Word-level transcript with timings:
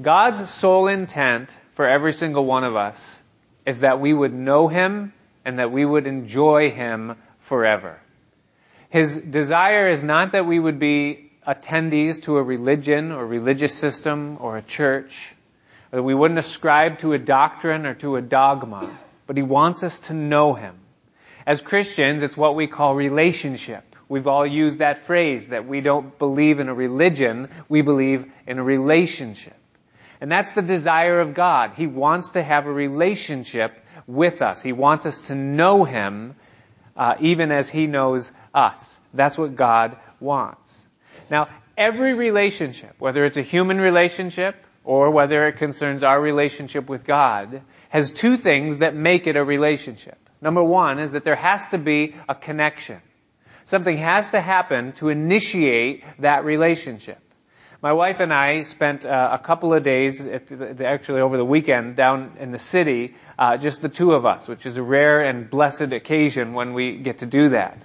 God's 0.00 0.48
sole 0.48 0.86
intent 0.86 1.56
for 1.74 1.88
every 1.88 2.12
single 2.12 2.44
one 2.44 2.62
of 2.62 2.76
us 2.76 3.20
is 3.66 3.80
that 3.80 3.98
we 4.00 4.14
would 4.14 4.32
know 4.32 4.68
Him 4.68 5.12
and 5.44 5.58
that 5.58 5.72
we 5.72 5.84
would 5.84 6.06
enjoy 6.06 6.70
Him 6.70 7.16
forever. 7.40 7.98
His 8.90 9.16
desire 9.16 9.88
is 9.88 10.04
not 10.04 10.32
that 10.32 10.46
we 10.46 10.58
would 10.60 10.78
be 10.78 11.32
attendees 11.46 12.22
to 12.22 12.36
a 12.36 12.42
religion 12.42 13.10
or 13.10 13.26
religious 13.26 13.74
system 13.74 14.36
or 14.38 14.56
a 14.56 14.62
church, 14.62 15.34
or 15.92 15.96
that 15.96 16.02
we 16.04 16.14
wouldn't 16.14 16.38
ascribe 16.38 17.00
to 17.00 17.12
a 17.12 17.18
doctrine 17.18 17.84
or 17.84 17.94
to 17.94 18.14
a 18.16 18.22
dogma, 18.22 18.88
but 19.26 19.36
He 19.36 19.42
wants 19.42 19.82
us 19.82 19.98
to 20.00 20.14
know 20.14 20.54
Him. 20.54 20.76
As 21.44 21.60
Christians, 21.60 22.22
it's 22.22 22.36
what 22.36 22.54
we 22.54 22.68
call 22.68 22.94
relationship. 22.94 23.96
We've 24.08 24.28
all 24.28 24.46
used 24.46 24.78
that 24.78 24.98
phrase 24.98 25.48
that 25.48 25.66
we 25.66 25.80
don't 25.80 26.16
believe 26.20 26.60
in 26.60 26.68
a 26.68 26.74
religion, 26.74 27.48
we 27.68 27.82
believe 27.82 28.30
in 28.46 28.58
a 28.58 28.62
relationship. 28.62 29.56
And 30.20 30.30
that's 30.30 30.52
the 30.52 30.62
desire 30.62 31.20
of 31.20 31.34
God. 31.34 31.72
He 31.76 31.86
wants 31.86 32.30
to 32.30 32.42
have 32.42 32.66
a 32.66 32.72
relationship 32.72 33.78
with 34.06 34.42
us. 34.42 34.62
He 34.62 34.72
wants 34.72 35.06
us 35.06 35.28
to 35.28 35.34
know 35.34 35.84
Him 35.84 36.34
uh, 36.96 37.14
even 37.20 37.52
as 37.52 37.68
He 37.68 37.86
knows 37.86 38.32
us. 38.52 38.98
That's 39.14 39.38
what 39.38 39.54
God 39.54 39.96
wants. 40.20 40.76
Now, 41.30 41.48
every 41.76 42.14
relationship, 42.14 42.96
whether 42.98 43.24
it's 43.24 43.36
a 43.36 43.42
human 43.42 43.80
relationship 43.80 44.56
or 44.82 45.10
whether 45.10 45.46
it 45.46 45.58
concerns 45.58 46.02
our 46.02 46.20
relationship 46.20 46.88
with 46.88 47.04
God, 47.04 47.62
has 47.90 48.12
two 48.12 48.36
things 48.36 48.78
that 48.78 48.96
make 48.96 49.26
it 49.26 49.36
a 49.36 49.44
relationship. 49.44 50.18
Number 50.40 50.62
one 50.62 50.98
is 50.98 51.12
that 51.12 51.24
there 51.24 51.36
has 51.36 51.68
to 51.68 51.78
be 51.78 52.14
a 52.28 52.34
connection. 52.34 53.00
Something 53.64 53.98
has 53.98 54.30
to 54.30 54.40
happen 54.40 54.92
to 54.94 55.10
initiate 55.10 56.02
that 56.20 56.44
relationship. 56.44 57.18
My 57.80 57.92
wife 57.92 58.18
and 58.18 58.34
I 58.34 58.62
spent 58.62 59.06
uh, 59.06 59.30
a 59.32 59.38
couple 59.38 59.72
of 59.72 59.84
days, 59.84 60.24
the, 60.24 60.84
actually 60.84 61.20
over 61.20 61.36
the 61.36 61.44
weekend, 61.44 61.94
down 61.94 62.32
in 62.40 62.50
the 62.50 62.58
city, 62.58 63.14
uh, 63.38 63.56
just 63.56 63.82
the 63.82 63.88
two 63.88 64.14
of 64.14 64.26
us, 64.26 64.48
which 64.48 64.66
is 64.66 64.76
a 64.76 64.82
rare 64.82 65.22
and 65.22 65.48
blessed 65.48 65.92
occasion 65.92 66.54
when 66.54 66.74
we 66.74 66.96
get 66.96 67.18
to 67.18 67.26
do 67.26 67.50
that. 67.50 67.80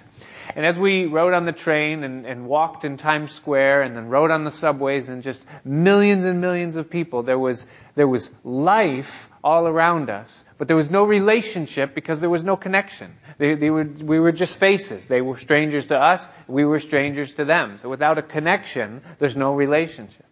And 0.56 0.66
as 0.66 0.76
we 0.76 1.06
rode 1.06 1.32
on 1.32 1.44
the 1.44 1.52
train 1.52 2.02
and, 2.02 2.26
and, 2.26 2.46
walked 2.48 2.84
in 2.84 2.96
Times 2.96 3.32
Square 3.32 3.82
and 3.82 3.94
then 3.94 4.08
rode 4.08 4.32
on 4.32 4.42
the 4.42 4.50
subways 4.50 5.08
and 5.08 5.22
just 5.22 5.46
millions 5.64 6.24
and 6.24 6.40
millions 6.40 6.74
of 6.74 6.90
people, 6.90 7.22
there 7.22 7.38
was, 7.38 7.68
there 7.94 8.08
was 8.08 8.32
life 8.42 9.28
all 9.44 9.68
around 9.68 10.08
us, 10.08 10.42
but 10.56 10.68
there 10.68 10.76
was 10.76 10.90
no 10.90 11.04
relationship 11.04 11.94
because 11.94 12.20
there 12.22 12.30
was 12.30 12.42
no 12.42 12.56
connection. 12.56 13.14
They, 13.36 13.54
they 13.54 13.68
were, 13.68 13.84
we 13.84 14.18
were 14.18 14.32
just 14.32 14.58
faces. 14.58 15.04
They 15.04 15.20
were 15.20 15.36
strangers 15.36 15.88
to 15.88 15.98
us, 15.98 16.26
we 16.48 16.64
were 16.64 16.80
strangers 16.80 17.34
to 17.34 17.44
them. 17.44 17.76
So 17.82 17.90
without 17.90 18.16
a 18.16 18.22
connection, 18.22 19.02
there's 19.18 19.36
no 19.36 19.54
relationship. 19.54 20.24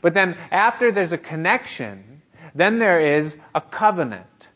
But 0.00 0.14
then 0.14 0.38
after 0.50 0.90
there's 0.90 1.12
a 1.12 1.18
connection, 1.18 2.22
then 2.54 2.78
there 2.78 3.16
is 3.18 3.38
a 3.54 3.60
covenant. 3.60 4.48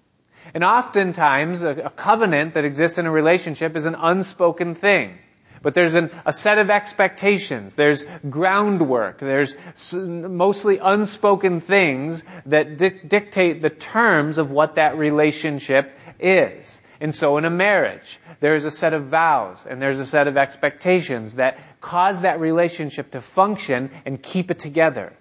And 0.55 0.65
oftentimes, 0.65 1.63
a, 1.63 1.71
a 1.71 1.91
covenant 1.91 2.55
that 2.55 2.65
exists 2.65 2.97
in 2.97 3.05
a 3.05 3.11
relationship 3.11 3.77
is 3.77 3.85
an 3.85 3.95
unspoken 3.95 4.75
thing. 4.75 5.19
But 5.63 5.75
there's 5.75 5.95
an, 5.95 6.11
a 6.25 6.33
set 6.33 6.59
of 6.59 6.71
expectations. 6.71 7.75
There's 7.75 8.07
groundwork. 8.29 9.21
There's 9.21 9.57
mostly 9.93 10.79
unspoken 10.79 11.61
things 11.61 12.25
that 12.47 12.79
di- 12.79 13.01
dictate 13.07 13.61
the 13.61 13.71
terms 13.71 14.39
of 14.39 14.51
what 14.51 14.77
that 14.77 14.97
relationship 14.97 15.93
is. 16.19 16.81
And 17.01 17.15
so 17.15 17.39
in 17.39 17.47
a 17.47 17.51
marriage, 17.51 18.19
there's 18.41 18.67
a 18.67 18.71
set 18.71 18.93
of 18.93 19.07
vows 19.07 19.67
and 19.69 19.81
there's 19.81 19.99
a 19.99 20.07
set 20.07 20.29
of 20.29 20.37
expectations 20.37 21.37
that 21.37 21.59
cause 21.81 22.21
that 22.21 22.41
relationship 22.41 23.13
to 23.13 23.23
function 23.23 23.91
and 24.05 24.23
keep 24.23 24.51
it 24.51 24.59
together. 24.59 25.15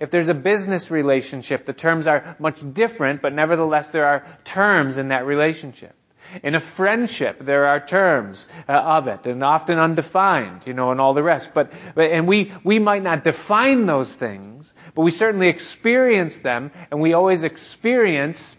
If 0.00 0.10
there's 0.10 0.30
a 0.30 0.34
business 0.34 0.90
relationship, 0.90 1.66
the 1.66 1.74
terms 1.74 2.06
are 2.06 2.36
much 2.38 2.60
different, 2.72 3.20
but 3.20 3.34
nevertheless 3.34 3.90
there 3.90 4.06
are 4.06 4.26
terms 4.44 4.96
in 4.96 5.08
that 5.08 5.26
relationship. 5.26 5.94
In 6.42 6.54
a 6.54 6.60
friendship, 6.60 7.38
there 7.40 7.66
are 7.66 7.80
terms 7.80 8.48
uh, 8.68 8.72
of 8.72 9.08
it, 9.08 9.26
and 9.26 9.42
often 9.42 9.78
undefined, 9.78 10.66
you 10.66 10.74
know, 10.74 10.90
and 10.90 11.00
all 11.00 11.14
the 11.14 11.22
rest. 11.22 11.50
But, 11.54 11.72
but, 11.94 12.10
and 12.10 12.26
we, 12.26 12.52
we 12.64 12.78
might 12.78 13.02
not 13.02 13.24
define 13.24 13.86
those 13.86 14.14
things, 14.14 14.72
but 14.94 15.02
we 15.02 15.10
certainly 15.10 15.48
experience 15.48 16.40
them, 16.40 16.70
and 16.90 17.00
we 17.00 17.12
always 17.12 17.42
experience 17.42 18.56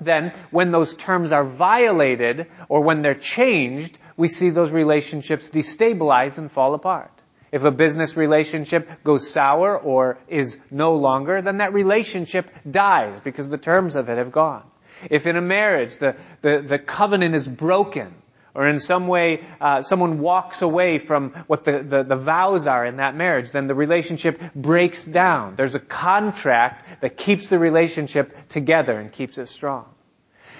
then 0.00 0.32
when 0.50 0.72
those 0.72 0.96
terms 0.96 1.32
are 1.32 1.44
violated, 1.44 2.48
or 2.68 2.80
when 2.80 3.02
they're 3.02 3.14
changed, 3.14 3.98
we 4.16 4.28
see 4.28 4.50
those 4.50 4.70
relationships 4.70 5.50
destabilize 5.50 6.38
and 6.38 6.50
fall 6.50 6.74
apart. 6.74 7.10
If 7.52 7.64
a 7.64 7.70
business 7.70 8.16
relationship 8.16 8.88
goes 9.04 9.30
sour 9.30 9.78
or 9.78 10.18
is 10.26 10.58
no 10.70 10.96
longer, 10.96 11.42
then 11.42 11.58
that 11.58 11.74
relationship 11.74 12.50
dies 12.68 13.20
because 13.20 13.50
the 13.50 13.58
terms 13.58 13.94
of 13.94 14.08
it 14.08 14.16
have 14.16 14.32
gone. 14.32 14.64
If 15.10 15.26
in 15.26 15.36
a 15.36 15.40
marriage 15.40 15.96
the, 15.96 16.16
the, 16.40 16.60
the 16.60 16.78
covenant 16.78 17.34
is 17.34 17.46
broken, 17.46 18.14
or 18.54 18.66
in 18.66 18.78
some 18.78 19.08
way 19.08 19.44
uh, 19.60 19.82
someone 19.82 20.20
walks 20.20 20.62
away 20.62 20.98
from 20.98 21.30
what 21.46 21.64
the, 21.64 21.82
the, 21.82 22.02
the, 22.02 22.16
vows 22.16 22.66
are 22.66 22.84
in 22.84 22.96
that 22.96 23.16
marriage, 23.16 23.50
then 23.50 23.66
the 23.66 23.74
relationship 23.74 24.40
breaks 24.54 25.06
down. 25.06 25.56
There's 25.56 25.74
a 25.74 25.80
contract 25.80 27.00
that 27.00 27.16
keeps 27.16 27.48
the 27.48 27.58
relationship 27.58 28.48
together 28.48 28.98
and 28.98 29.10
keeps 29.10 29.38
it 29.38 29.46
strong. 29.46 29.86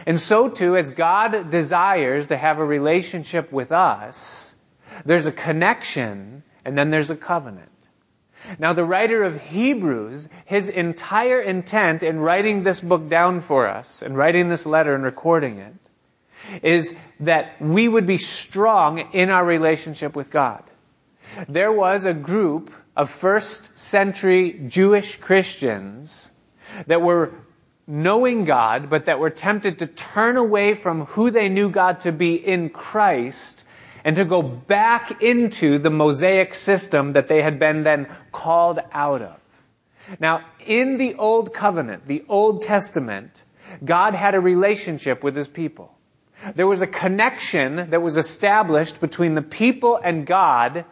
And 0.07 0.19
so 0.19 0.49
too, 0.49 0.77
as 0.77 0.91
God 0.91 1.51
desires 1.51 2.27
to 2.27 2.37
have 2.37 2.59
a 2.59 2.65
relationship 2.65 3.53
with 3.53 3.73
us, 3.73 4.55
there's 5.05 5.27
a 5.27 5.33
connection 5.33 6.43
and 6.65 6.77
then 6.77 6.91
there's 6.91 7.11
a 7.11 7.17
covenant. 7.17 7.69
Now 8.59 8.73
the 8.73 8.85
writer 8.85 9.23
of 9.23 9.41
Hebrews, 9.41 10.29
his 10.45 10.69
entire 10.69 11.41
intent 11.41 12.03
in 12.03 12.19
writing 12.21 12.63
this 12.63 12.81
book 12.81 13.09
down 13.09 13.41
for 13.41 13.69
us 13.69 14.03
and 14.03 14.17
writing 14.17 14.49
this 14.49 14.67
letter 14.67 14.95
and 14.95 15.05
recording 15.05 15.59
it 15.59 15.75
is 16.63 16.95
that 17.21 17.61
we 17.61 17.87
would 17.87 18.07
be 18.07 18.19
strong 18.19 18.99
in 19.13 19.31
our 19.31 19.45
relationship 19.45 20.17
with 20.17 20.31
God. 20.31 20.63
There 21.49 21.73
was 21.73 22.05
a 22.05 22.15
group 22.15 22.73
of 22.97 23.11
first 23.11 23.79
century 23.79 24.61
Jewish 24.69 25.17
Christians 25.17 26.31
that 26.87 27.01
were 27.01 27.33
knowing 27.87 28.45
God, 28.45 28.91
but 28.91 29.07
that 29.07 29.19
were 29.19 29.31
tempted 29.31 29.79
to 29.79 29.87
turn 29.87 30.37
away 30.37 30.75
from 30.75 31.07
who 31.07 31.31
they 31.31 31.49
knew 31.49 31.71
God 31.71 32.01
to 32.01 32.13
be 32.13 32.35
in 32.35 32.71
Christ 32.71 33.65
and 34.05 34.17
to 34.17 34.25
go 34.25 34.43
back 34.43 35.23
into 35.23 35.79
the 35.79 35.91
Mosaic 35.91 36.55
system 36.55 37.13
that 37.13 37.29
they 37.29 37.43
had 37.43 37.59
been 37.59 37.83
then 37.83 38.09
called 38.31 38.81
out 38.93 39.23
of. 39.23 39.37
Now, 40.19 40.45
in 40.67 40.97
the 40.97 41.15
Old 41.15 41.55
Covenant, 41.55 42.07
the 42.07 42.25
Old 42.29 42.63
Testament, 42.63 43.43
God 43.85 44.15
had 44.15 44.35
a 44.35 44.41
relationship 44.41 45.23
with 45.23 45.37
His 45.37 45.49
people. 45.49 45.97
There 46.55 46.67
was 46.67 46.83
a 46.83 46.87
connection 46.87 47.91
that 47.91 48.03
was 48.03 48.17
established 48.17 49.01
between 49.01 49.35
the 49.35 49.43
people 49.43 49.97
and 49.97 50.27
God 50.27 50.85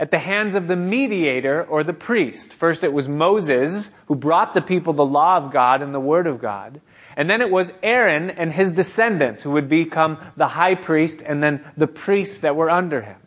at 0.00 0.10
the 0.10 0.18
hands 0.18 0.54
of 0.54 0.66
the 0.66 0.76
mediator 0.76 1.62
or 1.62 1.84
the 1.84 1.92
priest. 1.92 2.54
First 2.54 2.84
it 2.84 2.92
was 2.92 3.06
Moses 3.06 3.90
who 4.06 4.14
brought 4.14 4.54
the 4.54 4.62
people 4.62 4.94
the 4.94 5.04
law 5.04 5.36
of 5.36 5.52
God 5.52 5.82
and 5.82 5.94
the 5.94 6.00
word 6.00 6.26
of 6.26 6.40
God. 6.40 6.80
And 7.18 7.28
then 7.28 7.42
it 7.42 7.50
was 7.50 7.70
Aaron 7.82 8.30
and 8.30 8.50
his 8.50 8.72
descendants 8.72 9.42
who 9.42 9.50
would 9.50 9.68
become 9.68 10.16
the 10.38 10.48
high 10.48 10.74
priest 10.74 11.22
and 11.24 11.42
then 11.42 11.62
the 11.76 11.86
priests 11.86 12.38
that 12.38 12.56
were 12.56 12.70
under 12.70 13.02
him. 13.02 13.18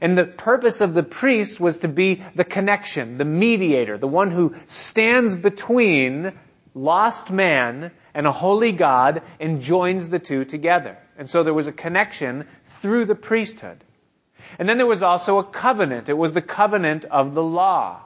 And 0.00 0.16
the 0.16 0.24
purpose 0.24 0.80
of 0.80 0.94
the 0.94 1.02
priest 1.02 1.58
was 1.58 1.80
to 1.80 1.88
be 1.88 2.22
the 2.36 2.44
connection, 2.44 3.18
the 3.18 3.24
mediator, 3.24 3.98
the 3.98 4.06
one 4.06 4.30
who 4.30 4.54
stands 4.66 5.36
between 5.36 6.32
lost 6.72 7.32
man 7.32 7.90
and 8.14 8.28
a 8.28 8.32
holy 8.32 8.70
God 8.70 9.22
and 9.40 9.60
joins 9.60 10.08
the 10.08 10.20
two 10.20 10.44
together. 10.44 10.96
And 11.18 11.28
so 11.28 11.42
there 11.42 11.52
was 11.52 11.66
a 11.66 11.72
connection 11.72 12.46
through 12.68 13.06
the 13.06 13.16
priesthood. 13.16 13.82
And 14.58 14.68
then 14.68 14.76
there 14.76 14.86
was 14.86 15.02
also 15.02 15.38
a 15.38 15.44
covenant. 15.44 16.08
It 16.08 16.16
was 16.16 16.32
the 16.32 16.42
covenant 16.42 17.04
of 17.04 17.34
the 17.34 17.42
law. 17.42 18.00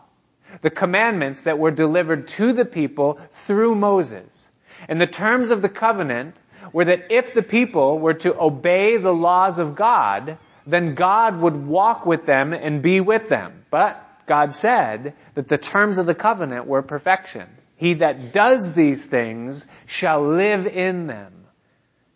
The 0.61 0.71
commandments 0.71 1.43
that 1.43 1.59
were 1.59 1.71
delivered 1.71 2.29
to 2.29 2.53
the 2.53 2.65
people 2.65 3.19
through 3.31 3.75
Moses. 3.75 4.51
And 4.89 5.01
the 5.01 5.07
terms 5.07 5.51
of 5.51 5.63
the 5.63 5.69
covenant 5.69 6.37
were 6.73 6.85
that 6.85 7.07
if 7.11 7.35
the 7.35 7.43
people 7.43 7.99
were 7.99 8.15
to 8.15 8.39
obey 8.39 8.97
the 8.97 9.13
laws 9.13 9.59
of 9.59 9.75
God, 9.75 10.39
then 10.67 10.95
God 10.95 11.41
would 11.41 11.67
walk 11.67 12.07
with 12.07 12.27
them 12.27 12.53
and 12.53 12.83
be 12.83 13.01
with 13.01 13.29
them. 13.29 13.65
But 13.71 14.03
God 14.27 14.53
said 14.53 15.15
that 15.35 15.49
the 15.49 15.59
terms 15.59 15.99
of 15.99 16.07
the 16.07 16.15
covenant 16.15 16.67
were 16.67 16.83
perfection. 16.83 17.49
He 17.77 17.95
that 17.95 18.33
does 18.33 18.73
these 18.73 19.07
things 19.07 19.69
shall 19.87 20.23
live 20.23 20.67
in 20.67 21.07
them 21.07 21.46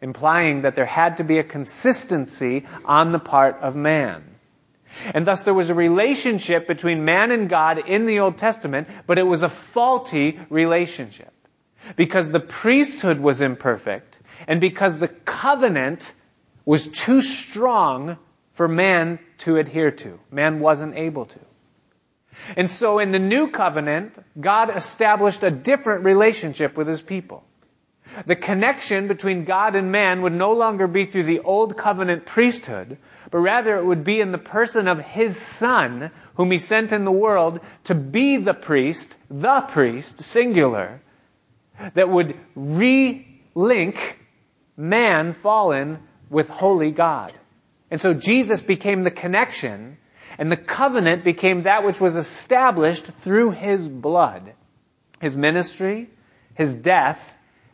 implying 0.01 0.63
that 0.63 0.75
there 0.75 0.87
had 0.87 1.19
to 1.19 1.25
be 1.25 1.39
a 1.39 1.45
consistency 1.45 2.67
on 2.85 3.13
the 3.13 3.19
part 3.19 3.57
of 3.61 3.77
man. 3.77 4.25
And 5.15 5.27
thus 5.27 5.43
there 5.43 5.55
was 5.55 5.71
a 5.71 5.75
relationship 5.75 6.67
between 6.67 7.05
man 7.05 7.31
and 7.31 7.49
God 7.49 7.79
in 7.79 8.07
the 8.07 8.21
Old 8.21 8.39
Testament, 8.39 8.89
but 9.07 9.19
it 9.19 9.27
was 9.27 9.43
a 9.43 9.49
faulty 9.49 10.39
relationship. 10.49 11.33
Because 11.97 12.31
the 12.31 12.41
priesthood 12.41 13.21
was 13.21 13.41
imperfect, 13.41 14.19
and 14.47 14.61
because 14.61 14.99
the 14.99 15.09
covenant 15.09 16.13
was 16.65 16.89
too 16.89 17.23
strong 17.23 18.19
for 18.53 18.69
man 18.69 19.19
to 19.39 19.57
adhere 19.57 19.91
to. 19.91 20.21
Man 20.31 20.61
wasn't 20.61 20.97
able 20.97 21.25
to. 21.25 21.39
And 22.57 22.69
so 22.69 22.99
in 22.99 23.13
the 23.13 23.19
new 23.19 23.49
covenant, 23.49 24.17
God 24.39 24.75
established 24.75 25.43
a 25.43 25.51
different 25.51 26.05
relationship 26.05 26.77
with 26.77 26.87
his 26.87 27.01
people. 27.01 27.45
The 28.27 28.37
connection 28.37 29.09
between 29.09 29.45
God 29.45 29.77
and 29.77 29.93
man 29.93 30.23
would 30.23 30.33
no 30.33 30.53
longer 30.53 30.87
be 30.87 31.07
through 31.07 31.25
the 31.25 31.41
old 31.41 31.77
covenant 31.77 32.27
priesthood, 32.27 32.99
but 33.31 33.39
rather 33.39 33.77
it 33.77 33.85
would 33.85 34.05
be 34.05 34.21
in 34.21 34.33
the 34.33 34.39
person 34.39 34.89
of 34.89 34.99
his 34.99 35.39
son, 35.39 36.11
whom 36.35 36.51
he 36.51 36.59
sent 36.59 36.93
in 36.93 37.05
the 37.05 37.13
world 37.13 37.61
to 37.85 37.95
be 37.95 38.37
the 38.37 38.55
priest, 38.55 39.17
the 39.31 39.61
priest, 39.61 40.23
singular, 40.23 41.01
that 41.95 42.09
would 42.09 42.37
re-link 42.55 44.19
man 44.77 45.33
fallen 45.33 45.99
with 46.29 46.49
holy 46.49 46.91
God. 46.91 47.33
And 47.91 48.01
so 48.01 48.15
Jesus 48.15 48.61
became 48.61 49.03
the 49.03 49.11
connection, 49.11 49.99
and 50.39 50.51
the 50.51 50.57
covenant 50.57 51.25
became 51.25 51.65
that 51.65 51.85
which 51.85 52.01
was 52.01 52.17
established 52.17 53.07
through 53.07 53.53
his 53.53 53.87
blood. 53.87 54.55
His 55.21 55.37
ministry, 55.37 56.09
his 56.55 56.75
death, 56.75 57.21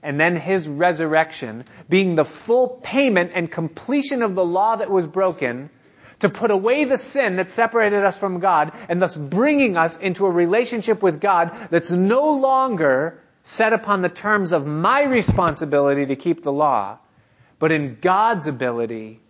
and 0.07 0.21
then 0.21 0.37
his 0.37 0.69
resurrection 0.69 1.65
being 1.89 2.15
the 2.15 2.25
full 2.25 2.69
payment 2.69 3.33
and 3.35 3.51
completion 3.51 4.23
of 4.23 4.37
the 4.37 4.45
law 4.45 4.77
that 4.77 4.89
was 4.89 5.05
broken 5.05 5.69
to 6.21 6.29
put 6.29 6.53
away 6.53 6.85
the 6.85 6.97
sin 6.97 7.37
that 7.37 7.51
separated 7.51 8.05
us 8.05 8.17
from 8.17 8.39
God 8.39 8.71
and 8.89 9.03
thus 9.03 9.17
bringing 9.17 9.77
us 9.77 9.99
into 9.99 10.25
a 10.25 10.31
relationship 10.31 11.03
with 11.03 11.21
God 11.21 11.51
that's 11.71 11.91
no 11.91 12.35
longer 12.35 13.21
set 13.43 13.73
upon 13.73 14.01
the 14.01 14.09
terms 14.09 14.53
of 14.53 14.65
my 14.65 15.03
responsibility 15.03 16.07
to 16.07 16.15
keep 16.15 16.45
the 16.45 16.53
law, 16.53 16.99
but 17.59 17.73
in 17.73 17.99
God's 18.01 18.47
ability 18.47 19.21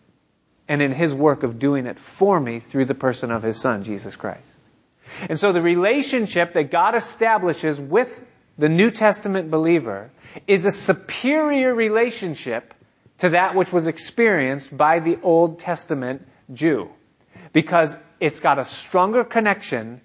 and 0.68 0.82
in 0.82 0.92
His 0.92 1.14
work 1.14 1.42
of 1.42 1.58
doing 1.58 1.86
it 1.86 1.98
for 1.98 2.38
me 2.38 2.60
through 2.60 2.84
the 2.84 2.94
person 2.94 3.30
of 3.30 3.42
His 3.42 3.58
Son, 3.58 3.82
Jesus 3.82 4.14
Christ. 4.14 4.42
And 5.30 5.38
so 5.38 5.52
the 5.52 5.62
relationship 5.62 6.52
that 6.52 6.70
God 6.70 6.94
establishes 6.94 7.80
with 7.80 8.22
the 8.58 8.68
New 8.68 8.90
Testament 8.90 9.50
believer 9.50 10.10
is 10.46 10.64
a 10.64 10.72
superior 10.72 11.74
relationship 11.74 12.74
to 13.18 13.30
that 13.30 13.54
which 13.54 13.72
was 13.72 13.86
experienced 13.86 14.76
by 14.76 15.00
the 15.00 15.18
Old 15.22 15.58
Testament 15.58 16.26
Jew. 16.52 16.90
Because 17.52 17.96
it's 18.20 18.40
got 18.40 18.58
a 18.58 18.64
stronger 18.64 19.24
connection 19.24 20.00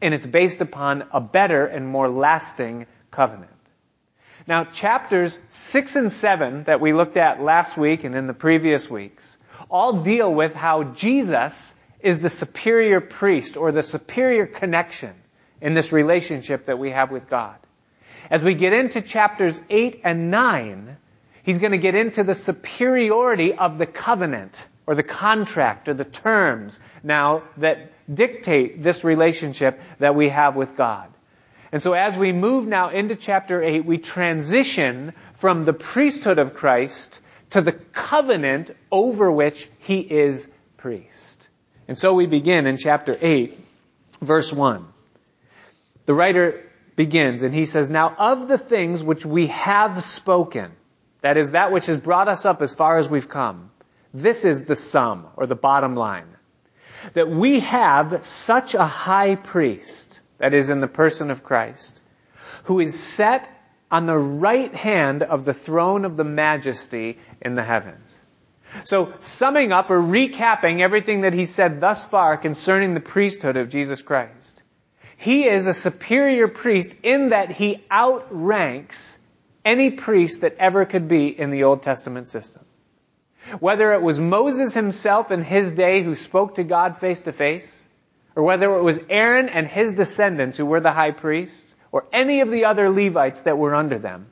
and 0.00 0.14
it's 0.14 0.26
based 0.26 0.60
upon 0.60 1.04
a 1.12 1.20
better 1.20 1.66
and 1.66 1.86
more 1.86 2.08
lasting 2.08 2.86
covenant. 3.10 3.50
Now, 4.46 4.64
chapters 4.64 5.38
6 5.50 5.96
and 5.96 6.12
7 6.12 6.64
that 6.64 6.80
we 6.80 6.92
looked 6.92 7.16
at 7.16 7.40
last 7.40 7.76
week 7.76 8.04
and 8.04 8.14
in 8.14 8.26
the 8.26 8.34
previous 8.34 8.90
weeks 8.90 9.36
all 9.70 10.02
deal 10.02 10.32
with 10.32 10.54
how 10.54 10.82
Jesus 10.82 11.74
is 12.00 12.18
the 12.18 12.30
superior 12.30 13.00
priest 13.00 13.56
or 13.56 13.70
the 13.70 13.82
superior 13.82 14.46
connection 14.46 15.14
in 15.60 15.74
this 15.74 15.92
relationship 15.92 16.66
that 16.66 16.78
we 16.78 16.90
have 16.90 17.12
with 17.12 17.30
God. 17.30 17.56
As 18.30 18.42
we 18.42 18.54
get 18.54 18.72
into 18.72 19.00
chapters 19.00 19.60
8 19.68 20.00
and 20.04 20.30
9, 20.30 20.96
he's 21.42 21.58
going 21.58 21.72
to 21.72 21.78
get 21.78 21.94
into 21.94 22.24
the 22.24 22.34
superiority 22.34 23.54
of 23.54 23.78
the 23.78 23.86
covenant 23.86 24.66
or 24.86 24.94
the 24.94 25.02
contract 25.02 25.88
or 25.88 25.94
the 25.94 26.04
terms 26.04 26.80
now 27.02 27.42
that 27.58 27.92
dictate 28.12 28.82
this 28.82 29.04
relationship 29.04 29.80
that 29.98 30.14
we 30.14 30.28
have 30.28 30.56
with 30.56 30.76
God. 30.76 31.08
And 31.70 31.80
so 31.80 31.94
as 31.94 32.16
we 32.16 32.32
move 32.32 32.66
now 32.66 32.90
into 32.90 33.16
chapter 33.16 33.62
8, 33.62 33.84
we 33.84 33.98
transition 33.98 35.14
from 35.36 35.64
the 35.64 35.72
priesthood 35.72 36.38
of 36.38 36.54
Christ 36.54 37.20
to 37.50 37.62
the 37.62 37.72
covenant 37.72 38.70
over 38.90 39.30
which 39.30 39.68
he 39.78 40.00
is 40.00 40.50
priest. 40.76 41.48
And 41.88 41.96
so 41.96 42.14
we 42.14 42.26
begin 42.26 42.66
in 42.66 42.76
chapter 42.76 43.16
8, 43.20 43.58
verse 44.20 44.52
1. 44.52 44.86
The 46.06 46.14
writer 46.14 46.62
begins 46.96 47.42
and 47.42 47.54
he 47.54 47.66
says, 47.66 47.90
Now 47.90 48.14
of 48.18 48.48
the 48.48 48.58
things 48.58 49.02
which 49.02 49.24
we 49.24 49.48
have 49.48 50.02
spoken, 50.02 50.72
that 51.20 51.36
is 51.36 51.52
that 51.52 51.72
which 51.72 51.86
has 51.86 51.98
brought 51.98 52.28
us 52.28 52.44
up 52.44 52.62
as 52.62 52.74
far 52.74 52.98
as 52.98 53.08
we've 53.08 53.28
come, 53.28 53.70
this 54.12 54.44
is 54.44 54.64
the 54.64 54.76
sum 54.76 55.26
or 55.36 55.46
the 55.46 55.54
bottom 55.54 55.96
line. 55.96 56.28
That 57.14 57.28
we 57.28 57.60
have 57.60 58.24
such 58.24 58.74
a 58.74 58.84
high 58.84 59.36
priest 59.36 60.20
that 60.38 60.54
is 60.54 60.70
in 60.70 60.80
the 60.80 60.88
person 60.88 61.30
of 61.30 61.44
Christ, 61.44 62.00
who 62.64 62.80
is 62.80 62.98
set 62.98 63.48
on 63.90 64.06
the 64.06 64.18
right 64.18 64.74
hand 64.74 65.22
of 65.22 65.44
the 65.44 65.54
throne 65.54 66.04
of 66.04 66.16
the 66.16 66.24
majesty 66.24 67.18
in 67.40 67.54
the 67.54 67.62
heavens. 67.62 68.16
So, 68.84 69.12
summing 69.20 69.70
up 69.70 69.90
or 69.90 70.00
recapping 70.00 70.80
everything 70.80 71.22
that 71.22 71.34
he 71.34 71.44
said 71.44 71.80
thus 71.80 72.04
far 72.04 72.36
concerning 72.38 72.94
the 72.94 73.00
priesthood 73.00 73.56
of 73.56 73.68
Jesus 73.68 74.00
Christ, 74.00 74.62
he 75.22 75.46
is 75.46 75.68
a 75.68 75.74
superior 75.74 76.48
priest 76.48 76.96
in 77.04 77.28
that 77.28 77.52
he 77.52 77.80
outranks 77.88 79.20
any 79.64 79.92
priest 79.92 80.40
that 80.40 80.56
ever 80.58 80.84
could 80.84 81.06
be 81.06 81.28
in 81.28 81.50
the 81.50 81.62
Old 81.62 81.80
Testament 81.80 82.26
system. 82.26 82.64
Whether 83.60 83.92
it 83.92 84.02
was 84.02 84.18
Moses 84.18 84.74
himself 84.74 85.30
in 85.30 85.42
his 85.42 85.70
day 85.70 86.02
who 86.02 86.16
spoke 86.16 86.56
to 86.56 86.64
God 86.64 86.96
face 86.96 87.22
to 87.22 87.32
face, 87.32 87.86
or 88.34 88.42
whether 88.42 88.74
it 88.74 88.82
was 88.82 89.00
Aaron 89.08 89.48
and 89.48 89.68
his 89.68 89.94
descendants 89.94 90.56
who 90.56 90.66
were 90.66 90.80
the 90.80 90.90
high 90.90 91.12
priests, 91.12 91.76
or 91.92 92.04
any 92.12 92.40
of 92.40 92.50
the 92.50 92.64
other 92.64 92.90
Levites 92.90 93.42
that 93.42 93.58
were 93.58 93.76
under 93.76 94.00
them. 94.00 94.26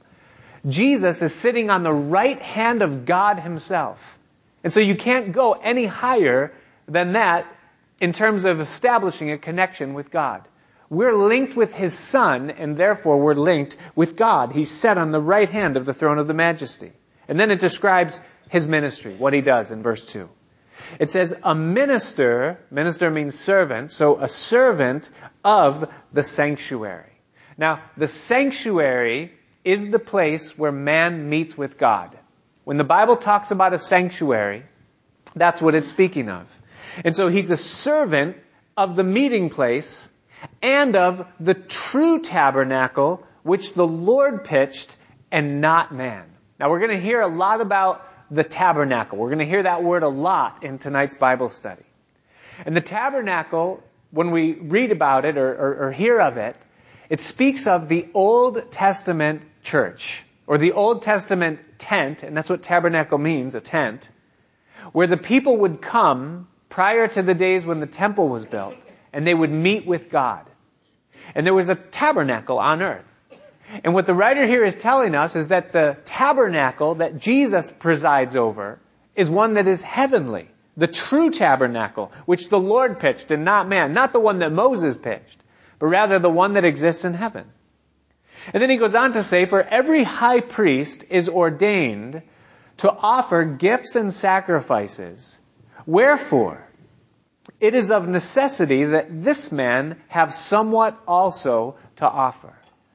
Jesus 0.66 1.22
is 1.22 1.32
sitting 1.32 1.70
on 1.70 1.84
the 1.84 1.92
right 1.92 2.42
hand 2.42 2.82
of 2.82 3.06
God 3.06 3.38
himself. 3.38 4.18
And 4.64 4.72
so 4.72 4.80
you 4.80 4.96
can't 4.96 5.30
go 5.30 5.52
any 5.52 5.86
higher 5.86 6.52
than 6.88 7.12
that 7.12 7.46
in 8.00 8.12
terms 8.12 8.44
of 8.44 8.60
establishing 8.60 9.30
a 9.30 9.38
connection 9.38 9.94
with 9.94 10.10
God. 10.10 10.48
We're 10.90 11.14
linked 11.14 11.56
with 11.56 11.72
His 11.72 11.96
Son, 11.96 12.50
and 12.50 12.76
therefore 12.76 13.18
we're 13.18 13.34
linked 13.34 13.76
with 13.94 14.16
God. 14.16 14.50
He's 14.50 14.72
set 14.72 14.98
on 14.98 15.12
the 15.12 15.20
right 15.20 15.48
hand 15.48 15.76
of 15.76 15.86
the 15.86 15.94
throne 15.94 16.18
of 16.18 16.26
the 16.26 16.34
majesty. 16.34 16.92
And 17.28 17.38
then 17.38 17.52
it 17.52 17.60
describes 17.60 18.20
His 18.48 18.66
ministry, 18.66 19.14
what 19.14 19.32
He 19.32 19.40
does 19.40 19.70
in 19.70 19.84
verse 19.84 20.04
2. 20.06 20.28
It 20.98 21.08
says, 21.08 21.32
a 21.44 21.54
minister, 21.54 22.58
minister 22.72 23.08
means 23.08 23.38
servant, 23.38 23.92
so 23.92 24.18
a 24.18 24.28
servant 24.28 25.08
of 25.44 25.88
the 26.12 26.24
sanctuary. 26.24 27.12
Now, 27.56 27.82
the 27.96 28.08
sanctuary 28.08 29.32
is 29.62 29.88
the 29.88 29.98
place 30.00 30.58
where 30.58 30.72
man 30.72 31.28
meets 31.28 31.56
with 31.56 31.78
God. 31.78 32.18
When 32.64 32.78
the 32.78 32.84
Bible 32.84 33.16
talks 33.16 33.52
about 33.52 33.74
a 33.74 33.78
sanctuary, 33.78 34.64
that's 35.36 35.62
what 35.62 35.76
it's 35.76 35.90
speaking 35.90 36.28
of. 36.28 36.50
And 37.04 37.14
so 37.14 37.28
he's 37.28 37.52
a 37.52 37.56
servant 37.56 38.36
of 38.76 38.96
the 38.96 39.04
meeting 39.04 39.50
place 39.50 40.08
and 40.62 40.96
of 40.96 41.26
the 41.38 41.54
true 41.54 42.20
tabernacle 42.20 43.26
which 43.42 43.74
the 43.74 43.86
Lord 43.86 44.44
pitched 44.44 44.96
and 45.30 45.60
not 45.60 45.94
man. 45.94 46.24
Now 46.58 46.70
we're 46.70 46.80
going 46.80 46.90
to 46.90 47.00
hear 47.00 47.20
a 47.20 47.28
lot 47.28 47.60
about 47.60 48.06
the 48.30 48.44
tabernacle. 48.44 49.18
We're 49.18 49.28
going 49.28 49.38
to 49.38 49.46
hear 49.46 49.62
that 49.62 49.82
word 49.82 50.02
a 50.02 50.08
lot 50.08 50.62
in 50.62 50.78
tonight's 50.78 51.14
Bible 51.14 51.48
study. 51.48 51.82
And 52.64 52.76
the 52.76 52.80
tabernacle, 52.80 53.82
when 54.10 54.30
we 54.30 54.52
read 54.52 54.92
about 54.92 55.24
it 55.24 55.38
or, 55.38 55.48
or, 55.48 55.86
or 55.86 55.92
hear 55.92 56.20
of 56.20 56.36
it, 56.36 56.56
it 57.08 57.20
speaks 57.20 57.66
of 57.66 57.88
the 57.88 58.08
Old 58.14 58.70
Testament 58.70 59.42
church 59.62 60.22
or 60.46 60.58
the 60.58 60.72
Old 60.72 61.02
Testament 61.02 61.60
tent, 61.78 62.22
and 62.22 62.36
that's 62.36 62.50
what 62.50 62.62
tabernacle 62.62 63.18
means, 63.18 63.54
a 63.54 63.60
tent, 63.60 64.08
where 64.92 65.06
the 65.06 65.16
people 65.16 65.56
would 65.58 65.80
come 65.80 66.48
prior 66.68 67.08
to 67.08 67.22
the 67.22 67.34
days 67.34 67.64
when 67.64 67.80
the 67.80 67.86
temple 67.86 68.28
was 68.28 68.44
built 68.44 68.76
and 69.12 69.26
they 69.26 69.34
would 69.34 69.50
meet 69.50 69.86
with 69.86 70.10
God. 70.10 70.46
And 71.34 71.46
there 71.46 71.54
was 71.54 71.68
a 71.68 71.74
tabernacle 71.74 72.58
on 72.58 72.82
earth. 72.82 73.04
And 73.84 73.94
what 73.94 74.06
the 74.06 74.14
writer 74.14 74.46
here 74.46 74.64
is 74.64 74.74
telling 74.74 75.14
us 75.14 75.36
is 75.36 75.48
that 75.48 75.72
the 75.72 75.96
tabernacle 76.04 76.96
that 76.96 77.18
Jesus 77.18 77.70
presides 77.70 78.34
over 78.34 78.80
is 79.14 79.30
one 79.30 79.54
that 79.54 79.68
is 79.68 79.82
heavenly. 79.82 80.48
The 80.76 80.88
true 80.88 81.30
tabernacle, 81.30 82.10
which 82.26 82.48
the 82.48 82.58
Lord 82.58 82.98
pitched 82.98 83.30
and 83.30 83.44
not 83.44 83.68
man. 83.68 83.92
Not 83.92 84.12
the 84.12 84.20
one 84.20 84.40
that 84.40 84.52
Moses 84.52 84.96
pitched, 84.96 85.38
but 85.78 85.86
rather 85.86 86.18
the 86.18 86.30
one 86.30 86.54
that 86.54 86.64
exists 86.64 87.04
in 87.04 87.14
heaven. 87.14 87.44
And 88.52 88.62
then 88.62 88.70
he 88.70 88.76
goes 88.76 88.94
on 88.94 89.12
to 89.12 89.22
say, 89.22 89.44
for 89.44 89.62
every 89.62 90.02
high 90.02 90.40
priest 90.40 91.04
is 91.10 91.28
ordained 91.28 92.22
to 92.78 92.90
offer 92.90 93.44
gifts 93.44 93.96
and 93.96 94.12
sacrifices. 94.12 95.38
Wherefore, 95.86 96.66
it 97.58 97.74
is 97.74 97.90
of 97.90 98.08
necessity 98.08 98.84
that 98.84 99.22
this 99.22 99.52
man 99.52 100.00
have 100.08 100.32
somewhat 100.32 100.98
also 101.06 101.76
to 101.96 102.08
offer. 102.08 102.52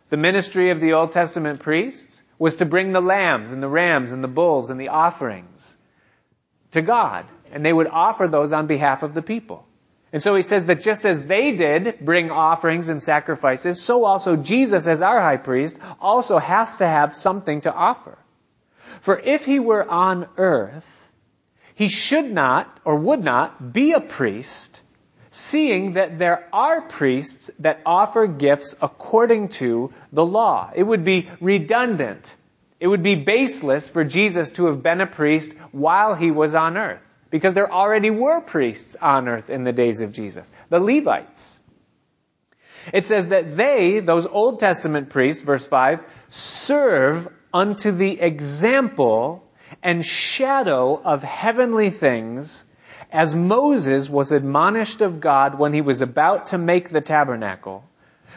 The 0.10 0.18
ministry 0.18 0.72
of 0.72 0.80
the 0.80 0.94
Old 0.94 1.12
Testament 1.12 1.60
priests 1.60 2.22
was 2.38 2.58
to 2.58 2.66
bring 2.66 2.92
the 2.92 3.02
lambs 3.02 3.52
and 3.52 3.62
the 3.62 3.68
rams 3.68 4.12
and 4.12 4.24
the 4.24 4.28
bulls 4.28 4.70
and 4.70 4.80
the 4.80 4.90
offerings 4.90 5.78
to 6.72 6.82
God. 6.82 7.26
And 7.52 7.66
they 7.66 7.74
would 7.74 7.88
offer 7.88 8.28
those 8.28 8.52
on 8.52 8.68
behalf 8.68 9.04
of 9.04 9.14
the 9.14 9.22
people. 9.22 9.66
And 10.12 10.22
so 10.22 10.36
he 10.36 10.44
says 10.44 10.66
that 10.66 10.82
just 10.82 11.06
as 11.06 11.24
they 11.24 11.52
did 11.56 12.00
bring 12.00 12.32
offerings 12.32 12.90
and 12.90 13.02
sacrifices, 13.02 13.82
so 13.82 14.06
also 14.06 14.36
Jesus 14.36 14.88
as 14.88 15.02
our 15.02 15.20
high 15.20 15.38
priest 15.38 15.80
also 16.00 16.38
has 16.38 16.78
to 16.78 16.88
have 16.88 17.16
something 17.16 17.62
to 17.62 17.74
offer. 17.74 18.18
For 19.02 19.20
if 19.20 19.46
he 19.46 19.60
were 19.60 19.88
on 19.88 20.28
earth, 20.38 21.05
he 21.76 21.88
should 21.90 22.32
not 22.32 22.80
or 22.84 22.96
would 22.96 23.24
not 23.24 23.74
be 23.74 23.94
a 23.94 24.02
priest 24.02 24.82
seeing 25.36 25.94
that 25.94 26.18
there 26.18 26.48
are 26.54 26.82
priests 26.82 27.52
that 27.60 27.82
offer 27.86 28.26
gifts 28.26 28.74
according 28.82 29.50
to 29.50 29.92
the 30.14 30.26
law. 30.26 30.72
It 30.74 30.84
would 30.84 31.04
be 31.04 31.30
redundant. 31.42 32.34
It 32.80 32.88
would 32.88 33.04
be 33.04 33.16
baseless 33.16 33.90
for 33.90 34.06
Jesus 34.06 34.52
to 34.54 34.68
have 34.68 34.82
been 34.82 35.02
a 35.02 35.08
priest 35.08 35.54
while 35.74 36.16
he 36.16 36.32
was 36.32 36.56
on 36.56 36.78
earth. 36.78 37.02
Because 37.30 37.54
there 37.54 37.70
already 37.70 38.12
were 38.12 38.40
priests 38.40 38.96
on 38.96 39.28
earth 39.28 39.50
in 39.50 39.66
the 39.66 39.74
days 39.74 40.00
of 40.00 40.14
Jesus. 40.14 40.50
The 40.70 40.80
Levites. 40.80 41.60
It 42.94 43.06
says 43.06 43.28
that 43.28 43.58
they, 43.58 44.00
those 44.00 44.26
Old 44.26 44.62
Testament 44.62 45.10
priests, 45.10 45.44
verse 45.44 45.66
5, 45.66 46.02
serve 46.30 47.28
unto 47.54 47.92
the 47.92 48.22
example 48.22 49.45
and 49.82 50.06
shadow 50.06 51.02
of 51.04 51.24
heavenly 51.24 51.90
things 51.90 52.66
as 53.12 53.36
Moses 53.36 54.10
was 54.10 54.32
admonished 54.32 55.02
of 55.02 55.20
God 55.20 55.58
when 55.58 55.74
he 55.74 55.82
was 55.82 56.02
about 56.02 56.48
to 56.48 56.58
make 56.58 56.90
the 56.90 57.02
tabernacle. 57.02 57.84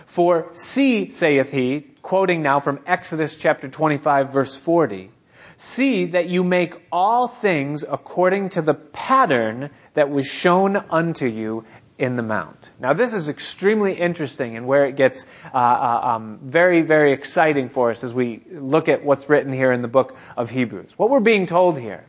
For 0.07 0.49
see, 0.53 1.11
saith 1.11 1.51
he, 1.51 1.87
quoting 2.03 2.43
now 2.43 2.61
from 2.61 2.81
Exodus 2.87 3.37
chapter 3.37 3.69
25 3.69 4.33
verse 4.33 4.55
40, 4.55 5.11
see 5.57 6.07
that 6.07 6.29
you 6.29 6.45
make 6.45 6.75
all 6.93 7.29
things 7.29 7.85
according 7.89 8.51
to 8.51 8.63
the 8.63 8.75
pattern 8.75 9.71
that 9.95 10.11
was 10.11 10.27
shown 10.27 10.77
unto 10.77 11.27
you 11.27 11.65
in 11.99 12.15
the 12.15 12.23
mount. 12.23 12.71
Now 12.79 12.93
this 12.93 13.13
is 13.13 13.29
extremely 13.29 13.93
interesting 13.93 14.57
and 14.57 14.67
where 14.67 14.87
it 14.87 14.97
gets 14.97 15.27
uh, 15.53 15.57
uh, 15.57 16.01
um, 16.15 16.39
very, 16.43 16.83
very 16.83 17.13
exciting 17.13 17.69
for 17.69 17.91
us 17.91 18.05
as 18.05 18.15
we 18.15 18.43
look 18.51 18.89
at 18.89 19.05
what's 19.05 19.29
written 19.29 19.53
here 19.53 19.73
in 19.73 19.83
the 19.83 19.89
book 19.89 20.17
of 20.37 20.49
Hebrews. 20.49 20.91
What 20.97 21.11
we're 21.11 21.21
being 21.21 21.47
told 21.47 21.79
here 21.79 22.07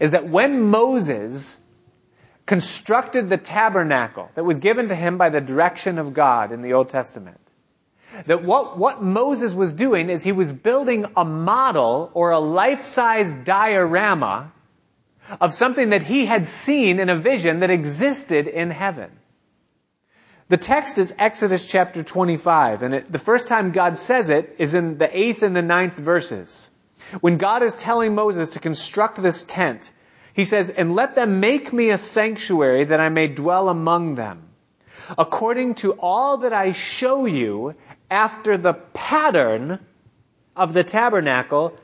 is 0.00 0.12
that 0.12 0.28
when 0.28 0.62
Moses 0.62 1.60
constructed 2.46 3.28
the 3.28 3.36
tabernacle 3.36 4.30
that 4.34 4.44
was 4.44 4.58
given 4.58 4.88
to 4.88 4.94
him 4.94 5.18
by 5.18 5.28
the 5.28 5.40
direction 5.40 5.98
of 5.98 6.14
God 6.14 6.50
in 6.50 6.62
the 6.62 6.72
Old 6.72 6.88
Testament, 6.88 7.40
that 8.26 8.42
what, 8.42 8.78
what 8.78 9.02
Moses 9.02 9.52
was 9.52 9.74
doing 9.74 10.08
is 10.08 10.22
he 10.22 10.32
was 10.32 10.50
building 10.50 11.04
a 11.14 11.24
model 11.24 12.10
or 12.14 12.30
a 12.30 12.38
life-size 12.38 13.32
diorama 13.44 14.52
of 15.40 15.54
something 15.54 15.90
that 15.90 16.02
he 16.02 16.26
had 16.26 16.46
seen 16.46 17.00
in 17.00 17.08
a 17.08 17.16
vision 17.16 17.60
that 17.60 17.70
existed 17.70 18.46
in 18.46 18.70
heaven. 18.70 19.10
The 20.48 20.56
text 20.56 20.96
is 20.96 21.14
Exodus 21.18 21.66
chapter 21.66 22.02
25, 22.02 22.82
and 22.82 22.94
it, 22.94 23.12
the 23.12 23.18
first 23.18 23.48
time 23.48 23.72
God 23.72 23.98
says 23.98 24.30
it 24.30 24.56
is 24.58 24.74
in 24.74 24.96
the 24.96 25.18
eighth 25.18 25.42
and 25.42 25.54
the 25.54 25.62
ninth 25.62 25.94
verses. 25.94 26.70
When 27.20 27.36
God 27.36 27.62
is 27.62 27.74
telling 27.74 28.14
Moses 28.14 28.50
to 28.50 28.60
construct 28.60 29.20
this 29.22 29.44
tent, 29.44 29.90
he 30.32 30.44
says, 30.44 30.70
And 30.70 30.94
let 30.94 31.14
them 31.14 31.40
make 31.40 31.72
me 31.72 31.90
a 31.90 31.98
sanctuary 31.98 32.84
that 32.84 33.00
I 33.00 33.10
may 33.10 33.28
dwell 33.28 33.68
among 33.68 34.14
them, 34.14 34.48
according 35.18 35.74
to 35.76 35.92
all 35.92 36.38
that 36.38 36.54
I 36.54 36.72
show 36.72 37.26
you 37.26 37.74
after 38.10 38.56
the 38.56 38.74
pattern 38.74 39.78
of 40.56 40.72
the 40.72 40.84
tabernacle 40.84 41.76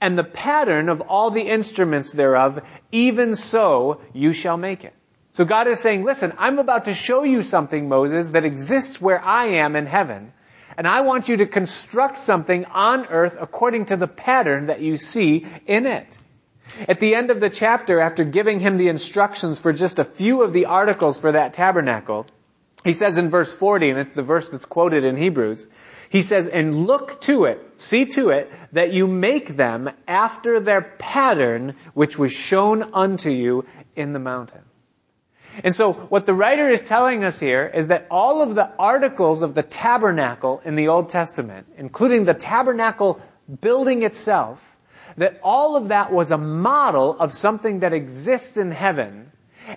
and 0.00 0.18
the 0.18 0.24
pattern 0.24 0.88
of 0.88 1.00
all 1.02 1.30
the 1.30 1.42
instruments 1.42 2.12
thereof, 2.12 2.60
even 2.92 3.34
so 3.34 4.00
you 4.12 4.32
shall 4.32 4.56
make 4.56 4.84
it. 4.84 4.94
So 5.32 5.44
God 5.44 5.68
is 5.68 5.80
saying, 5.80 6.04
listen, 6.04 6.32
I'm 6.38 6.58
about 6.58 6.86
to 6.86 6.94
show 6.94 7.22
you 7.22 7.42
something, 7.42 7.88
Moses, 7.88 8.30
that 8.30 8.44
exists 8.44 9.00
where 9.00 9.22
I 9.22 9.46
am 9.46 9.76
in 9.76 9.86
heaven. 9.86 10.32
And 10.78 10.86
I 10.86 11.02
want 11.02 11.28
you 11.28 11.38
to 11.38 11.46
construct 11.46 12.18
something 12.18 12.64
on 12.66 13.06
earth 13.06 13.36
according 13.38 13.86
to 13.86 13.96
the 13.96 14.06
pattern 14.06 14.66
that 14.66 14.80
you 14.80 14.96
see 14.96 15.46
in 15.66 15.86
it. 15.86 16.18
At 16.88 17.00
the 17.00 17.14
end 17.14 17.30
of 17.30 17.40
the 17.40 17.50
chapter, 17.50 18.00
after 18.00 18.24
giving 18.24 18.60
him 18.60 18.76
the 18.76 18.88
instructions 18.88 19.58
for 19.58 19.72
just 19.72 19.98
a 19.98 20.04
few 20.04 20.42
of 20.42 20.52
the 20.52 20.66
articles 20.66 21.18
for 21.18 21.32
that 21.32 21.52
tabernacle, 21.52 22.26
he 22.84 22.92
says 22.92 23.18
in 23.18 23.30
verse 23.30 23.56
40, 23.56 23.90
and 23.90 23.98
it's 23.98 24.12
the 24.12 24.22
verse 24.22 24.50
that's 24.50 24.64
quoted 24.64 25.04
in 25.04 25.16
Hebrews, 25.16 25.68
he 26.08 26.22
says, 26.22 26.48
and 26.48 26.86
look 26.86 27.20
to 27.22 27.44
it, 27.44 27.60
see 27.76 28.06
to 28.06 28.30
it, 28.30 28.50
that 28.72 28.92
you 28.92 29.06
make 29.06 29.56
them 29.56 29.90
after 30.06 30.60
their 30.60 30.82
pattern 30.82 31.74
which 31.94 32.18
was 32.18 32.32
shown 32.32 32.82
unto 32.94 33.30
you 33.30 33.64
in 33.94 34.12
the 34.12 34.18
mountain. 34.18 34.62
And 35.64 35.74
so 35.74 35.92
what 35.92 36.26
the 36.26 36.34
writer 36.34 36.68
is 36.68 36.82
telling 36.82 37.24
us 37.24 37.38
here 37.38 37.66
is 37.66 37.86
that 37.86 38.06
all 38.10 38.42
of 38.42 38.54
the 38.54 38.70
articles 38.78 39.42
of 39.42 39.54
the 39.54 39.62
tabernacle 39.62 40.60
in 40.64 40.76
the 40.76 40.88
Old 40.88 41.08
Testament, 41.08 41.66
including 41.78 42.24
the 42.24 42.34
tabernacle 42.34 43.20
building 43.60 44.02
itself, 44.02 44.76
that 45.16 45.40
all 45.42 45.76
of 45.76 45.88
that 45.88 46.12
was 46.12 46.30
a 46.30 46.38
model 46.38 47.18
of 47.18 47.32
something 47.32 47.80
that 47.80 47.94
exists 47.94 48.58
in 48.58 48.70
heaven, 48.70 49.32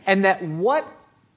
and 0.05 0.25
that 0.25 0.43
what 0.43 0.86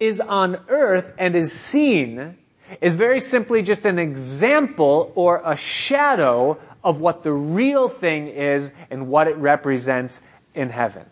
is 0.01 0.21
on 0.21 0.59
earth 0.69 1.13
and 1.19 1.37
is 1.37 1.53
seen 1.53 2.37
is 2.81 2.95
very 2.95 3.21
simply 3.21 3.62
just 3.62 3.87
an 3.87 3.99
example 3.99 5.12
or 5.14 5.43
a 5.45 5.57
shadow 5.57 6.59
of 6.83 7.00
what 7.00 7.23
the 7.23 7.33
real 7.33 7.88
thing 7.88 8.29
is 8.29 8.73
and 8.91 9.09
what 9.09 9.29
it 9.29 9.37
represents 9.37 10.23
in 10.55 10.69
heaven. 10.69 11.05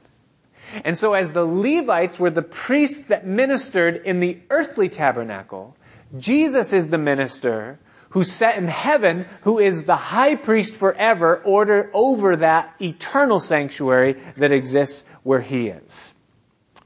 And 0.84 0.96
so 0.96 1.14
as 1.14 1.32
the 1.32 1.44
Levites 1.44 2.18
were 2.18 2.30
the 2.30 2.42
priests 2.42 3.06
that 3.06 3.26
ministered 3.26 4.02
in 4.04 4.20
the 4.20 4.38
earthly 4.50 4.88
tabernacle, 4.88 5.76
Jesus 6.18 6.72
is 6.72 6.88
the 6.88 6.98
minister 6.98 7.78
who 8.10 8.24
sat 8.24 8.58
in 8.58 8.66
heaven, 8.66 9.26
who 9.42 9.58
is 9.58 9.84
the 9.84 9.96
high 9.96 10.34
priest 10.34 10.74
forever, 10.74 11.40
order 11.44 11.90
over 11.94 12.36
that 12.36 12.74
eternal 12.80 13.38
sanctuary 13.38 14.16
that 14.36 14.52
exists 14.52 15.06
where 15.22 15.40
he 15.40 15.68
is. 15.68 16.14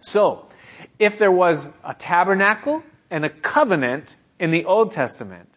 So, 0.00 0.46
if 0.98 1.18
there 1.18 1.32
was 1.32 1.68
a 1.82 1.94
tabernacle 1.94 2.82
and 3.10 3.24
a 3.24 3.30
covenant 3.30 4.14
in 4.44 4.50
the 4.50 4.66
Old 4.66 4.90
Testament, 4.90 5.48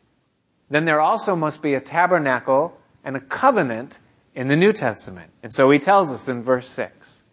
then 0.70 0.86
there 0.86 1.01
also 1.01 1.36
must 1.36 1.62
be 1.62 1.74
a 1.74 1.82
tabernacle 1.82 2.77
and 3.03 3.17
a 3.17 3.20
covenant 3.20 4.00
in 4.34 4.48
the 4.48 4.56
New 4.56 4.72
Testament. 4.72 5.29
And 5.44 5.53
so 5.53 5.70
he 5.70 5.79
tells 5.79 6.13
us 6.13 6.29
in 6.29 6.44
verse 6.44 6.70
6. 6.70 7.24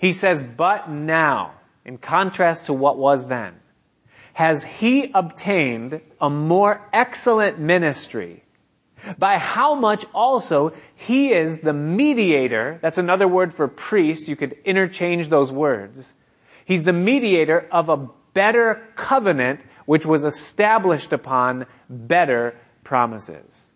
He 0.00 0.10
says, 0.10 0.42
but 0.42 0.90
now, 0.90 1.52
in 1.84 1.98
contrast 1.98 2.66
to 2.66 2.72
what 2.72 2.98
was 2.98 3.28
then, 3.28 3.54
has 4.32 4.64
he 4.64 5.12
obtained 5.14 6.00
a 6.20 6.28
more 6.28 6.80
excellent 6.92 7.60
ministry 7.60 8.42
by 9.18 9.38
how 9.38 9.76
much 9.76 10.04
also 10.12 10.72
he 10.96 11.32
is 11.32 11.60
the 11.60 11.72
mediator, 11.72 12.80
that's 12.82 12.98
another 12.98 13.28
word 13.28 13.54
for 13.54 13.68
priest, 13.68 14.26
you 14.26 14.34
could 14.34 14.56
interchange 14.64 15.28
those 15.28 15.52
words, 15.52 16.12
He's 16.64 16.82
the 16.82 16.92
mediator 16.92 17.66
of 17.72 17.88
a 17.88 18.08
better 18.34 18.86
covenant 18.94 19.60
which 19.88 20.04
was 20.04 20.24
established 20.24 21.14
upon 21.14 21.64
better 21.88 22.54
promises. 22.84 23.70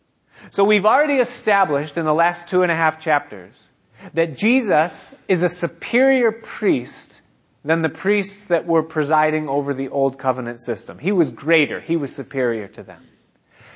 So 0.50 0.62
we've 0.62 0.85
already 0.85 1.14
established 1.14 1.97
in 1.97 2.04
the 2.04 2.12
last 2.12 2.49
two 2.49 2.62
and 2.62 2.71
a 2.71 2.76
half 2.76 3.00
chapters 3.00 3.66
that 4.12 4.37
Jesus 4.37 5.14
is 5.26 5.42
a 5.42 5.49
superior 5.49 6.31
priest 6.31 7.23
than 7.64 7.81
the 7.81 7.88
priests 7.88 8.49
that 8.49 8.66
were 8.66 8.83
presiding 8.83 9.49
over 9.49 9.73
the 9.73 9.88
old 9.88 10.19
covenant 10.19 10.61
system. 10.61 10.99
He 10.99 11.12
was 11.12 11.33
greater. 11.33 11.81
He 11.81 11.97
was 11.97 12.14
superior 12.14 12.69
to 12.69 12.83
them. 12.83 13.02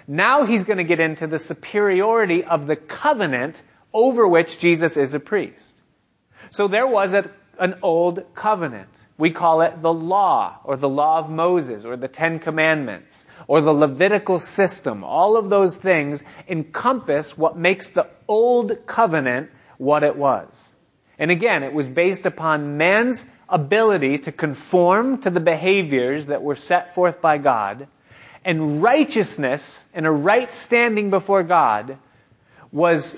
Now 0.07 0.45
he's 0.45 0.64
going 0.64 0.76
to 0.76 0.85
get 0.85 1.00
into 1.00 1.26
the 1.26 1.38
superiority 1.38 2.45
of 2.45 2.66
the 2.66 2.76
covenant 2.76 3.62
over 3.95 4.28
which 4.28 4.59
Jesus 4.59 4.99
is 4.99 5.14
a 5.14 5.21
priest. 5.21 5.81
So 6.50 6.69
there 6.69 6.87
was 6.87 7.14
a, 7.14 7.31
an 7.59 7.78
old 7.81 8.35
covenant. 8.35 8.90
We 9.18 9.30
call 9.30 9.62
it 9.62 9.80
the 9.80 9.92
law, 9.92 10.58
or 10.64 10.76
the 10.76 10.88
law 10.88 11.18
of 11.18 11.30
Moses, 11.30 11.85
or 11.87 11.96
the 11.96 12.08
Ten 12.08 12.38
Commandments, 12.38 13.25
or 13.49 13.62
the 13.62 13.73
Levitical 13.73 14.40
system. 14.40 15.04
All 15.04 15.38
of 15.38 15.49
those 15.49 15.76
things 15.78 16.23
encompass 16.49 17.37
what 17.37 17.56
makes 17.56 17.90
the 17.90 18.08
old 18.28 18.87
covenant 18.87 19.50
what 19.78 20.02
it 20.02 20.16
was. 20.16 20.75
And 21.18 21.30
again, 21.30 21.62
it 21.62 21.73
was 21.73 21.88
based 21.88 22.26
upon 22.26 22.76
man's 22.76 23.25
ability 23.49 24.18
to 24.18 24.32
conform 24.32 25.23
to 25.23 25.30
the 25.30 25.40
behaviors 25.40 26.26
that 26.26 26.42
were 26.42 26.56
set 26.56 26.94
forth 26.94 27.23
by 27.23 27.38
God, 27.38 27.88
and 28.44 28.82
righteousness 28.82 29.82
and 29.94 30.06
a 30.06 30.11
right 30.11 30.52
standing 30.52 31.08
before 31.08 31.42
God 31.42 31.99
was 32.70 33.16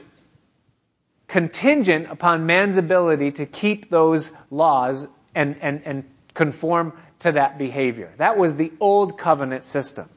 contingent 1.27 2.07
upon 2.11 2.47
man's 2.47 2.77
ability 2.77 3.33
to 3.33 3.47
keep 3.47 3.91
those 3.91 4.33
laws 4.51 5.09
and, 5.35 5.57
and, 5.61 5.83
and 5.85 6.05
conform 6.35 6.93
to 7.21 7.33
that 7.33 7.59
behavior. 7.59 8.13
That 8.19 8.39
was 8.39 8.57
the 8.57 8.73
old 8.81 9.19
covenant 9.19 9.65
system. 9.65 10.09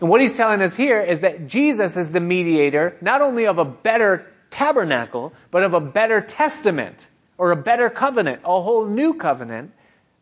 And 0.00 0.08
what 0.08 0.20
he's 0.20 0.36
telling 0.36 0.62
us 0.62 0.74
here 0.74 1.00
is 1.00 1.20
that 1.20 1.46
Jesus 1.46 1.96
is 1.96 2.10
the 2.10 2.20
mediator 2.20 2.96
not 3.00 3.20
only 3.20 3.46
of 3.46 3.58
a 3.58 3.64
better 3.64 4.26
tabernacle, 4.50 5.32
but 5.50 5.62
of 5.62 5.74
a 5.74 5.80
better 5.80 6.20
testament 6.20 7.06
or 7.38 7.52
a 7.52 7.56
better 7.56 7.90
covenant, 7.90 8.42
a 8.44 8.60
whole 8.60 8.86
new 8.86 9.14
covenant 9.14 9.72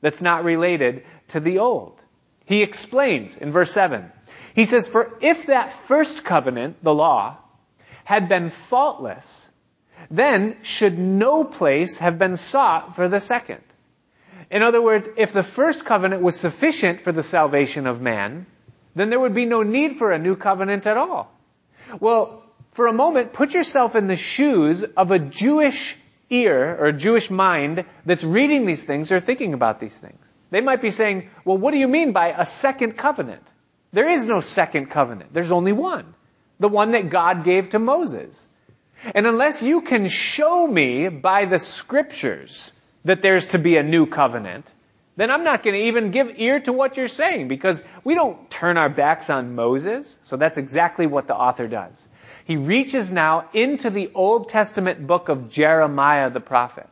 that's 0.00 0.21
not 0.21 0.45
related 0.45 1.04
to 1.28 1.40
the 1.40 1.59
old. 1.59 2.02
He 2.45 2.62
explains 2.62 3.37
in 3.37 3.52
verse 3.52 3.73
7. 3.73 4.11
He 4.54 4.64
says, 4.64 4.88
For 4.88 5.16
if 5.21 5.47
that 5.47 5.73
first 5.73 6.25
covenant, 6.25 6.83
the 6.83 6.95
law, 6.95 7.37
had 8.04 8.28
been 8.28 8.50
faultless, 8.50 9.49
then 10.11 10.57
should 10.62 10.99
no 10.99 11.45
place 11.45 11.99
have 11.99 12.19
been 12.19 12.37
sought 12.37 12.97
for 12.97 13.09
the 13.09 13.21
second. 13.21 13.62
In 14.50 14.62
other 14.62 14.80
words, 14.80 15.08
if 15.16 15.32
the 15.32 15.42
first 15.42 15.84
covenant 15.84 16.22
was 16.22 16.38
sufficient 16.38 17.00
for 17.00 17.12
the 17.12 17.22
salvation 17.22 17.86
of 17.86 18.00
man, 18.00 18.46
then 18.94 19.10
there 19.10 19.20
would 19.20 19.34
be 19.34 19.46
no 19.46 19.62
need 19.62 19.96
for 19.96 20.12
a 20.12 20.18
new 20.18 20.36
covenant 20.36 20.86
at 20.86 20.96
all. 20.96 21.32
Well, 22.00 22.42
for 22.72 22.86
a 22.86 22.92
moment, 22.92 23.32
put 23.32 23.54
yourself 23.54 23.94
in 23.94 24.06
the 24.06 24.16
shoes 24.16 24.82
of 24.82 25.10
a 25.10 25.18
Jewish 25.18 25.96
ear 26.30 26.76
or 26.78 26.86
a 26.86 26.92
Jewish 26.92 27.30
mind 27.30 27.84
that's 28.04 28.24
reading 28.24 28.66
these 28.66 28.82
things 28.82 29.12
or 29.12 29.20
thinking 29.20 29.54
about 29.54 29.80
these 29.80 29.96
things. 29.96 30.18
They 30.50 30.60
might 30.60 30.82
be 30.82 30.90
saying, 30.90 31.30
well, 31.44 31.58
what 31.58 31.72
do 31.72 31.78
you 31.78 31.88
mean 31.88 32.12
by 32.12 32.28
a 32.28 32.46
second 32.46 32.96
covenant? 32.96 33.42
There 33.92 34.08
is 34.08 34.26
no 34.26 34.40
second 34.40 34.86
covenant. 34.90 35.32
There's 35.32 35.52
only 35.52 35.72
one. 35.72 36.14
The 36.58 36.68
one 36.68 36.92
that 36.92 37.10
God 37.10 37.44
gave 37.44 37.70
to 37.70 37.78
Moses. 37.78 38.46
And 39.14 39.26
unless 39.26 39.62
you 39.62 39.82
can 39.82 40.08
show 40.08 40.66
me 40.66 41.08
by 41.08 41.44
the 41.44 41.58
scriptures 41.58 42.72
that 43.04 43.23
there's 43.23 43.49
to 43.49 43.58
be 43.58 43.76
a 43.76 43.82
new 43.82 44.06
covenant, 44.06 44.73
then 45.16 45.30
I'm 45.30 45.44
not 45.44 45.62
going 45.62 45.75
to 45.75 45.87
even 45.87 46.11
give 46.11 46.38
ear 46.38 46.58
to 46.61 46.73
what 46.73 46.96
you're 46.96 47.06
saying 47.06 47.46
because 47.46 47.84
we 48.02 48.14
don't 48.14 48.50
turn 48.50 48.76
our 48.76 48.88
backs 48.88 49.30
on 49.30 49.54
Moses. 49.54 50.18
So 50.25 50.37
that's 50.37 50.58
exactly 50.58 51.06
what 51.06 51.28
the 51.28 51.37
author 51.37 51.68
does. 51.68 52.08
He 52.44 52.56
reaches 52.56 53.12
now 53.12 53.49
into 53.52 53.90
the 53.90 54.11
Old 54.14 54.49
Testament 54.49 55.06
book 55.06 55.28
of 55.28 55.50
Jeremiah 55.50 56.30
the 56.30 56.40
prophet. 56.40 56.88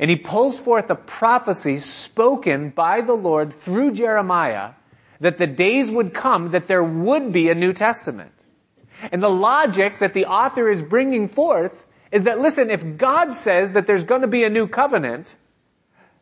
And 0.00 0.10
he 0.10 0.16
pulls 0.16 0.58
forth 0.58 0.90
a 0.90 0.96
prophecy 0.96 1.78
spoken 1.78 2.70
by 2.70 3.02
the 3.02 3.14
Lord 3.14 3.52
through 3.52 3.92
Jeremiah 3.92 4.72
that 5.20 5.38
the 5.38 5.46
days 5.46 5.90
would 5.90 6.12
come 6.12 6.50
that 6.50 6.66
there 6.66 6.82
would 6.82 7.32
be 7.32 7.48
a 7.48 7.54
New 7.54 7.72
Testament. 7.72 8.32
And 9.12 9.22
the 9.22 9.30
logic 9.30 10.00
that 10.00 10.14
the 10.14 10.26
author 10.26 10.68
is 10.68 10.82
bringing 10.82 11.28
forth 11.28 11.85
is 12.12 12.24
that 12.24 12.38
listen, 12.38 12.70
if 12.70 12.96
God 12.96 13.34
says 13.34 13.72
that 13.72 13.86
there's 13.86 14.04
going 14.04 14.22
to 14.22 14.28
be 14.28 14.44
a 14.44 14.50
new 14.50 14.68
covenant, 14.68 15.34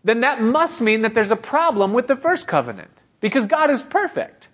then 0.02 0.20
that 0.20 0.40
must 0.40 0.80
mean 0.80 1.02
that 1.02 1.14
there's 1.14 1.30
a 1.30 1.36
problem 1.36 1.92
with 1.92 2.06
the 2.06 2.16
first 2.16 2.46
covenant. 2.46 2.90
Because 3.20 3.46
God 3.46 3.70
is 3.70 3.82
perfect. 3.82 4.48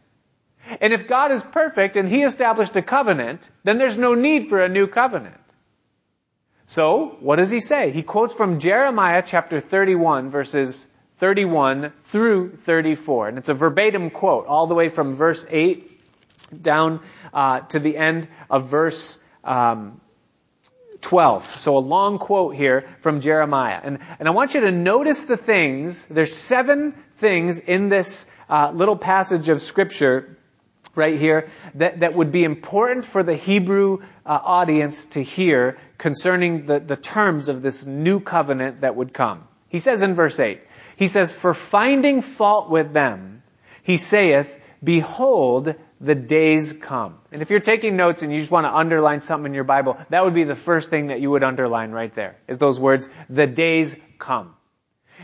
And 0.80 0.92
if 0.92 1.08
God 1.08 1.32
is 1.32 1.42
perfect 1.42 1.96
and 1.96 2.08
He 2.08 2.22
established 2.22 2.76
a 2.76 2.82
covenant, 2.82 3.48
then 3.64 3.78
there's 3.78 3.98
no 3.98 4.14
need 4.14 4.48
for 4.48 4.62
a 4.62 4.68
new 4.68 4.86
covenant. 4.86 5.34
So, 6.66 7.16
what 7.20 7.36
does 7.36 7.50
He 7.50 7.58
say? 7.58 7.90
He 7.90 8.02
quotes 8.02 8.32
from 8.32 8.60
Jeremiah 8.60 9.24
chapter 9.26 9.58
31 9.58 10.30
verses 10.30 10.86
31 11.18 11.92
through 12.04 12.56
34. 12.56 13.28
And 13.28 13.38
it's 13.38 13.48
a 13.48 13.54
verbatim 13.54 14.10
quote 14.10 14.46
all 14.46 14.66
the 14.66 14.74
way 14.74 14.88
from 14.88 15.14
verse 15.14 15.46
8 15.50 16.62
down 16.62 17.00
uh, 17.34 17.60
to 17.60 17.78
the 17.78 17.96
end 17.96 18.28
of 18.48 18.68
verse 18.68 19.18
um, 19.44 20.00
12. 21.00 21.60
So 21.60 21.76
a 21.76 21.78
long 21.78 22.18
quote 22.18 22.54
here 22.54 22.86
from 23.00 23.20
Jeremiah. 23.20 23.80
And, 23.82 23.98
and 24.18 24.28
I 24.28 24.32
want 24.32 24.54
you 24.54 24.60
to 24.60 24.70
notice 24.70 25.24
the 25.24 25.36
things. 25.36 26.06
There's 26.06 26.34
seven 26.34 26.94
things 27.16 27.58
in 27.58 27.88
this 27.88 28.28
uh, 28.48 28.72
little 28.74 28.96
passage 28.96 29.48
of 29.48 29.62
scripture 29.62 30.36
right 30.94 31.18
here 31.18 31.48
that, 31.76 32.00
that 32.00 32.14
would 32.14 32.32
be 32.32 32.44
important 32.44 33.04
for 33.04 33.22
the 33.22 33.34
Hebrew 33.34 34.02
uh, 34.26 34.38
audience 34.42 35.06
to 35.06 35.22
hear 35.22 35.78
concerning 35.98 36.66
the, 36.66 36.80
the 36.80 36.96
terms 36.96 37.48
of 37.48 37.62
this 37.62 37.86
new 37.86 38.20
covenant 38.20 38.82
that 38.82 38.96
would 38.96 39.12
come. 39.12 39.46
He 39.68 39.78
says 39.78 40.02
in 40.02 40.14
verse 40.14 40.38
8, 40.40 40.60
he 40.96 41.06
says, 41.06 41.32
For 41.32 41.54
finding 41.54 42.22
fault 42.22 42.68
with 42.68 42.92
them, 42.92 43.42
he 43.82 43.96
saith, 43.96 44.59
Behold, 44.82 45.74
the 46.00 46.14
days 46.14 46.72
come. 46.72 47.18
And 47.30 47.42
if 47.42 47.50
you're 47.50 47.60
taking 47.60 47.96
notes 47.96 48.22
and 48.22 48.32
you 48.32 48.38
just 48.38 48.50
want 48.50 48.64
to 48.64 48.74
underline 48.74 49.20
something 49.20 49.50
in 49.50 49.54
your 49.54 49.64
Bible, 49.64 49.98
that 50.08 50.24
would 50.24 50.34
be 50.34 50.44
the 50.44 50.54
first 50.54 50.88
thing 50.88 51.08
that 51.08 51.20
you 51.20 51.30
would 51.30 51.44
underline 51.44 51.90
right 51.90 52.12
there, 52.14 52.36
is 52.48 52.58
those 52.58 52.80
words, 52.80 53.08
the 53.28 53.46
days 53.46 53.94
come. 54.18 54.54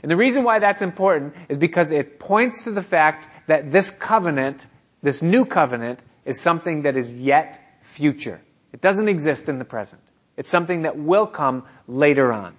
And 0.03 0.11
the 0.11 0.17
reason 0.17 0.45
why 0.45 0.59
that's 0.59 0.83
important 0.83 1.35
is 1.49 1.57
because 1.57 1.91
it 1.91 2.19
points 2.19 2.65
to 2.65 2.71
the 2.71 2.83
fact 2.83 3.29
that 3.47 3.73
this 3.73 3.91
covenant, 3.91 4.67
this 5.03 5.23
new 5.23 5.47
covenant, 5.47 6.03
is 6.27 6.39
something 6.39 6.83
that 6.83 6.97
is 6.97 7.15
yet 7.15 7.79
future. 7.83 8.41
It 8.73 8.83
doesn't 8.83 9.09
exist 9.09 9.49
in 9.49 9.59
the 9.59 9.65
present. 9.65 10.03
It's 10.37 10.51
something 10.51 10.83
that 10.83 10.99
will 10.99 11.27
come 11.27 11.65
later 11.89 12.31
on. 12.33 12.54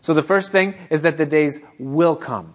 So 0.00 0.12
the 0.12 0.22
first 0.22 0.52
thing 0.52 0.74
is 0.90 1.02
that 1.02 1.16
the 1.16 1.24
days 1.24 1.62
will 1.78 2.16
come. 2.16 2.54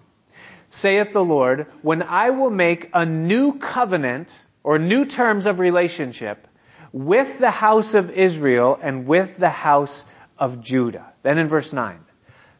Saith 0.69 1.13
the 1.13 1.23
Lord, 1.23 1.67
when 1.81 2.03
I 2.03 2.31
will 2.31 2.49
make 2.49 2.89
a 2.93 3.05
new 3.05 3.53
covenant 3.53 4.43
or 4.63 4.79
new 4.79 5.05
terms 5.05 5.45
of 5.45 5.59
relationship 5.59 6.47
with 6.91 7.39
the 7.39 7.51
house 7.51 7.93
of 7.93 8.11
Israel 8.11 8.79
and 8.81 9.07
with 9.07 9.37
the 9.37 9.49
house 9.49 10.05
of 10.37 10.61
Judah. 10.61 11.13
Then 11.23 11.37
in 11.37 11.47
verse 11.47 11.73
9, 11.73 11.99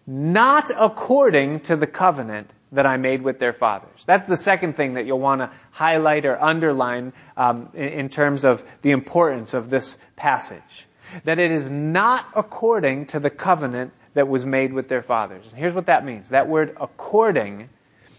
not 0.05 0.71
according 0.75 1.61
to 1.61 1.75
the 1.75 1.87
covenant 1.87 2.53
that 2.71 2.85
I 2.85 2.97
made 2.97 3.21
with 3.21 3.39
their 3.39 3.53
fathers. 3.53 4.03
That's 4.05 4.25
the 4.25 4.37
second 4.37 4.75
thing 4.75 4.95
that 4.95 5.05
you'll 5.05 5.19
want 5.19 5.41
to 5.41 5.51
highlight 5.71 6.25
or 6.25 6.41
underline 6.41 7.13
um, 7.35 7.69
in, 7.73 7.87
in 7.87 8.09
terms 8.09 8.43
of 8.43 8.63
the 8.81 8.91
importance 8.91 9.53
of 9.53 9.69
this 9.69 9.97
passage. 10.15 10.87
That 11.23 11.39
it 11.39 11.51
is 11.51 11.71
not 11.71 12.25
according 12.35 13.07
to 13.07 13.19
the 13.19 13.29
covenant 13.29 13.93
that 14.13 14.27
was 14.27 14.45
made 14.45 14.73
with 14.73 14.89
their 14.89 15.01
fathers. 15.01 15.49
And 15.51 15.59
here's 15.59 15.73
what 15.73 15.85
that 15.85 16.03
means. 16.03 16.29
That 16.29 16.49
word 16.49 16.75
according, 16.79 17.69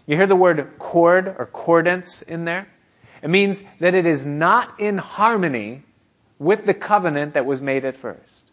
you 0.09 0.17
hear 0.17 0.27
the 0.27 0.35
word 0.35 0.73
cord 0.79 1.27
or 1.27 1.45
cordance 1.45 2.23
in 2.23 2.43
there? 2.43 2.67
It 3.21 3.29
means 3.29 3.63
that 3.79 3.93
it 3.93 4.07
is 4.07 4.25
not 4.25 4.79
in 4.79 4.97
harmony 4.97 5.83
with 6.39 6.65
the 6.65 6.73
covenant 6.73 7.35
that 7.35 7.45
was 7.45 7.61
made 7.61 7.85
at 7.85 7.95
first. 7.95 8.43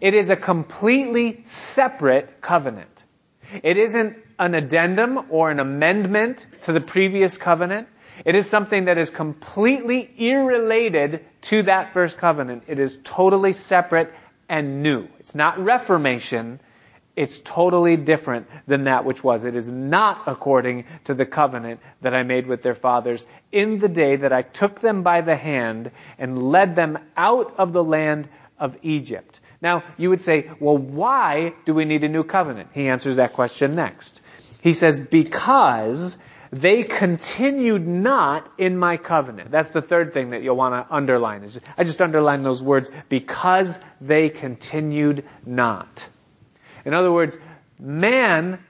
It 0.00 0.14
is 0.14 0.30
a 0.30 0.36
completely 0.36 1.42
separate 1.44 2.40
covenant. 2.40 3.04
It 3.62 3.76
isn't 3.76 4.16
an 4.38 4.54
addendum 4.54 5.26
or 5.30 5.50
an 5.50 5.60
amendment 5.60 6.44
to 6.62 6.72
the 6.72 6.80
previous 6.80 7.36
covenant. 7.36 7.86
It 8.24 8.34
is 8.34 8.50
something 8.50 8.86
that 8.86 8.98
is 8.98 9.10
completely 9.10 10.12
irrelated 10.18 11.24
to 11.42 11.62
that 11.62 11.92
first 11.92 12.18
covenant. 12.18 12.64
It 12.66 12.80
is 12.80 12.98
totally 13.04 13.52
separate 13.52 14.12
and 14.48 14.82
new. 14.82 15.06
It's 15.20 15.34
not 15.36 15.58
reformation. 15.58 16.58
It's 17.16 17.40
totally 17.40 17.96
different 17.96 18.46
than 18.66 18.84
that 18.84 19.06
which 19.06 19.24
was. 19.24 19.46
It 19.46 19.56
is 19.56 19.72
not 19.72 20.24
according 20.26 20.84
to 21.04 21.14
the 21.14 21.24
covenant 21.24 21.80
that 22.02 22.14
I 22.14 22.22
made 22.22 22.46
with 22.46 22.62
their 22.62 22.74
fathers 22.74 23.24
in 23.50 23.78
the 23.78 23.88
day 23.88 24.16
that 24.16 24.34
I 24.34 24.42
took 24.42 24.80
them 24.80 25.02
by 25.02 25.22
the 25.22 25.34
hand 25.34 25.90
and 26.18 26.50
led 26.50 26.76
them 26.76 26.98
out 27.16 27.54
of 27.56 27.72
the 27.72 27.82
land 27.82 28.28
of 28.58 28.76
Egypt. 28.82 29.40
Now, 29.62 29.82
you 29.96 30.10
would 30.10 30.20
say, 30.20 30.50
well, 30.60 30.76
why 30.76 31.54
do 31.64 31.72
we 31.72 31.86
need 31.86 32.04
a 32.04 32.08
new 32.08 32.22
covenant? 32.22 32.68
He 32.74 32.88
answers 32.88 33.16
that 33.16 33.32
question 33.32 33.74
next. 33.74 34.20
He 34.60 34.74
says, 34.74 34.98
because 34.98 36.18
they 36.52 36.82
continued 36.82 37.86
not 37.86 38.50
in 38.58 38.76
my 38.76 38.98
covenant. 38.98 39.50
That's 39.50 39.70
the 39.70 39.82
third 39.82 40.12
thing 40.12 40.30
that 40.30 40.42
you'll 40.42 40.56
want 40.56 40.74
to 40.74 40.94
underline. 40.94 41.48
I 41.78 41.84
just 41.84 42.02
underline 42.02 42.42
those 42.42 42.62
words, 42.62 42.90
because 43.08 43.80
they 44.02 44.28
continued 44.28 45.24
not. 45.46 46.06
In 46.86 46.94
other 46.94 47.12
words, 47.12 47.36
man 47.80 48.60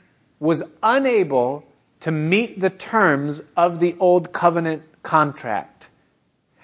was 0.40 0.64
unable 0.82 1.64
to 2.00 2.10
meet 2.10 2.58
the 2.58 2.70
terms 2.70 3.44
of 3.56 3.78
the 3.78 3.94
old 4.00 4.32
covenant 4.32 4.82
contract. 5.02 5.88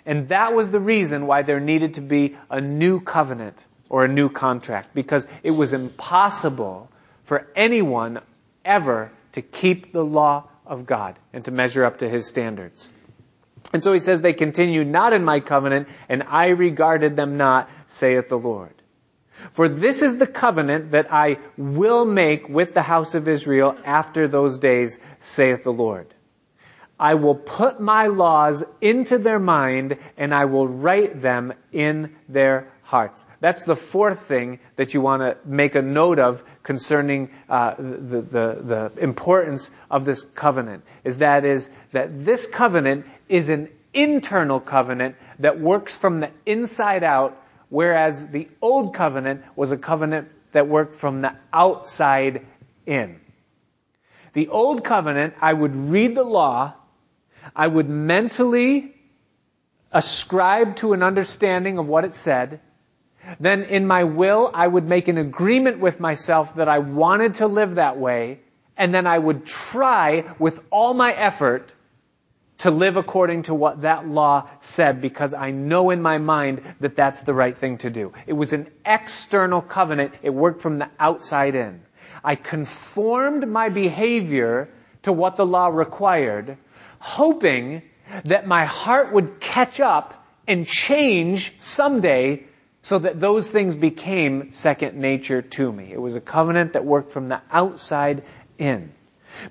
And 0.06 0.30
that 0.30 0.54
was 0.54 0.70
the 0.70 0.80
reason 0.80 1.26
why 1.26 1.42
there 1.42 1.60
needed 1.60 1.94
to 1.94 2.00
be 2.00 2.36
a 2.50 2.60
new 2.60 3.00
covenant 3.00 3.64
or 3.90 4.04
a 4.04 4.08
new 4.08 4.30
contract 4.30 4.94
because 4.94 5.28
it 5.42 5.50
was 5.50 5.74
impossible 5.74 6.90
for 7.24 7.46
anyone 7.54 8.20
ever 8.64 9.12
to 9.32 9.42
keep 9.42 9.92
the 9.92 10.04
law 10.04 10.48
of 10.66 10.86
God 10.86 11.18
and 11.34 11.44
to 11.44 11.50
measure 11.50 11.84
up 11.84 11.98
to 11.98 12.08
his 12.08 12.26
standards. 12.26 12.90
And 13.74 13.82
so 13.82 13.92
he 13.92 13.98
says, 13.98 14.22
they 14.22 14.32
continued 14.32 14.88
not 14.88 15.12
in 15.12 15.22
my 15.22 15.40
covenant 15.40 15.88
and 16.08 16.22
I 16.22 16.48
regarded 16.48 17.14
them 17.14 17.36
not, 17.36 17.68
saith 17.88 18.30
the 18.30 18.38
Lord. 18.38 18.74
For 19.52 19.68
this 19.68 20.02
is 20.02 20.16
the 20.16 20.26
covenant 20.26 20.92
that 20.92 21.12
I 21.12 21.38
will 21.56 22.04
make 22.04 22.48
with 22.48 22.74
the 22.74 22.82
house 22.82 23.14
of 23.14 23.28
Israel 23.28 23.76
after 23.84 24.28
those 24.28 24.58
days, 24.58 24.98
saith 25.20 25.64
the 25.64 25.72
Lord. 25.72 26.14
I 26.98 27.14
will 27.14 27.34
put 27.34 27.80
my 27.80 28.06
laws 28.06 28.62
into 28.80 29.18
their 29.18 29.40
mind 29.40 29.98
and 30.16 30.32
I 30.32 30.44
will 30.44 30.68
write 30.68 31.20
them 31.20 31.52
in 31.72 32.14
their 32.28 32.68
hearts. 32.82 33.26
That's 33.40 33.64
the 33.64 33.74
fourth 33.74 34.20
thing 34.20 34.60
that 34.76 34.94
you 34.94 35.00
want 35.00 35.22
to 35.22 35.36
make 35.44 35.74
a 35.74 35.82
note 35.82 36.18
of 36.18 36.44
concerning 36.62 37.30
uh, 37.48 37.74
the, 37.76 38.20
the, 38.20 38.58
the 38.62 38.92
importance 39.02 39.70
of 39.90 40.04
this 40.04 40.22
covenant. 40.22 40.84
Is 41.02 41.18
that 41.18 41.44
is 41.44 41.70
that 41.92 42.24
this 42.24 42.46
covenant 42.46 43.06
is 43.28 43.48
an 43.48 43.68
internal 43.94 44.60
covenant 44.60 45.16
that 45.38 45.58
works 45.58 45.96
from 45.96 46.20
the 46.20 46.30
inside 46.46 47.02
out 47.02 47.41
whereas 47.72 48.28
the 48.28 48.46
old 48.60 48.94
covenant 48.94 49.42
was 49.56 49.72
a 49.72 49.78
covenant 49.78 50.28
that 50.52 50.68
worked 50.68 50.94
from 50.94 51.22
the 51.22 51.32
outside 51.54 52.44
in. 52.84 53.18
The 54.34 54.48
old 54.48 54.84
covenant, 54.84 55.32
I 55.40 55.54
would 55.54 55.74
read 55.74 56.14
the 56.14 56.22
law, 56.22 56.74
I 57.56 57.66
would 57.66 57.88
mentally 57.88 58.94
ascribe 59.90 60.76
to 60.76 60.92
an 60.92 61.02
understanding 61.02 61.78
of 61.78 61.88
what 61.88 62.04
it 62.04 62.14
said, 62.14 62.60
then 63.40 63.62
in 63.62 63.86
my 63.86 64.04
will, 64.04 64.50
I 64.52 64.68
would 64.68 64.86
make 64.86 65.08
an 65.08 65.16
agreement 65.16 65.78
with 65.78 65.98
myself 65.98 66.56
that 66.56 66.68
I 66.68 66.80
wanted 66.80 67.36
to 67.36 67.46
live 67.46 67.76
that 67.76 67.96
way, 67.96 68.40
and 68.76 68.92
then 68.92 69.06
I 69.06 69.18
would 69.18 69.46
try 69.46 70.24
with 70.38 70.60
all 70.70 70.92
my 70.92 71.14
effort 71.14 71.72
to 72.62 72.70
live 72.70 72.96
according 72.96 73.42
to 73.42 73.54
what 73.54 73.82
that 73.82 74.06
law 74.06 74.48
said 74.60 75.00
because 75.00 75.34
I 75.34 75.50
know 75.50 75.90
in 75.90 76.00
my 76.00 76.18
mind 76.18 76.62
that 76.78 76.94
that's 76.94 77.24
the 77.24 77.34
right 77.34 77.58
thing 77.58 77.78
to 77.78 77.90
do. 77.90 78.12
It 78.24 78.34
was 78.34 78.52
an 78.52 78.68
external 78.86 79.60
covenant. 79.60 80.14
It 80.22 80.30
worked 80.30 80.62
from 80.62 80.78
the 80.78 80.88
outside 80.96 81.56
in. 81.56 81.82
I 82.22 82.36
conformed 82.36 83.48
my 83.48 83.68
behavior 83.68 84.68
to 85.02 85.12
what 85.12 85.34
the 85.34 85.44
law 85.44 85.66
required, 85.66 86.56
hoping 87.00 87.82
that 88.26 88.46
my 88.46 88.64
heart 88.64 89.12
would 89.12 89.40
catch 89.40 89.80
up 89.80 90.24
and 90.46 90.64
change 90.64 91.60
someday 91.60 92.44
so 92.80 93.00
that 93.00 93.18
those 93.18 93.50
things 93.50 93.74
became 93.74 94.52
second 94.52 94.96
nature 94.96 95.42
to 95.42 95.72
me. 95.72 95.92
It 95.92 96.00
was 96.00 96.14
a 96.14 96.20
covenant 96.20 96.74
that 96.74 96.84
worked 96.84 97.10
from 97.10 97.26
the 97.26 97.40
outside 97.50 98.22
in. 98.56 98.92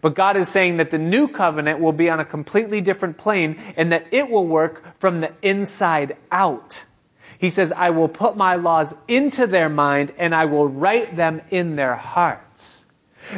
But 0.02 0.16
God 0.16 0.38
is 0.38 0.50
saying 0.50 0.78
that 0.78 0.92
the 0.92 0.98
new 0.98 1.28
covenant 1.28 1.80
will 1.80 1.92
be 1.92 2.10
on 2.10 2.20
a 2.20 2.26
completely 2.26 2.82
different 2.82 3.18
plane 3.18 3.60
and 3.76 3.92
that 3.92 4.08
it 4.12 4.30
will 4.30 4.46
work 4.46 5.00
from 5.00 5.22
the 5.22 5.32
inside 5.42 6.18
out. 6.32 6.84
He 7.40 7.50
says, 7.50 7.72
I 7.72 7.90
will 7.90 8.08
put 8.08 8.38
my 8.38 8.56
laws 8.56 8.96
into 9.08 9.48
their 9.48 9.70
mind 9.70 10.14
and 10.18 10.34
I 10.36 10.46
will 10.46 10.68
write 10.68 11.16
them 11.16 11.42
in 11.50 11.76
their 11.76 11.96
hearts. 11.96 12.86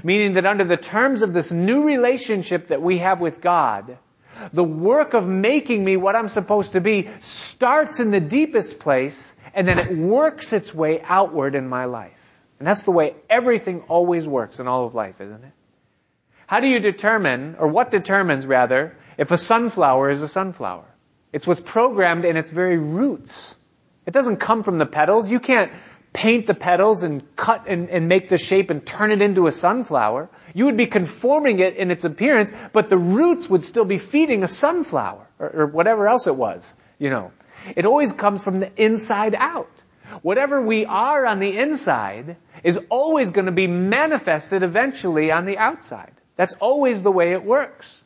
Meaning 0.04 0.34
that 0.34 0.46
under 0.46 0.64
the 0.64 0.78
terms 0.78 1.22
of 1.22 1.34
this 1.34 1.52
new 1.52 1.86
relationship 1.86 2.68
that 2.68 2.82
we 2.82 2.98
have 2.98 3.22
with 3.22 3.42
God, 3.42 3.98
the 4.52 4.64
work 4.64 5.14
of 5.14 5.28
making 5.28 5.84
me 5.84 5.96
what 5.98 6.16
I'm 6.16 6.30
supposed 6.30 6.74
to 6.74 6.82
be 6.82 7.10
starts 7.20 8.00
in 8.00 8.12
the 8.12 8.20
deepest 8.20 8.80
place 8.80 9.36
and 9.54 9.68
then 9.68 9.80
it 9.80 9.96
works 9.96 10.52
its 10.54 10.74
way 10.74 11.02
outward 11.02 11.56
in 11.56 11.70
my 11.70 11.86
life. 11.86 12.12
And 12.60 12.68
that's 12.68 12.84
the 12.84 12.92
way 12.92 13.16
everything 13.30 13.82
always 13.88 14.28
works 14.28 14.60
in 14.60 14.68
all 14.68 14.86
of 14.86 14.96
life, 14.96 15.22
isn't 15.22 15.44
it? 15.44 15.52
How 16.54 16.60
do 16.60 16.68
you 16.68 16.80
determine, 16.80 17.56
or 17.58 17.68
what 17.68 17.90
determines 17.90 18.46
rather, 18.46 18.96
if 19.18 19.32
a 19.32 19.38
sunflower 19.38 20.12
is 20.12 20.22
a 20.22 20.28
sunflower? 20.28 20.86
It's 21.32 21.48
what's 21.48 21.60
programmed 21.60 22.26
in 22.26 22.38
its 22.38 22.52
very 22.52 22.78
roots. 22.78 23.56
It 24.06 24.14
doesn't 24.14 24.38
come 24.38 24.62
from 24.62 24.78
the 24.78 24.86
petals. 24.86 25.28
You 25.28 25.40
can't 25.40 25.72
paint 26.14 26.46
the 26.46 26.54
petals 26.54 27.02
and 27.02 27.24
cut 27.36 27.66
and, 27.68 27.90
and, 27.90 28.08
make 28.08 28.30
the 28.30 28.38
shape 28.38 28.70
and 28.70 28.86
turn 28.86 29.12
it 29.12 29.24
into 29.24 29.48
a 29.48 29.52
sunflower. 29.52 30.30
You 30.54 30.66
would 30.66 30.78
be 30.78 30.86
conforming 30.86 31.58
it 31.58 31.76
in 31.76 31.90
its 31.90 32.04
appearance, 32.04 32.52
but 32.72 32.88
the 32.88 33.00
roots 33.00 33.50
would 33.50 33.64
still 33.64 33.86
be 33.86 33.98
feeding 33.98 34.44
a 34.44 34.48
sunflower 34.48 35.26
or, 35.40 35.50
or 35.50 35.66
whatever 35.66 36.08
else 36.08 36.28
it 36.28 36.36
was, 36.36 36.78
you 37.00 37.10
know. 37.10 37.32
It 37.76 37.88
always 37.88 38.12
comes 38.12 38.44
from 38.44 38.60
the 38.60 38.72
inside 38.78 39.34
out. 39.34 39.72
Whatever 40.22 40.62
we 40.62 40.86
are 40.86 41.26
on 41.26 41.40
the 41.40 41.58
inside 41.58 42.38
is 42.64 42.80
always 42.90 43.32
going 43.32 43.48
to 43.48 43.52
be 43.52 43.66
manifested 43.66 44.62
eventually 44.62 45.32
on 45.32 45.46
the 45.46 45.58
outside. 45.58 46.14
That's 46.36 46.54
always 46.54 47.04
the 47.04 47.12
way 47.12 47.34
it 47.34 47.44
works. 47.44 48.04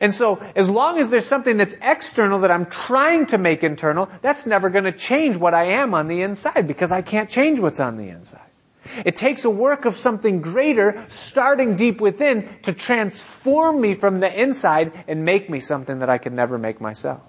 And 0.00 0.12
so, 0.12 0.42
as 0.54 0.68
long 0.68 0.98
as 0.98 1.08
there's 1.08 1.26
something 1.26 1.56
that's 1.56 1.74
external 1.80 2.40
that 2.40 2.50
I'm 2.50 2.66
trying 2.66 3.26
to 3.26 3.38
make 3.38 3.64
internal, 3.64 4.10
that's 4.20 4.46
never 4.46 4.68
going 4.68 4.84
to 4.84 4.92
change 4.92 5.36
what 5.36 5.54
I 5.54 5.80
am 5.80 5.94
on 5.94 6.06
the 6.06 6.22
inside 6.22 6.66
because 6.66 6.92
I 6.92 7.02
can't 7.02 7.30
change 7.30 7.60
what's 7.60 7.80
on 7.80 7.96
the 7.96 8.08
inside. 8.08 8.42
It 9.04 9.16
takes 9.16 9.44
a 9.44 9.50
work 9.50 9.84
of 9.84 9.96
something 9.96 10.42
greater 10.42 11.04
starting 11.08 11.76
deep 11.76 12.00
within 12.00 12.48
to 12.62 12.72
transform 12.72 13.80
me 13.80 13.94
from 13.94 14.20
the 14.20 14.40
inside 14.40 14.92
and 15.06 15.24
make 15.24 15.48
me 15.48 15.60
something 15.60 16.00
that 16.00 16.10
I 16.10 16.18
can 16.18 16.34
never 16.34 16.58
make 16.58 16.80
myself. 16.80 17.22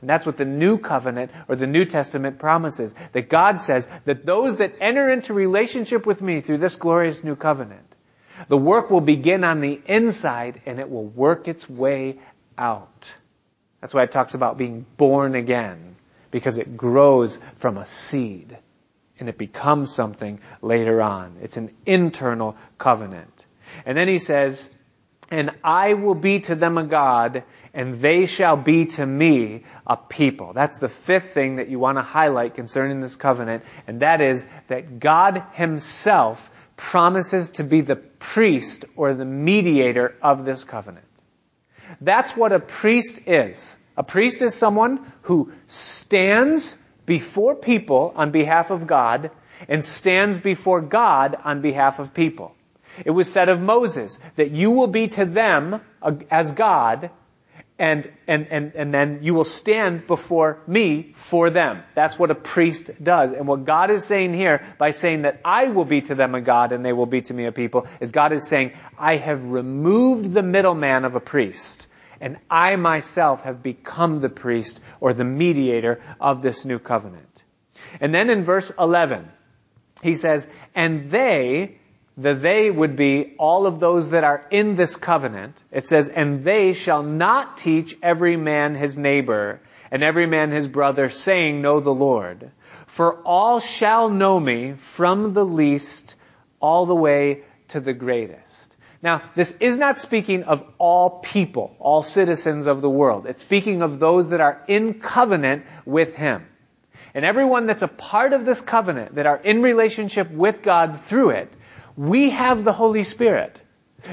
And 0.00 0.08
that's 0.08 0.24
what 0.24 0.38
the 0.38 0.44
new 0.44 0.78
covenant 0.78 1.30
or 1.48 1.56
the 1.56 1.66
New 1.66 1.84
Testament 1.84 2.38
promises. 2.38 2.94
That 3.12 3.28
God 3.28 3.60
says 3.60 3.86
that 4.06 4.24
those 4.24 4.56
that 4.56 4.74
enter 4.80 5.10
into 5.10 5.34
relationship 5.34 6.06
with 6.06 6.22
me 6.22 6.40
through 6.40 6.58
this 6.58 6.76
glorious 6.76 7.22
new 7.22 7.36
covenant 7.36 7.89
the 8.48 8.56
work 8.56 8.90
will 8.90 9.00
begin 9.00 9.44
on 9.44 9.60
the 9.60 9.80
inside 9.86 10.62
and 10.66 10.78
it 10.80 10.90
will 10.90 11.04
work 11.04 11.48
its 11.48 11.68
way 11.68 12.18
out. 12.56 13.12
That's 13.80 13.94
why 13.94 14.02
it 14.02 14.10
talks 14.10 14.34
about 14.34 14.58
being 14.58 14.84
born 14.96 15.34
again, 15.34 15.96
because 16.30 16.58
it 16.58 16.76
grows 16.76 17.40
from 17.56 17.78
a 17.78 17.86
seed 17.86 18.56
and 19.18 19.28
it 19.28 19.38
becomes 19.38 19.92
something 19.94 20.40
later 20.62 21.02
on. 21.02 21.36
It's 21.42 21.56
an 21.56 21.74
internal 21.86 22.56
covenant. 22.78 23.44
And 23.84 23.96
then 23.96 24.08
he 24.08 24.18
says, 24.18 24.68
and 25.30 25.52
I 25.62 25.94
will 25.94 26.16
be 26.16 26.40
to 26.40 26.56
them 26.56 26.76
a 26.76 26.84
God, 26.84 27.44
and 27.72 27.94
they 27.94 28.26
shall 28.26 28.56
be 28.56 28.86
to 28.86 29.06
me 29.06 29.64
a 29.86 29.96
people. 29.96 30.52
That's 30.52 30.78
the 30.78 30.88
fifth 30.88 31.32
thing 31.32 31.56
that 31.56 31.68
you 31.68 31.78
want 31.78 31.98
to 31.98 32.02
highlight 32.02 32.56
concerning 32.56 33.00
this 33.00 33.14
covenant, 33.14 33.62
and 33.86 34.00
that 34.00 34.20
is 34.20 34.44
that 34.66 34.98
God 34.98 35.44
Himself 35.52 36.50
promises 36.80 37.50
to 37.50 37.62
be 37.62 37.82
the 37.82 37.94
priest 37.94 38.86
or 38.96 39.12
the 39.12 39.24
mediator 39.24 40.16
of 40.22 40.46
this 40.46 40.64
covenant. 40.64 41.04
That's 42.00 42.34
what 42.34 42.52
a 42.52 42.58
priest 42.58 43.28
is. 43.28 43.76
A 43.98 44.02
priest 44.02 44.40
is 44.40 44.54
someone 44.54 45.12
who 45.22 45.52
stands 45.66 46.78
before 47.04 47.54
people 47.54 48.14
on 48.16 48.30
behalf 48.30 48.70
of 48.70 48.86
God 48.86 49.30
and 49.68 49.84
stands 49.84 50.38
before 50.38 50.80
God 50.80 51.36
on 51.44 51.60
behalf 51.60 51.98
of 51.98 52.14
people. 52.14 52.54
It 53.04 53.10
was 53.10 53.30
said 53.30 53.50
of 53.50 53.60
Moses 53.60 54.18
that 54.36 54.50
you 54.50 54.70
will 54.70 54.86
be 54.86 55.08
to 55.08 55.26
them 55.26 55.82
as 56.30 56.52
God 56.52 57.10
and, 57.80 58.12
and, 58.26 58.46
and, 58.48 58.72
and 58.74 58.92
then 58.92 59.20
you 59.22 59.32
will 59.32 59.44
stand 59.44 60.06
before 60.06 60.58
me 60.66 61.14
for 61.14 61.48
them. 61.48 61.82
That's 61.94 62.18
what 62.18 62.30
a 62.30 62.34
priest 62.34 62.90
does. 63.02 63.32
And 63.32 63.48
what 63.48 63.64
God 63.64 63.90
is 63.90 64.04
saying 64.04 64.34
here 64.34 64.62
by 64.76 64.90
saying 64.90 65.22
that 65.22 65.40
I 65.46 65.68
will 65.68 65.86
be 65.86 66.02
to 66.02 66.14
them 66.14 66.34
a 66.34 66.42
God 66.42 66.72
and 66.72 66.84
they 66.84 66.92
will 66.92 67.06
be 67.06 67.22
to 67.22 67.32
me 67.32 67.46
a 67.46 67.52
people 67.52 67.86
is 67.98 68.10
God 68.10 68.32
is 68.32 68.46
saying, 68.46 68.72
I 68.98 69.16
have 69.16 69.44
removed 69.44 70.30
the 70.34 70.42
middleman 70.42 71.06
of 71.06 71.16
a 71.16 71.20
priest 71.20 71.88
and 72.20 72.36
I 72.50 72.76
myself 72.76 73.44
have 73.44 73.62
become 73.62 74.20
the 74.20 74.28
priest 74.28 74.80
or 75.00 75.14
the 75.14 75.24
mediator 75.24 76.02
of 76.20 76.42
this 76.42 76.66
new 76.66 76.78
covenant. 76.78 77.42
And 77.98 78.14
then 78.14 78.28
in 78.28 78.44
verse 78.44 78.70
11, 78.78 79.26
he 80.02 80.12
says, 80.12 80.50
and 80.74 81.10
they 81.10 81.79
the 82.20 82.34
they 82.34 82.70
would 82.70 82.96
be 82.96 83.34
all 83.38 83.66
of 83.66 83.80
those 83.80 84.10
that 84.10 84.24
are 84.24 84.44
in 84.50 84.76
this 84.76 84.96
covenant. 84.96 85.62
It 85.72 85.86
says, 85.86 86.08
and 86.08 86.44
they 86.44 86.74
shall 86.74 87.02
not 87.02 87.56
teach 87.56 87.96
every 88.02 88.36
man 88.36 88.74
his 88.74 88.98
neighbor 88.98 89.60
and 89.90 90.02
every 90.02 90.26
man 90.26 90.50
his 90.50 90.68
brother 90.68 91.08
saying, 91.08 91.62
know 91.62 91.80
the 91.80 91.94
Lord. 91.94 92.50
For 92.86 93.20
all 93.22 93.58
shall 93.58 94.10
know 94.10 94.38
me 94.38 94.74
from 94.74 95.32
the 95.32 95.44
least 95.44 96.18
all 96.60 96.84
the 96.84 96.94
way 96.94 97.42
to 97.68 97.80
the 97.80 97.94
greatest. 97.94 98.76
Now, 99.02 99.22
this 99.34 99.56
is 99.60 99.78
not 99.78 99.96
speaking 99.96 100.42
of 100.42 100.62
all 100.76 101.20
people, 101.20 101.74
all 101.78 102.02
citizens 102.02 102.66
of 102.66 102.82
the 102.82 102.90
world. 102.90 103.26
It's 103.26 103.40
speaking 103.40 103.80
of 103.80 103.98
those 103.98 104.28
that 104.28 104.42
are 104.42 104.62
in 104.68 105.00
covenant 105.00 105.64
with 105.86 106.14
Him. 106.14 106.46
And 107.14 107.24
everyone 107.24 107.66
that's 107.66 107.82
a 107.82 107.88
part 107.88 108.34
of 108.34 108.44
this 108.44 108.60
covenant, 108.60 109.14
that 109.14 109.26
are 109.26 109.38
in 109.38 109.62
relationship 109.62 110.30
with 110.30 110.62
God 110.62 111.00
through 111.00 111.30
it, 111.30 111.52
we 112.00 112.30
have 112.30 112.64
the 112.64 112.72
Holy 112.72 113.04
Spirit. 113.04 113.60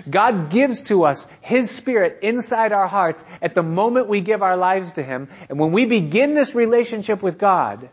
God 0.09 0.49
gives 0.49 0.81
to 0.83 1.05
us 1.05 1.25
His 1.39 1.71
Spirit 1.71 2.19
inside 2.21 2.73
our 2.73 2.87
hearts 2.87 3.23
at 3.41 3.55
the 3.55 3.63
moment 3.63 4.09
we 4.09 4.19
give 4.19 4.43
our 4.43 4.57
lives 4.57 4.91
to 4.93 5.03
Him. 5.03 5.29
And 5.47 5.57
when 5.57 5.71
we 5.71 5.85
begin 5.85 6.33
this 6.33 6.53
relationship 6.53 7.23
with 7.23 7.37
God, 7.37 7.89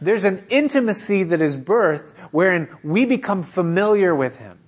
there's 0.00 0.22
an 0.22 0.46
intimacy 0.48 1.24
that 1.24 1.42
is 1.42 1.56
birthed 1.56 2.12
wherein 2.30 2.68
we 2.84 3.04
become 3.04 3.42
familiar 3.42 4.14
with 4.14 4.38
Him. 4.38 4.60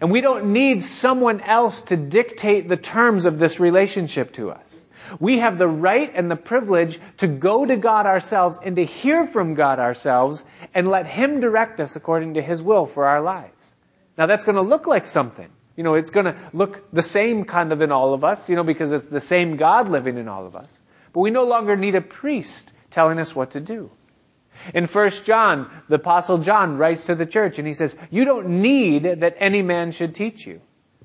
And 0.00 0.10
we 0.10 0.20
don't 0.20 0.52
need 0.52 0.82
someone 0.82 1.40
else 1.40 1.82
to 1.82 1.96
dictate 1.96 2.68
the 2.68 2.76
terms 2.76 3.24
of 3.24 3.38
this 3.38 3.60
relationship 3.60 4.32
to 4.32 4.50
us. 4.50 4.82
We 5.20 5.38
have 5.38 5.58
the 5.58 5.68
right 5.68 6.10
and 6.12 6.28
the 6.28 6.34
privilege 6.34 6.98
to 7.18 7.28
go 7.28 7.64
to 7.64 7.76
God 7.76 8.06
ourselves 8.06 8.58
and 8.64 8.74
to 8.74 8.84
hear 8.84 9.26
from 9.26 9.54
God 9.54 9.78
ourselves 9.78 10.44
and 10.74 10.88
let 10.88 11.06
Him 11.06 11.38
direct 11.38 11.78
us 11.78 11.94
according 11.94 12.34
to 12.34 12.42
His 12.42 12.60
will 12.60 12.86
for 12.86 13.06
our 13.06 13.22
lives. 13.22 13.61
Now 14.16 14.26
that's 14.26 14.44
going 14.44 14.56
to 14.56 14.62
look 14.62 14.86
like 14.86 15.06
something. 15.06 15.48
You 15.76 15.84
know, 15.84 15.94
it's 15.94 16.10
going 16.10 16.26
to 16.26 16.36
look 16.52 16.90
the 16.92 17.02
same 17.02 17.44
kind 17.44 17.72
of 17.72 17.80
in 17.80 17.92
all 17.92 18.12
of 18.12 18.24
us, 18.24 18.48
you 18.48 18.56
know, 18.56 18.64
because 18.64 18.92
it's 18.92 19.08
the 19.08 19.20
same 19.20 19.56
God 19.56 19.88
living 19.88 20.18
in 20.18 20.28
all 20.28 20.46
of 20.46 20.54
us. 20.54 20.68
But 21.12 21.20
we 21.20 21.30
no 21.30 21.44
longer 21.44 21.76
need 21.76 21.94
a 21.94 22.00
priest 22.00 22.72
telling 22.90 23.18
us 23.18 23.34
what 23.34 23.52
to 23.52 23.60
do. 23.60 23.90
In 24.74 24.86
1 24.86 25.10
John, 25.24 25.70
the 25.88 25.96
apostle 25.96 26.38
John 26.38 26.76
writes 26.76 27.04
to 27.04 27.14
the 27.14 27.26
church 27.26 27.58
and 27.58 27.66
he 27.66 27.74
says, 27.74 27.96
you 28.10 28.24
don't 28.24 28.60
need 28.62 29.04
that 29.04 29.36
any 29.38 29.62
man 29.62 29.92
should 29.92 30.14
teach 30.14 30.46
you. 30.46 30.60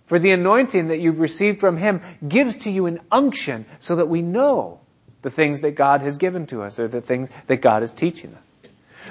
For 0.08 0.20
the 0.20 0.32
anointing 0.32 0.88
that 0.88 1.00
you've 1.00 1.20
received 1.20 1.60
from 1.60 1.78
him 1.78 2.02
gives 2.26 2.56
to 2.60 2.72
you 2.72 2.86
an 2.86 3.00
unction 3.12 3.65
so 3.80 3.98
that 3.98 4.08
we 4.08 4.22
know 4.22 4.80
the 5.22 5.30
things 5.30 5.62
that 5.62 5.76
God 5.76 6.02
has 6.02 6.17
given 6.17 6.46
to 6.48 6.63
us 6.63 6.80
or 6.80 6.88
the 6.88 7.02
things 7.02 7.30
that 7.48 7.58
God 7.58 7.84
is 7.84 7.91
teaching 7.91 8.34
us. 8.34 8.47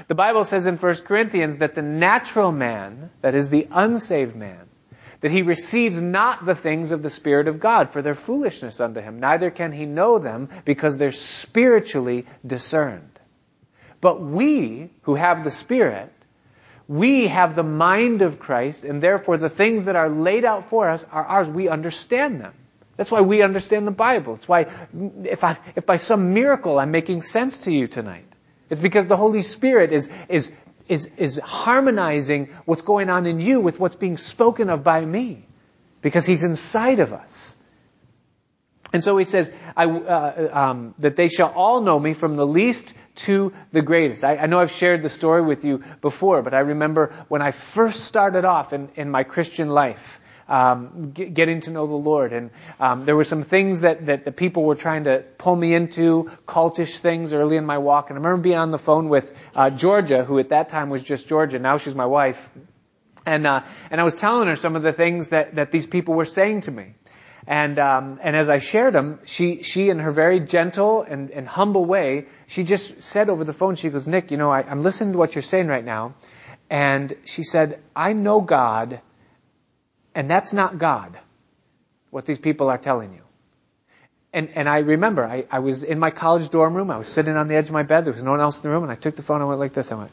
The 0.08 0.14
Bible 0.14 0.44
says 0.44 0.66
in 0.66 0.76
1 0.76 0.94
Corinthians 1.04 1.58
that 1.58 1.74
the 1.74 1.82
natural 1.82 2.52
man, 2.52 3.10
that 3.22 3.34
is 3.34 3.50
the 3.50 3.68
unsaved 3.70 4.36
man, 4.36 4.60
that 5.20 5.30
he 5.30 5.42
receives 5.42 6.02
not 6.02 6.44
the 6.44 6.54
things 6.54 6.90
of 6.90 7.02
the 7.02 7.10
Spirit 7.10 7.48
of 7.48 7.58
God, 7.58 7.90
for 7.90 8.02
their 8.02 8.14
foolishness 8.14 8.80
unto 8.80 9.00
him. 9.00 9.18
Neither 9.18 9.50
can 9.50 9.72
he 9.72 9.86
know 9.86 10.18
them 10.18 10.48
because 10.64 10.96
they're 10.96 11.10
spiritually 11.12 12.26
discerned. 12.46 13.18
But 14.00 14.20
we, 14.20 14.90
who 15.02 15.14
have 15.14 15.42
the 15.42 15.50
Spirit, 15.50 16.12
We 16.88 17.26
have 17.26 17.56
the 17.56 17.64
mind 17.64 18.22
of 18.22 18.38
Christ, 18.38 18.84
and 18.84 19.02
therefore 19.02 19.38
the 19.38 19.48
things 19.48 19.86
that 19.86 19.96
are 19.96 20.08
laid 20.08 20.44
out 20.44 20.70
for 20.70 20.88
us 20.88 21.04
are 21.10 21.24
ours. 21.24 21.48
We 21.48 21.68
understand 21.68 22.40
them. 22.40 22.54
That's 22.96 23.10
why 23.10 23.22
we 23.22 23.42
understand 23.42 23.86
the 23.86 23.92
Bible. 23.92 24.34
It's 24.34 24.48
why, 24.48 24.66
if, 25.24 25.42
I, 25.42 25.58
if 25.74 25.84
by 25.84 25.96
some 25.96 26.32
miracle 26.32 26.78
I'm 26.78 26.92
making 26.92 27.22
sense 27.22 27.58
to 27.60 27.72
you 27.72 27.88
tonight, 27.88 28.32
it's 28.70 28.80
because 28.80 29.06
the 29.06 29.16
Holy 29.16 29.42
Spirit 29.42 29.92
is, 29.92 30.10
is, 30.28 30.52
is, 30.88 31.06
is 31.16 31.38
harmonizing 31.38 32.48
what's 32.64 32.82
going 32.82 33.10
on 33.10 33.26
in 33.26 33.40
you 33.40 33.60
with 33.60 33.78
what's 33.80 33.94
being 33.94 34.16
spoken 34.16 34.70
of 34.70 34.82
by 34.82 35.04
me. 35.04 35.46
Because 36.02 36.26
He's 36.26 36.44
inside 36.44 37.00
of 37.00 37.12
us. 37.12 37.56
And 38.92 39.02
so 39.02 39.16
he 39.16 39.24
says 39.24 39.52
I, 39.76 39.86
uh, 39.86 40.48
um, 40.52 40.94
that 41.00 41.16
they 41.16 41.28
shall 41.28 41.52
all 41.52 41.80
know 41.80 41.98
me 41.98 42.14
from 42.14 42.36
the 42.36 42.46
least 42.46 42.94
to 43.16 43.52
the 43.72 43.82
greatest. 43.82 44.24
I, 44.24 44.36
I, 44.36 44.46
know 44.46 44.60
I've 44.60 44.70
shared 44.70 45.02
the 45.02 45.10
story 45.10 45.42
with 45.42 45.64
you 45.64 45.82
before, 46.00 46.42
but 46.42 46.54
I 46.54 46.60
remember 46.60 47.12
when 47.28 47.42
I 47.42 47.50
first 47.50 48.04
started 48.04 48.44
off 48.44 48.72
in, 48.72 48.88
in 48.94 49.10
my 49.10 49.24
Christian 49.24 49.68
life, 49.68 50.20
um, 50.48 51.12
getting 51.12 51.60
to 51.62 51.70
know 51.70 51.86
the 51.86 51.94
Lord. 51.94 52.32
And 52.32 52.50
um, 52.78 53.04
there 53.04 53.16
were 53.16 53.24
some 53.24 53.42
things 53.42 53.80
that, 53.80 54.06
that 54.06 54.24
the 54.24 54.32
people 54.32 54.64
were 54.64 54.74
trying 54.74 55.04
to 55.04 55.24
pull 55.38 55.56
me 55.56 55.74
into, 55.74 56.30
cultish 56.46 57.00
things 57.00 57.32
early 57.32 57.56
in 57.56 57.66
my 57.66 57.78
walk. 57.78 58.10
And 58.10 58.18
I 58.18 58.22
remember 58.22 58.42
being 58.42 58.58
on 58.58 58.70
the 58.70 58.78
phone 58.78 59.08
with 59.08 59.36
uh, 59.54 59.70
Georgia, 59.70 60.24
who 60.24 60.38
at 60.38 60.50
that 60.50 60.68
time 60.68 60.90
was 60.90 61.02
just 61.02 61.28
Georgia. 61.28 61.58
Now 61.58 61.78
she's 61.78 61.94
my 61.94 62.06
wife. 62.06 62.50
And, 63.24 63.46
uh, 63.46 63.62
and 63.90 64.00
I 64.00 64.04
was 64.04 64.14
telling 64.14 64.48
her 64.48 64.56
some 64.56 64.76
of 64.76 64.82
the 64.82 64.92
things 64.92 65.30
that, 65.30 65.56
that 65.56 65.72
these 65.72 65.86
people 65.86 66.14
were 66.14 66.24
saying 66.24 66.62
to 66.62 66.70
me. 66.70 66.94
And, 67.48 67.78
um, 67.78 68.18
and 68.22 68.34
as 68.34 68.48
I 68.48 68.58
shared 68.58 68.92
them, 68.92 69.20
she, 69.24 69.62
she 69.62 69.88
in 69.88 70.00
her 70.00 70.10
very 70.10 70.40
gentle 70.40 71.02
and, 71.02 71.30
and 71.30 71.46
humble 71.46 71.84
way, 71.84 72.26
she 72.48 72.64
just 72.64 73.02
said 73.02 73.28
over 73.28 73.44
the 73.44 73.52
phone, 73.52 73.76
she 73.76 73.88
goes, 73.88 74.08
Nick, 74.08 74.30
you 74.32 74.36
know, 74.36 74.50
I, 74.50 74.62
I'm 74.62 74.82
listening 74.82 75.12
to 75.12 75.18
what 75.18 75.34
you're 75.34 75.42
saying 75.42 75.68
right 75.68 75.84
now. 75.84 76.14
And 76.68 77.14
she 77.24 77.44
said, 77.44 77.80
I 77.94 78.12
know 78.14 78.40
God 78.40 79.00
and 80.16 80.30
that's 80.30 80.54
not 80.54 80.78
God, 80.78 81.18
what 82.10 82.24
these 82.24 82.38
people 82.38 82.70
are 82.70 82.78
telling 82.78 83.12
you. 83.12 83.20
And, 84.32 84.48
and 84.54 84.66
I 84.66 84.78
remember, 84.78 85.24
I, 85.24 85.44
I 85.50 85.58
was 85.58 85.82
in 85.82 85.98
my 85.98 86.10
college 86.10 86.48
dorm 86.48 86.74
room, 86.74 86.90
I 86.90 86.96
was 86.96 87.08
sitting 87.08 87.36
on 87.36 87.48
the 87.48 87.54
edge 87.54 87.66
of 87.66 87.72
my 87.72 87.82
bed, 87.82 88.06
there 88.06 88.14
was 88.14 88.22
no 88.22 88.30
one 88.30 88.40
else 88.40 88.56
in 88.56 88.68
the 88.68 88.74
room, 88.74 88.82
and 88.82 88.90
I 88.90 88.94
took 88.94 89.14
the 89.14 89.22
phone 89.22 89.40
and 89.40 89.48
went 89.48 89.60
like 89.60 89.74
this, 89.74 89.92
I 89.92 89.96
went, 89.96 90.10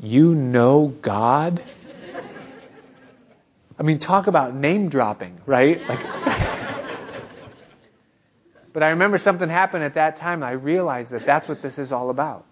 You 0.00 0.36
know 0.36 0.86
God? 0.86 1.60
I 3.76 3.82
mean, 3.82 3.98
talk 3.98 4.28
about 4.28 4.54
name 4.54 4.88
dropping, 4.88 5.40
right? 5.46 5.80
Like, 5.88 5.98
but 8.72 8.84
I 8.84 8.90
remember 8.90 9.18
something 9.18 9.48
happened 9.48 9.82
at 9.82 9.94
that 9.94 10.16
time. 10.16 10.44
I 10.44 10.52
realized 10.52 11.10
that 11.10 11.26
that's 11.26 11.48
what 11.48 11.60
this 11.60 11.80
is 11.80 11.90
all 11.90 12.10
about. 12.10 12.47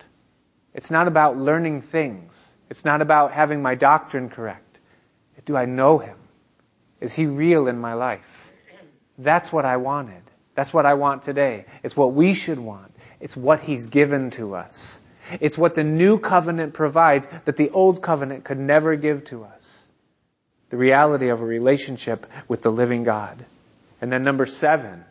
It's 0.77 0.91
not 0.91 1.09
about 1.09 1.39
learning 1.39 1.81
things. 1.81 2.39
It's 2.69 2.85
not 2.85 3.01
about 3.01 3.33
having 3.33 3.63
my 3.63 3.75
doctrine 3.75 4.29
correct. 4.29 4.79
Do 5.47 5.57
I 5.57 5.65
know 5.65 5.97
Him? 5.97 6.19
Is 7.01 7.15
He 7.15 7.27
real 7.27 7.67
in 7.67 7.79
my 7.79 7.95
life? 7.95 8.53
That's 9.17 9.51
what 9.51 9.65
I 9.65 9.79
wanted. 9.79 10.23
That's 10.55 10.75
what 10.75 10.85
I 10.85 10.93
want 10.95 11.23
today. 11.23 11.65
It's 11.83 11.97
what 11.97 12.13
we 12.13 12.35
should 12.35 12.59
want. 12.59 12.95
It's 13.21 13.35
what 13.35 13.61
He's 13.61 13.87
given 13.87 14.31
to 14.33 14.55
us. 14.55 15.01
It's 15.41 15.57
what 15.57 15.75
the 15.75 15.83
new 15.83 16.19
covenant 16.19 16.75
provides 16.75 17.27
that 17.47 17.57
the 17.57 17.71
old 17.71 18.03
covenant 18.03 18.45
could 18.45 18.59
never 18.59 18.97
give 18.97 19.25
to 19.25 19.45
us. 19.45 19.87
The 20.69 20.77
reality 20.77 21.29
of 21.29 21.41
a 21.41 21.47
relationship 21.47 22.27
with 22.49 22.61
the 22.61 22.71
living 22.71 23.03
God. 23.03 23.47
And 24.03 24.13
then 24.13 24.25
number 24.25 24.45
seven, 24.45 25.05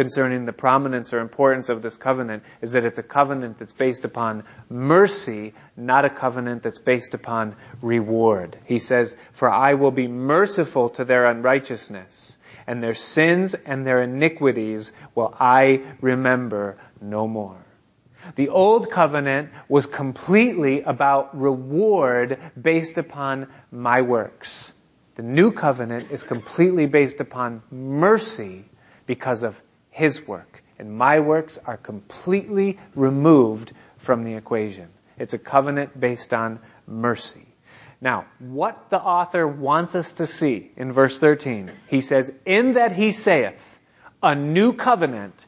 concerning 0.00 0.46
the 0.46 0.52
prominence 0.54 1.12
or 1.12 1.18
importance 1.18 1.68
of 1.68 1.82
this 1.82 1.98
covenant 1.98 2.42
is 2.62 2.72
that 2.72 2.86
it's 2.86 2.98
a 2.98 3.02
covenant 3.02 3.58
that's 3.58 3.74
based 3.74 4.06
upon 4.06 4.44
mercy, 4.70 5.52
not 5.76 6.06
a 6.06 6.08
covenant 6.08 6.62
that's 6.62 6.78
based 6.78 7.12
upon 7.12 7.54
reward. 7.82 8.56
He 8.64 8.78
says, 8.78 9.18
For 9.32 9.50
I 9.50 9.74
will 9.74 9.90
be 9.90 10.08
merciful 10.08 10.88
to 10.96 11.04
their 11.04 11.26
unrighteousness, 11.26 12.38
and 12.66 12.82
their 12.82 12.94
sins 12.94 13.52
and 13.52 13.86
their 13.86 14.02
iniquities 14.02 14.92
will 15.14 15.36
I 15.38 15.82
remember 16.00 16.78
no 17.02 17.28
more. 17.28 17.62
The 18.36 18.48
old 18.48 18.90
covenant 18.90 19.50
was 19.68 19.84
completely 19.84 20.80
about 20.80 21.38
reward 21.38 22.38
based 22.58 22.96
upon 22.96 23.48
my 23.70 24.00
works. 24.00 24.72
The 25.16 25.24
new 25.24 25.52
covenant 25.52 26.10
is 26.10 26.22
completely 26.22 26.86
based 26.86 27.20
upon 27.20 27.62
mercy 27.70 28.64
because 29.04 29.42
of 29.42 29.60
his 29.90 30.26
work. 30.26 30.62
And 30.78 30.96
my 30.96 31.20
works 31.20 31.58
are 31.58 31.76
completely 31.76 32.78
removed 32.94 33.72
from 33.98 34.24
the 34.24 34.34
equation. 34.34 34.88
It's 35.18 35.34
a 35.34 35.38
covenant 35.38 35.98
based 35.98 36.32
on 36.32 36.60
mercy. 36.86 37.46
Now, 38.00 38.24
what 38.38 38.88
the 38.88 39.00
author 39.00 39.46
wants 39.46 39.94
us 39.94 40.14
to 40.14 40.26
see 40.26 40.70
in 40.76 40.92
verse 40.92 41.18
13, 41.18 41.70
he 41.88 42.00
says, 42.00 42.34
In 42.46 42.74
that 42.74 42.92
he 42.92 43.12
saith, 43.12 43.78
a 44.22 44.34
new 44.34 44.72
covenant, 44.72 45.44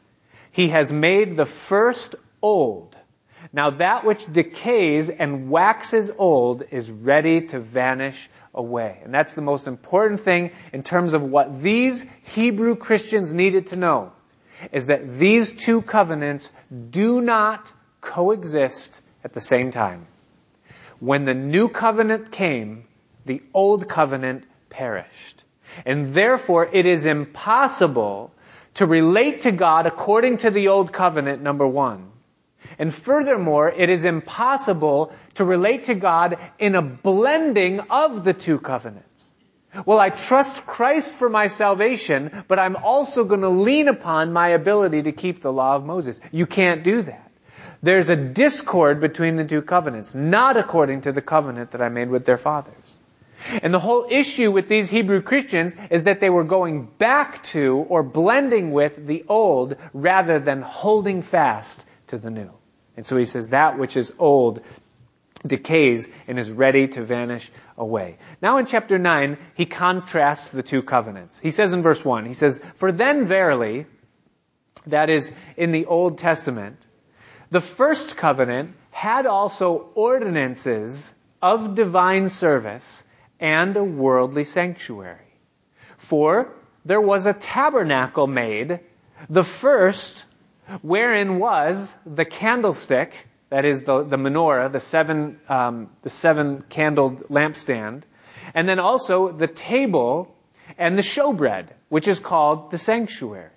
he 0.51 0.69
has 0.69 0.91
made 0.91 1.35
the 1.35 1.45
first 1.45 2.15
old. 2.41 2.95
Now 3.51 3.71
that 3.71 4.05
which 4.05 4.31
decays 4.31 5.09
and 5.09 5.49
waxes 5.49 6.11
old 6.17 6.63
is 6.69 6.91
ready 6.91 7.47
to 7.47 7.59
vanish 7.59 8.29
away. 8.53 8.99
And 9.03 9.13
that's 9.13 9.33
the 9.33 9.41
most 9.41 9.67
important 9.67 10.21
thing 10.21 10.51
in 10.71 10.83
terms 10.83 11.13
of 11.13 11.23
what 11.23 11.61
these 11.61 12.05
Hebrew 12.23 12.75
Christians 12.75 13.33
needed 13.33 13.67
to 13.67 13.75
know 13.75 14.11
is 14.71 14.87
that 14.87 15.17
these 15.17 15.53
two 15.53 15.81
covenants 15.81 16.53
do 16.89 17.21
not 17.21 17.71
coexist 18.01 19.03
at 19.23 19.33
the 19.33 19.41
same 19.41 19.71
time. 19.71 20.07
When 20.99 21.25
the 21.25 21.33
new 21.33 21.69
covenant 21.69 22.31
came, 22.31 22.85
the 23.25 23.41
old 23.53 23.87
covenant 23.89 24.45
perished. 24.69 25.43
And 25.85 26.13
therefore 26.13 26.69
it 26.71 26.85
is 26.85 27.05
impossible 27.05 28.31
to 28.75 28.85
relate 28.85 29.41
to 29.41 29.51
God 29.51 29.85
according 29.85 30.37
to 30.37 30.51
the 30.51 30.69
old 30.69 30.91
covenant, 30.91 31.41
number 31.41 31.67
one. 31.67 32.11
And 32.79 32.93
furthermore, 32.93 33.69
it 33.69 33.89
is 33.89 34.05
impossible 34.05 35.13
to 35.35 35.43
relate 35.43 35.85
to 35.85 35.95
God 35.95 36.37
in 36.57 36.75
a 36.75 36.81
blending 36.81 37.81
of 37.81 38.23
the 38.23 38.33
two 38.33 38.59
covenants. 38.59 39.12
Well, 39.85 39.99
I 39.99 40.09
trust 40.09 40.65
Christ 40.65 41.13
for 41.13 41.29
my 41.29 41.47
salvation, 41.47 42.43
but 42.47 42.59
I'm 42.59 42.75
also 42.75 43.23
going 43.23 43.41
to 43.41 43.49
lean 43.49 43.87
upon 43.87 44.31
my 44.31 44.49
ability 44.49 45.03
to 45.03 45.11
keep 45.11 45.41
the 45.41 45.51
law 45.51 45.75
of 45.75 45.85
Moses. 45.85 46.19
You 46.31 46.45
can't 46.45 46.83
do 46.83 47.01
that. 47.01 47.31
There's 47.81 48.09
a 48.09 48.15
discord 48.15 49.01
between 49.01 49.35
the 49.35 49.43
two 49.43 49.61
covenants, 49.61 50.15
not 50.15 50.57
according 50.57 51.01
to 51.01 51.11
the 51.11 51.21
covenant 51.21 51.71
that 51.71 51.81
I 51.81 51.89
made 51.89 52.09
with 52.09 52.25
their 52.25 52.37
fathers. 52.37 52.97
And 53.61 53.73
the 53.73 53.79
whole 53.79 54.07
issue 54.09 54.51
with 54.51 54.69
these 54.69 54.89
Hebrew 54.89 55.21
Christians 55.21 55.75
is 55.89 56.05
that 56.05 56.21
they 56.21 56.29
were 56.29 56.45
going 56.45 56.85
back 56.85 57.43
to 57.43 57.85
or 57.89 58.01
blending 58.01 58.71
with 58.71 59.05
the 59.05 59.25
old 59.27 59.75
rather 59.93 60.39
than 60.39 60.61
holding 60.61 61.21
fast 61.21 61.85
to 62.07 62.17
the 62.17 62.29
new. 62.29 62.51
And 62.95 63.05
so 63.05 63.17
he 63.17 63.25
says 63.25 63.49
that 63.49 63.77
which 63.77 63.97
is 63.97 64.13
old 64.17 64.61
decays 65.45 66.07
and 66.27 66.39
is 66.39 66.49
ready 66.49 66.87
to 66.89 67.03
vanish 67.03 67.51
away. 67.77 68.17
Now 68.41 68.57
in 68.57 68.65
chapter 68.65 68.97
9, 68.97 69.37
he 69.55 69.65
contrasts 69.65 70.51
the 70.51 70.63
two 70.63 70.81
covenants. 70.81 71.39
He 71.39 71.51
says 71.51 71.73
in 71.73 71.81
verse 71.81 72.03
1, 72.03 72.25
he 72.25 72.33
says, 72.33 72.63
For 72.75 72.91
then 72.91 73.25
verily, 73.25 73.85
that 74.87 75.09
is 75.09 75.33
in 75.57 75.71
the 75.71 75.85
Old 75.85 76.17
Testament, 76.17 76.87
the 77.51 77.61
first 77.61 78.17
covenant 78.17 78.75
had 78.91 79.25
also 79.25 79.89
ordinances 79.95 81.13
of 81.41 81.75
divine 81.75 82.29
service 82.29 83.03
and 83.39 83.75
a 83.75 83.83
worldly 83.83 84.45
sanctuary. 84.45 85.19
For 85.97 86.53
there 86.85 87.01
was 87.01 87.25
a 87.25 87.33
tabernacle 87.33 88.27
made, 88.27 88.79
the 89.29 89.43
first, 89.43 90.25
wherein 90.81 91.39
was 91.39 91.95
the 92.05 92.25
candlestick, 92.25 93.13
that 93.53 93.65
is 93.65 93.83
the, 93.83 94.01
the 94.01 94.17
menorah, 94.17 94.71
the 94.71 94.79
seven, 94.79 95.39
um, 95.47 95.91
the 96.01 96.09
seven 96.09 96.63
candled 96.69 97.29
lampstand. 97.29 98.01
And 98.55 98.67
then 98.67 98.79
also 98.79 99.31
the 99.31 99.45
table 99.45 100.35
and 100.75 100.97
the 100.97 101.03
showbread, 101.03 101.67
which 101.87 102.07
is 102.07 102.19
called 102.19 102.71
the 102.71 102.79
sanctuary. 102.79 103.51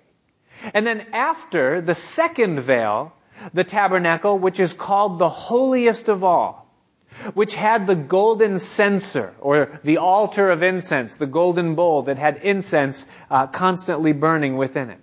And 0.75 0.85
then 0.85 1.03
after 1.13 1.81
the 1.81 1.95
second 1.95 2.59
veil, 2.59 3.11
the 3.55 3.63
tabernacle, 3.63 4.37
which 4.37 4.59
is 4.59 4.73
called 4.73 5.17
the 5.17 5.29
holiest 5.29 6.09
of 6.09 6.23
all, 6.23 6.71
which 7.33 7.55
had 7.55 7.87
the 7.87 7.95
golden 7.95 8.59
censer, 8.59 9.33
or 9.39 9.79
the 9.83 9.97
altar 9.97 10.51
of 10.51 10.61
incense, 10.61 11.15
the 11.15 11.25
golden 11.25 11.73
bowl 11.73 12.03
that 12.03 12.19
had 12.19 12.37
incense 12.43 13.07
uh, 13.31 13.47
constantly 13.47 14.11
burning 14.11 14.57
within 14.57 14.91
it. 14.91 15.01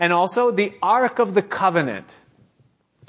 And 0.00 0.10
also 0.10 0.52
the 0.52 0.72
Ark 0.82 1.18
of 1.18 1.34
the 1.34 1.42
Covenant, 1.42 2.16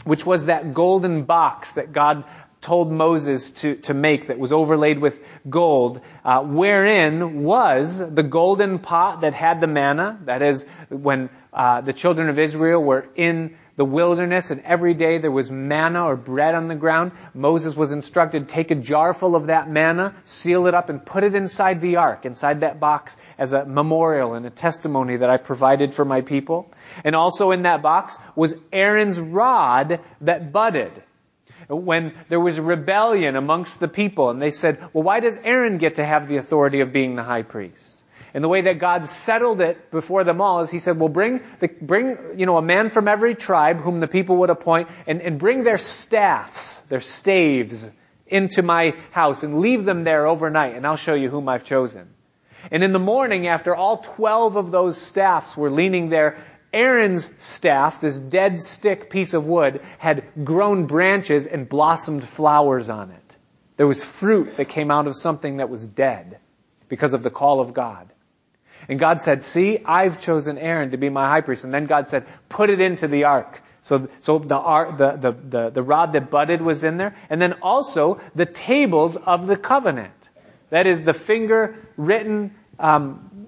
which 0.03 0.25
was 0.25 0.45
that 0.45 0.73
golden 0.73 1.23
box 1.23 1.73
that 1.73 1.93
God 1.93 2.23
told 2.63 2.91
Moses 2.91 3.51
to, 3.51 3.75
to 3.75 3.93
make 3.93 4.27
that 4.27 4.39
was 4.39 4.53
overlaid 4.53 4.99
with 4.99 5.21
gold, 5.49 5.99
uh, 6.23 6.41
wherein 6.41 7.43
was 7.43 7.99
the 7.99 8.23
golden 8.23 8.79
pot 8.79 9.21
that 9.21 9.33
had 9.33 9.59
the 9.59 9.67
manna. 9.67 10.19
That 10.25 10.41
is, 10.41 10.65
when 10.89 11.29
uh, 11.51 11.81
the 11.81 11.93
children 11.93 12.29
of 12.29 12.39
Israel 12.39 12.81
were 12.81 13.05
in 13.15 13.57
the 13.75 13.85
wilderness 13.85 14.51
and 14.51 14.61
every 14.61 14.93
day 14.93 15.17
there 15.17 15.31
was 15.31 15.49
manna 15.49 16.05
or 16.05 16.15
bread 16.15 16.53
on 16.53 16.67
the 16.67 16.75
ground. 16.75 17.11
Moses 17.33 17.75
was 17.75 17.91
instructed, 17.91 18.47
take 18.47 18.69
a 18.71 18.75
jar 18.75 19.13
full 19.13 19.35
of 19.35 19.47
that 19.47 19.69
manna, 19.69 20.15
seal 20.25 20.67
it 20.67 20.75
up 20.75 20.89
and 20.89 21.03
put 21.03 21.23
it 21.23 21.33
inside 21.33 21.81
the 21.81 21.95
ark, 21.95 22.25
inside 22.25 22.59
that 22.59 22.79
box 22.79 23.17
as 23.37 23.53
a 23.53 23.65
memorial 23.65 24.35
and 24.35 24.45
a 24.45 24.51
testimony 24.51 25.17
that 25.17 25.29
I 25.29 25.37
provided 25.37 25.93
for 25.93 26.05
my 26.05 26.21
people. 26.21 26.71
And 27.03 27.15
also 27.15 27.51
in 27.51 27.63
that 27.63 27.81
box 27.81 28.17
was 28.35 28.55
Aaron's 28.71 29.19
rod 29.19 29.99
that 30.21 30.51
budded 30.51 30.91
when 31.67 32.13
there 32.29 32.39
was 32.39 32.59
rebellion 32.59 33.35
amongst 33.35 33.79
the 33.79 33.87
people 33.87 34.29
and 34.29 34.41
they 34.41 34.51
said, 34.51 34.79
well, 34.93 35.03
why 35.03 35.19
does 35.19 35.37
Aaron 35.37 35.77
get 35.77 35.95
to 35.95 36.05
have 36.05 36.27
the 36.27 36.37
authority 36.37 36.81
of 36.81 36.91
being 36.91 37.15
the 37.15 37.23
high 37.23 37.43
priest? 37.43 37.92
And 38.33 38.43
the 38.43 38.47
way 38.47 38.61
that 38.61 38.79
God 38.79 39.07
settled 39.07 39.61
it 39.61 39.91
before 39.91 40.23
them 40.23 40.41
all 40.41 40.61
is 40.61 40.71
He 40.71 40.79
said, 40.79 40.99
well, 40.99 41.09
bring, 41.09 41.41
the, 41.59 41.67
bring, 41.67 42.17
you 42.37 42.45
know, 42.45 42.57
a 42.57 42.61
man 42.61 42.89
from 42.89 43.07
every 43.07 43.35
tribe 43.35 43.79
whom 43.79 43.99
the 43.99 44.07
people 44.07 44.37
would 44.37 44.49
appoint 44.49 44.89
and, 45.05 45.21
and 45.21 45.37
bring 45.37 45.63
their 45.63 45.77
staffs, 45.77 46.81
their 46.81 47.01
staves 47.01 47.89
into 48.27 48.63
my 48.63 48.95
house 49.11 49.43
and 49.43 49.59
leave 49.59 49.85
them 49.85 50.03
there 50.03 50.25
overnight 50.25 50.75
and 50.75 50.87
I'll 50.87 50.95
show 50.95 51.13
you 51.13 51.29
whom 51.29 51.47
I've 51.47 51.65
chosen. 51.65 52.09
And 52.71 52.83
in 52.83 52.93
the 52.93 52.99
morning, 52.99 53.47
after 53.47 53.75
all 53.75 53.97
12 53.97 54.55
of 54.55 54.71
those 54.71 54.97
staffs 54.97 55.55
were 55.55 55.69
leaning 55.69 56.09
there, 56.09 56.37
Aaron's 56.73 57.31
staff, 57.43 58.01
this 58.01 58.19
dead 58.19 58.59
stick 58.59 59.09
piece 59.09 59.33
of 59.33 59.45
wood, 59.45 59.81
had 59.99 60.23
grown 60.43 60.87
branches 60.87 61.45
and 61.45 61.69
blossomed 61.69 62.23
flowers 62.23 62.89
on 62.89 63.11
it. 63.11 63.35
There 63.77 63.85
was 63.85 64.03
fruit 64.03 64.57
that 64.57 64.69
came 64.69 64.89
out 64.89 65.05
of 65.05 65.15
something 65.15 65.57
that 65.57 65.69
was 65.69 65.85
dead 65.85 66.39
because 66.89 67.13
of 67.13 67.21
the 67.21 67.29
call 67.29 67.59
of 67.59 67.73
God. 67.73 68.09
And 68.89 68.99
God 68.99 69.21
said, 69.21 69.43
see, 69.43 69.79
I've 69.83 70.21
chosen 70.21 70.57
Aaron 70.57 70.91
to 70.91 70.97
be 70.97 71.09
my 71.09 71.27
high 71.27 71.41
priest. 71.41 71.63
And 71.63 71.73
then 71.73 71.85
God 71.85 72.07
said, 72.07 72.25
put 72.49 72.69
it 72.69 72.81
into 72.81 73.07
the 73.07 73.25
ark. 73.25 73.61
So, 73.81 74.07
so 74.19 74.39
the, 74.39 74.47
the, 74.97 75.17
the, 75.17 75.31
the, 75.31 75.69
the 75.69 75.83
rod 75.83 76.13
that 76.13 76.29
budded 76.29 76.61
was 76.61 76.83
in 76.83 76.97
there. 76.97 77.15
And 77.29 77.41
then 77.41 77.53
also 77.61 78.21
the 78.35 78.45
tables 78.45 79.17
of 79.17 79.47
the 79.47 79.57
covenant. 79.57 80.29
That 80.69 80.87
is 80.87 81.03
the 81.03 81.13
finger 81.13 81.75
written 81.97 82.55
um, 82.79 83.47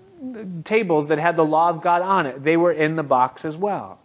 tables 0.63 1.07
that 1.07 1.19
had 1.19 1.37
the 1.37 1.45
law 1.45 1.69
of 1.69 1.81
God 1.81 2.01
on 2.01 2.25
it. 2.25 2.43
They 2.43 2.57
were 2.57 2.71
in 2.71 2.95
the 2.95 3.03
box 3.03 3.45
as 3.45 3.55
well. 3.55 3.99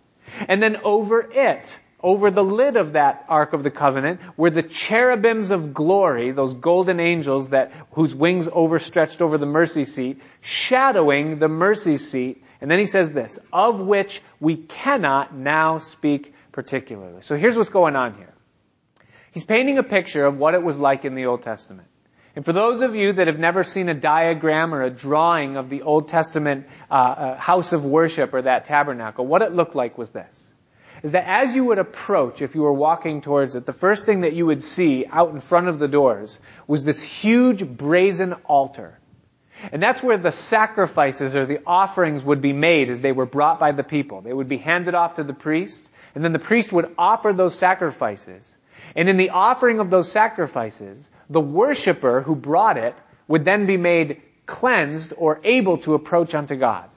And 0.48 0.62
then 0.62 0.76
over 0.84 1.20
it, 1.32 1.78
over 2.02 2.30
the 2.30 2.44
lid 2.44 2.76
of 2.76 2.92
that 2.92 3.24
Ark 3.28 3.52
of 3.52 3.62
the 3.62 3.70
Covenant 3.70 4.20
were 4.36 4.50
the 4.50 4.62
cherubims 4.62 5.50
of 5.50 5.74
glory, 5.74 6.30
those 6.30 6.54
golden 6.54 7.00
angels 7.00 7.50
that, 7.50 7.72
whose 7.92 8.14
wings 8.14 8.48
overstretched 8.52 9.22
over 9.22 9.38
the 9.38 9.46
mercy 9.46 9.84
seat, 9.84 10.20
shadowing 10.40 11.38
the 11.38 11.48
mercy 11.48 11.96
seat. 11.96 12.42
And 12.60 12.70
then 12.70 12.78
he 12.78 12.86
says 12.86 13.12
this, 13.12 13.38
of 13.52 13.80
which 13.80 14.22
we 14.38 14.56
cannot 14.56 15.34
now 15.34 15.78
speak 15.78 16.34
particularly. 16.52 17.22
So 17.22 17.36
here's 17.36 17.56
what's 17.56 17.70
going 17.70 17.96
on 17.96 18.14
here. 18.14 18.34
He's 19.32 19.44
painting 19.44 19.78
a 19.78 19.82
picture 19.82 20.26
of 20.26 20.36
what 20.38 20.54
it 20.54 20.62
was 20.62 20.76
like 20.76 21.04
in 21.04 21.14
the 21.14 21.26
Old 21.26 21.42
Testament. 21.42 21.88
And 22.36 22.44
for 22.44 22.52
those 22.52 22.80
of 22.80 22.94
you 22.94 23.12
that 23.14 23.26
have 23.26 23.38
never 23.38 23.64
seen 23.64 23.88
a 23.88 23.94
diagram 23.94 24.72
or 24.72 24.82
a 24.82 24.90
drawing 24.90 25.56
of 25.56 25.68
the 25.68 25.82
Old 25.82 26.08
Testament 26.08 26.66
uh, 26.90 26.94
uh, 26.94 27.36
house 27.38 27.72
of 27.72 27.84
worship 27.84 28.32
or 28.34 28.42
that 28.42 28.66
tabernacle, 28.66 29.26
what 29.26 29.42
it 29.42 29.52
looked 29.52 29.74
like 29.74 29.98
was 29.98 30.10
this. 30.10 30.49
Is 31.02 31.12
that 31.12 31.24
as 31.26 31.54
you 31.54 31.64
would 31.64 31.78
approach, 31.78 32.42
if 32.42 32.54
you 32.54 32.62
were 32.62 32.72
walking 32.72 33.20
towards 33.20 33.54
it, 33.54 33.64
the 33.64 33.72
first 33.72 34.04
thing 34.04 34.22
that 34.22 34.34
you 34.34 34.46
would 34.46 34.62
see 34.62 35.06
out 35.06 35.30
in 35.30 35.40
front 35.40 35.68
of 35.68 35.78
the 35.78 35.88
doors 35.88 36.40
was 36.66 36.84
this 36.84 37.02
huge 37.02 37.66
brazen 37.66 38.34
altar. 38.44 38.98
And 39.72 39.82
that's 39.82 40.02
where 40.02 40.16
the 40.16 40.32
sacrifices 40.32 41.36
or 41.36 41.46
the 41.46 41.60
offerings 41.66 42.22
would 42.22 42.40
be 42.40 42.52
made 42.52 42.88
as 42.88 43.00
they 43.00 43.12
were 43.12 43.26
brought 43.26 43.60
by 43.60 43.72
the 43.72 43.84
people. 43.84 44.20
They 44.20 44.32
would 44.32 44.48
be 44.48 44.58
handed 44.58 44.94
off 44.94 45.14
to 45.14 45.24
the 45.24 45.34
priest, 45.34 45.88
and 46.14 46.24
then 46.24 46.32
the 46.32 46.38
priest 46.38 46.72
would 46.72 46.94
offer 46.98 47.32
those 47.32 47.54
sacrifices. 47.54 48.56
And 48.96 49.08
in 49.08 49.16
the 49.16 49.30
offering 49.30 49.78
of 49.78 49.90
those 49.90 50.10
sacrifices, 50.10 51.08
the 51.28 51.40
worshiper 51.40 52.22
who 52.22 52.34
brought 52.34 52.78
it 52.78 52.94
would 53.28 53.44
then 53.44 53.66
be 53.66 53.76
made 53.76 54.22
cleansed 54.46 55.12
or 55.16 55.40
able 55.44 55.78
to 55.78 55.94
approach 55.94 56.34
unto 56.34 56.56
God. 56.56 56.88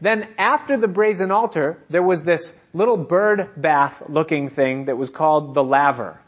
Then 0.00 0.28
after 0.38 0.76
the 0.76 0.88
brazen 0.88 1.30
altar, 1.30 1.78
there 1.88 2.02
was 2.02 2.24
this 2.24 2.54
little 2.72 2.96
bird 2.96 3.50
bath 3.56 4.02
looking 4.08 4.48
thing 4.48 4.86
that 4.86 4.96
was 4.96 5.10
called 5.10 5.54
the 5.54 5.64
laver. 5.64 6.18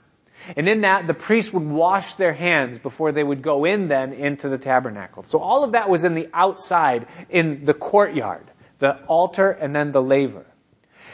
And 0.57 0.69
in 0.69 0.81
that, 0.81 1.07
the 1.07 1.15
priests 1.15 1.53
would 1.53 1.67
wash 1.67 2.15
their 2.15 2.33
hands 2.33 2.79
before 2.79 3.13
they 3.13 3.23
would 3.23 3.43
go 3.43 3.65
in 3.65 3.89
then 3.89 4.13
into 4.13 4.49
the 4.49 4.59
tabernacle. 4.59 5.23
So 5.23 5.39
all 5.39 5.63
of 5.63 5.73
that 5.73 5.89
was 5.89 6.05
in 6.05 6.15
the 6.15 6.29
outside, 6.35 7.07
in 7.31 7.65
the 7.65 7.75
courtyard, 7.75 8.45
the 8.79 8.97
altar 9.05 9.51
and 9.51 9.75
then 9.75 9.93
the 9.93 10.03
laver. 10.03 10.45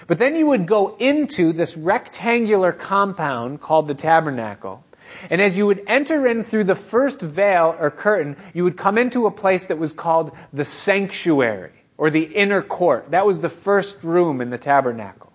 But 0.06 0.18
then 0.18 0.34
you 0.34 0.46
would 0.46 0.66
go 0.66 0.96
into 0.96 1.52
this 1.52 1.76
rectangular 1.76 2.72
compound 2.72 3.60
called 3.60 3.88
the 3.88 3.94
tabernacle. 3.94 4.84
And 5.28 5.40
as 5.40 5.56
you 5.58 5.66
would 5.66 5.84
enter 5.86 6.26
in 6.26 6.42
through 6.42 6.64
the 6.64 6.74
first 6.74 7.20
veil 7.20 7.74
or 7.78 7.90
curtain, 7.90 8.36
you 8.54 8.64
would 8.64 8.76
come 8.76 8.96
into 8.96 9.26
a 9.26 9.30
place 9.30 9.66
that 9.66 9.78
was 9.78 9.92
called 9.92 10.36
the 10.52 10.64
sanctuary 10.64 11.72
or 11.98 12.08
the 12.08 12.22
inner 12.22 12.62
court. 12.62 13.10
That 13.10 13.26
was 13.26 13.40
the 13.40 13.48
first 13.48 14.02
room 14.02 14.40
in 14.40 14.48
the 14.48 14.56
tabernacle. 14.56 15.32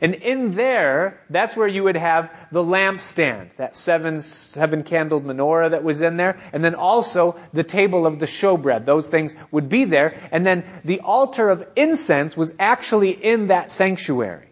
And 0.00 0.14
in 0.14 0.54
there, 0.54 1.20
that's 1.30 1.56
where 1.56 1.66
you 1.66 1.84
would 1.84 1.96
have 1.96 2.30
the 2.52 2.62
lampstand, 2.62 3.56
that 3.56 3.74
seven, 3.74 4.20
seven 4.20 4.82
candled 4.82 5.24
menorah 5.24 5.70
that 5.70 5.84
was 5.84 6.02
in 6.02 6.18
there, 6.18 6.38
and 6.52 6.62
then 6.62 6.74
also 6.74 7.40
the 7.54 7.64
table 7.64 8.06
of 8.06 8.18
the 8.18 8.26
showbread. 8.26 8.84
Those 8.84 9.06
things 9.06 9.34
would 9.50 9.70
be 9.70 9.84
there, 9.84 10.28
and 10.30 10.44
then 10.44 10.64
the 10.84 11.00
altar 11.00 11.48
of 11.48 11.66
incense 11.76 12.36
was 12.36 12.54
actually 12.58 13.10
in 13.10 13.46
that 13.46 13.70
sanctuary. 13.70 14.48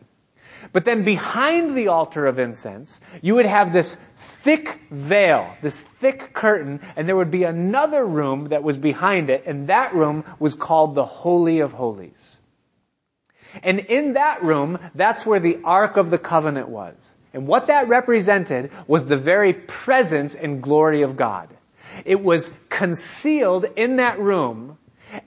But 0.72 0.86
then 0.86 1.04
behind 1.04 1.76
the 1.76 1.88
altar 1.88 2.26
of 2.26 2.38
incense, 2.38 3.00
you 3.20 3.34
would 3.34 3.46
have 3.46 3.72
this 3.72 3.96
thick 4.44 4.78
veil, 4.90 5.56
this 5.62 5.80
thick 5.80 6.34
curtain, 6.34 6.80
and 6.96 7.08
there 7.08 7.16
would 7.16 7.30
be 7.30 7.44
another 7.44 8.04
room 8.04 8.48
that 8.48 8.62
was 8.62 8.76
behind 8.76 9.30
it, 9.30 9.44
and 9.46 9.68
that 9.68 9.94
room 9.94 10.22
was 10.38 10.54
called 10.54 10.94
the 10.94 11.04
Holy 11.04 11.60
of 11.60 11.72
Holies. 11.72 12.38
And 13.62 13.78
in 13.78 14.12
that 14.12 14.42
room, 14.42 14.78
that's 14.94 15.24
where 15.24 15.40
the 15.40 15.60
Ark 15.64 15.96
of 15.96 16.10
the 16.10 16.18
Covenant 16.18 16.68
was. 16.68 17.14
And 17.32 17.46
what 17.46 17.68
that 17.68 17.88
represented 17.88 18.70
was 18.86 19.06
the 19.06 19.16
very 19.16 19.54
presence 19.54 20.34
and 20.34 20.62
glory 20.62 21.02
of 21.02 21.16
God. 21.16 21.48
It 22.04 22.22
was 22.22 22.50
concealed 22.68 23.64
in 23.76 23.96
that 23.96 24.18
room, 24.18 24.76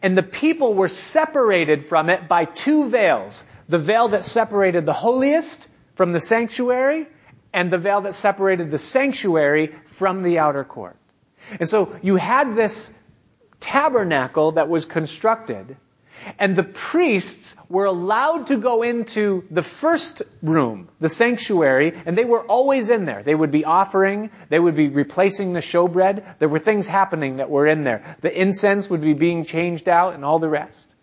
and 0.04 0.16
the 0.16 0.24
people 0.24 0.76
were 0.76 0.90
separated 0.90 1.86
from 1.86 2.12
it 2.12 2.28
by 2.28 2.46
two 2.46 2.88
veils. 2.88 3.48
The 3.68 3.80
veil 3.80 4.10
that 4.10 4.26
separated 4.26 4.86
the 4.86 4.94
holiest 4.94 5.68
from 5.96 6.12
the 6.12 6.20
sanctuary, 6.20 7.08
and 7.54 7.72
the 7.72 7.78
veil 7.78 8.02
that 8.02 8.16
separated 8.16 8.72
the 8.72 8.78
sanctuary 8.78 9.74
from 9.86 10.22
the 10.22 10.40
outer 10.40 10.64
court. 10.64 10.98
And 11.60 11.68
so 11.68 11.96
you 12.02 12.16
had 12.16 12.56
this 12.56 12.94
tabernacle 13.60 14.54
that 14.54 14.70
was 14.70 14.86
constructed, 14.86 15.78
and 16.40 16.56
the 16.56 16.64
priests 16.64 17.56
were 17.70 17.86
allowed 17.86 18.48
to 18.48 18.58
go 18.58 18.84
into 18.84 19.46
the 19.50 19.64
first 19.64 20.24
room, 20.42 20.90
the 21.00 21.10
sanctuary, 21.10 21.94
and 22.06 22.18
they 22.18 22.26
were 22.26 22.42
always 22.42 22.90
in 22.90 23.06
there. 23.06 23.24
They 23.24 23.36
would 23.36 23.52
be 23.52 23.66
offering, 23.66 24.32
they 24.50 24.60
would 24.60 24.76
be 24.76 24.90
replacing 24.90 25.54
the 25.54 25.60
showbread. 25.60 26.40
There 26.40 26.50
were 26.50 26.60
things 26.60 26.88
happening 26.88 27.38
that 27.38 27.50
were 27.50 27.68
in 27.68 27.84
there. 27.84 28.18
The 28.22 28.42
incense 28.42 28.90
would 28.90 29.02
be 29.02 29.14
being 29.14 29.46
changed 29.46 29.88
out 29.88 30.16
and 30.16 30.26
all 30.26 30.40
the 30.40 30.50
rest. 30.50 30.94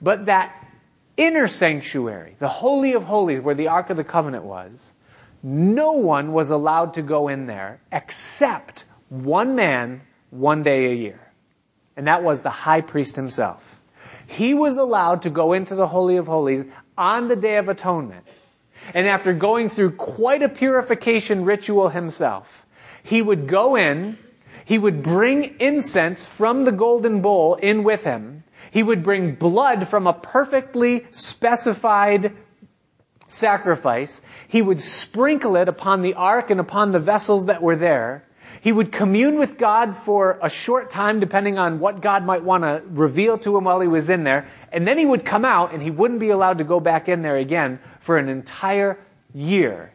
But 0.00 0.26
that 0.26 0.54
inner 1.16 1.48
sanctuary, 1.48 2.36
the 2.38 2.48
Holy 2.48 2.94
of 2.94 3.04
Holies, 3.04 3.40
where 3.40 3.54
the 3.54 3.68
Ark 3.68 3.90
of 3.90 3.96
the 3.96 4.04
Covenant 4.04 4.44
was, 4.44 4.92
no 5.42 5.92
one 5.92 6.32
was 6.32 6.50
allowed 6.50 6.94
to 6.94 7.02
go 7.02 7.28
in 7.28 7.46
there 7.46 7.80
except 7.90 8.84
one 9.08 9.56
man 9.56 10.02
one 10.30 10.62
day 10.62 10.86
a 10.86 10.94
year. 10.94 11.20
And 11.96 12.06
that 12.06 12.22
was 12.22 12.42
the 12.42 12.50
high 12.50 12.80
priest 12.80 13.16
himself. 13.16 13.80
He 14.26 14.54
was 14.54 14.78
allowed 14.78 15.22
to 15.22 15.30
go 15.30 15.52
into 15.52 15.74
the 15.74 15.86
Holy 15.86 16.16
of 16.16 16.26
Holies 16.26 16.64
on 16.96 17.28
the 17.28 17.36
Day 17.36 17.56
of 17.56 17.68
Atonement. 17.68 18.24
And 18.94 19.06
after 19.06 19.32
going 19.32 19.68
through 19.68 19.92
quite 19.92 20.42
a 20.42 20.48
purification 20.48 21.44
ritual 21.44 21.88
himself, 21.88 22.66
he 23.02 23.20
would 23.20 23.46
go 23.46 23.76
in, 23.76 24.18
he 24.64 24.78
would 24.78 25.02
bring 25.02 25.60
incense 25.60 26.24
from 26.24 26.64
the 26.64 26.72
golden 26.72 27.20
bowl 27.20 27.56
in 27.56 27.84
with 27.84 28.04
him, 28.04 28.44
he 28.70 28.82
would 28.82 29.02
bring 29.02 29.34
blood 29.34 29.88
from 29.88 30.06
a 30.06 30.12
perfectly 30.12 31.06
specified 31.10 32.32
sacrifice. 33.32 34.20
He 34.48 34.62
would 34.62 34.80
sprinkle 34.80 35.56
it 35.56 35.68
upon 35.68 36.02
the 36.02 36.14
ark 36.14 36.50
and 36.50 36.60
upon 36.60 36.92
the 36.92 37.00
vessels 37.00 37.46
that 37.46 37.62
were 37.62 37.76
there. 37.76 38.24
He 38.60 38.70
would 38.70 38.92
commune 38.92 39.38
with 39.38 39.58
God 39.58 39.96
for 39.96 40.38
a 40.42 40.50
short 40.50 40.90
time, 40.90 41.18
depending 41.20 41.58
on 41.58 41.80
what 41.80 42.00
God 42.00 42.24
might 42.24 42.44
want 42.44 42.64
to 42.64 42.82
reveal 42.90 43.38
to 43.38 43.56
him 43.56 43.64
while 43.64 43.80
he 43.80 43.88
was 43.88 44.10
in 44.10 44.24
there. 44.24 44.48
And 44.70 44.86
then 44.86 44.98
he 44.98 45.06
would 45.06 45.24
come 45.24 45.44
out 45.44 45.72
and 45.72 45.82
he 45.82 45.90
wouldn't 45.90 46.20
be 46.20 46.30
allowed 46.30 46.58
to 46.58 46.64
go 46.64 46.78
back 46.78 47.08
in 47.08 47.22
there 47.22 47.36
again 47.36 47.80
for 48.00 48.18
an 48.18 48.28
entire 48.28 48.98
year 49.34 49.92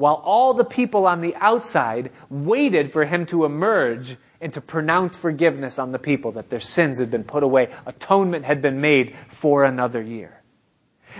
while 0.00 0.14
all 0.14 0.54
the 0.54 0.64
people 0.64 1.06
on 1.06 1.20
the 1.20 1.34
outside 1.36 2.10
waited 2.30 2.90
for 2.90 3.04
him 3.04 3.26
to 3.26 3.44
emerge 3.44 4.16
and 4.40 4.54
to 4.54 4.60
pronounce 4.62 5.14
forgiveness 5.18 5.78
on 5.78 5.92
the 5.92 5.98
people 5.98 6.32
that 6.32 6.48
their 6.48 6.58
sins 6.58 6.98
had 6.98 7.10
been 7.10 7.22
put 7.22 7.42
away. 7.42 7.68
Atonement 7.84 8.46
had 8.46 8.62
been 8.62 8.80
made 8.80 9.14
for 9.28 9.62
another 9.62 10.00
year. 10.00 10.39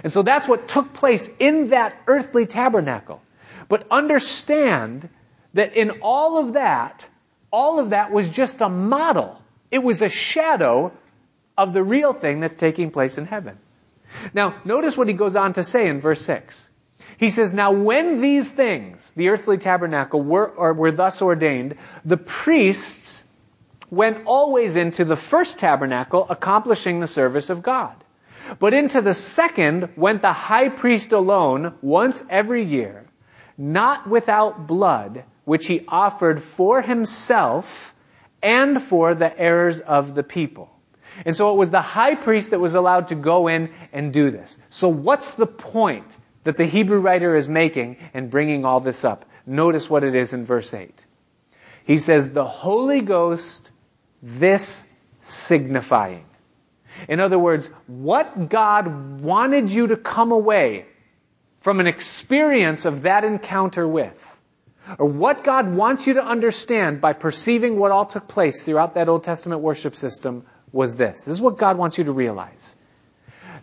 And 0.03 0.13
so 0.13 0.23
that's 0.23 0.49
what 0.49 0.69
took 0.69 0.93
place 0.93 1.33
in 1.39 1.71
that 1.71 1.97
earthly 2.07 2.47
tabernacle. 2.47 3.23
But 3.69 3.87
understand 3.91 5.09
that 5.55 5.75
in 5.75 6.01
all 6.03 6.39
of 6.39 6.55
that, 6.55 7.07
all 7.51 7.79
of 7.79 7.91
that 7.91 8.13
was 8.13 8.29
just 8.29 8.61
a 8.61 8.69
model. 8.69 9.41
It 9.71 9.83
was 9.83 10.03
a 10.03 10.09
shadow 10.09 10.93
of 11.57 11.73
the 11.73 11.83
real 11.83 12.13
thing 12.13 12.41
that's 12.41 12.57
taking 12.57 12.91
place 12.91 13.19
in 13.19 13.27
heaven. 13.27 13.59
Now, 14.35 14.57
notice 14.65 14.97
what 14.97 15.09
he 15.09 15.15
goes 15.15 15.37
on 15.37 15.53
to 15.55 15.63
say 15.63 15.89
in 15.89 16.01
verse 16.01 16.23
6. 16.23 16.69
He 17.19 17.31
says, 17.31 17.53
Now 17.53 17.73
when 17.73 18.21
these 18.21 18.49
things, 18.49 19.11
the 19.15 19.29
earthly 19.29 19.59
tabernacle, 19.59 20.23
were, 20.23 20.49
or 20.49 20.73
were 20.73 20.91
thus 20.91 21.23
ordained, 21.23 21.77
the 22.05 22.17
priests 22.17 23.23
went 23.91 24.25
always 24.27 24.77
into 24.77 25.05
the 25.05 25.17
first 25.17 25.59
tabernacle, 25.59 26.27
accomplishing 26.29 27.01
the 27.01 27.07
service 27.07 27.51
of 27.51 27.63
God. 27.63 27.95
But 28.59 28.75
into 28.75 29.01
the 29.01 29.15
second 29.15 29.91
went 29.97 30.23
the 30.23 30.33
high 30.33 30.69
priest 30.69 31.13
alone, 31.13 31.75
once 31.83 32.23
every 32.29 32.65
year, 32.65 33.05
not 33.57 34.09
without 34.09 34.67
blood, 34.67 35.25
which 35.45 35.67
he 35.67 35.85
offered 35.87 36.43
for 36.43 36.83
himself 36.83 37.95
and 38.43 38.83
for 38.83 39.15
the 39.15 39.39
errors 39.39 39.81
of 39.81 40.15
the 40.15 40.23
people. 40.23 40.71
And 41.27 41.35
so 41.35 41.53
it 41.53 41.59
was 41.59 41.71
the 41.71 41.81
high 41.81 42.15
priest 42.15 42.51
that 42.51 42.61
was 42.61 42.75
allowed 42.75 43.09
to 43.09 43.15
go 43.15 43.49
in 43.49 43.71
and 43.93 44.13
do 44.13 44.31
this. 44.31 44.57
So 44.71 44.89
what's 44.89 45.35
the 45.35 45.47
point 45.47 46.17
that 46.45 46.57
the 46.57 46.65
Hebrew 46.65 47.01
writer 47.01 47.35
is 47.35 47.49
making 47.49 47.99
and 48.15 48.31
bringing 48.31 48.65
all 48.65 48.81
this 48.81 49.05
up? 49.05 49.25
Notice 49.47 49.91
what 49.91 50.05
it 50.05 50.15
is 50.15 50.33
in 50.33 50.45
verse 50.45 50.73
8. 50.73 51.05
He 51.85 51.99
says, 51.99 52.31
the 52.31 52.45
Holy 52.45 53.01
Ghost, 53.01 53.71
this 54.23 54.87
signifying. 55.23 56.25
In 57.09 57.21
other 57.21 57.39
words, 57.39 57.67
what 57.87 58.49
God 58.49 59.21
wanted 59.21 59.71
you 59.73 59.89
to 59.89 59.97
come 59.97 60.33
away 60.33 60.87
from 61.61 61.81
an 61.81 61.87
experience 61.87 62.85
of 62.85 63.03
that 63.03 63.25
encounter 63.25 63.87
with, 63.87 64.41
or 64.99 65.07
what 65.07 65.45
God 65.45 65.73
wants 65.75 66.07
you 66.07 66.15
to 66.15 66.25
understand 66.25 67.01
by 67.01 67.13
perceiving 67.13 67.79
what 67.79 67.91
all 67.91 68.07
took 68.07 68.27
place 68.27 68.65
throughout 68.65 68.95
that 68.95 69.09
Old 69.09 69.25
Testament 69.25 69.61
worship 69.61 69.95
system 69.95 70.45
was 70.73 70.97
this. 70.97 71.25
This 71.25 71.37
is 71.37 71.41
what 71.41 71.59
God 71.59 71.77
wants 71.77 71.99
you 71.99 72.05
to 72.05 72.13
realize. 72.13 72.77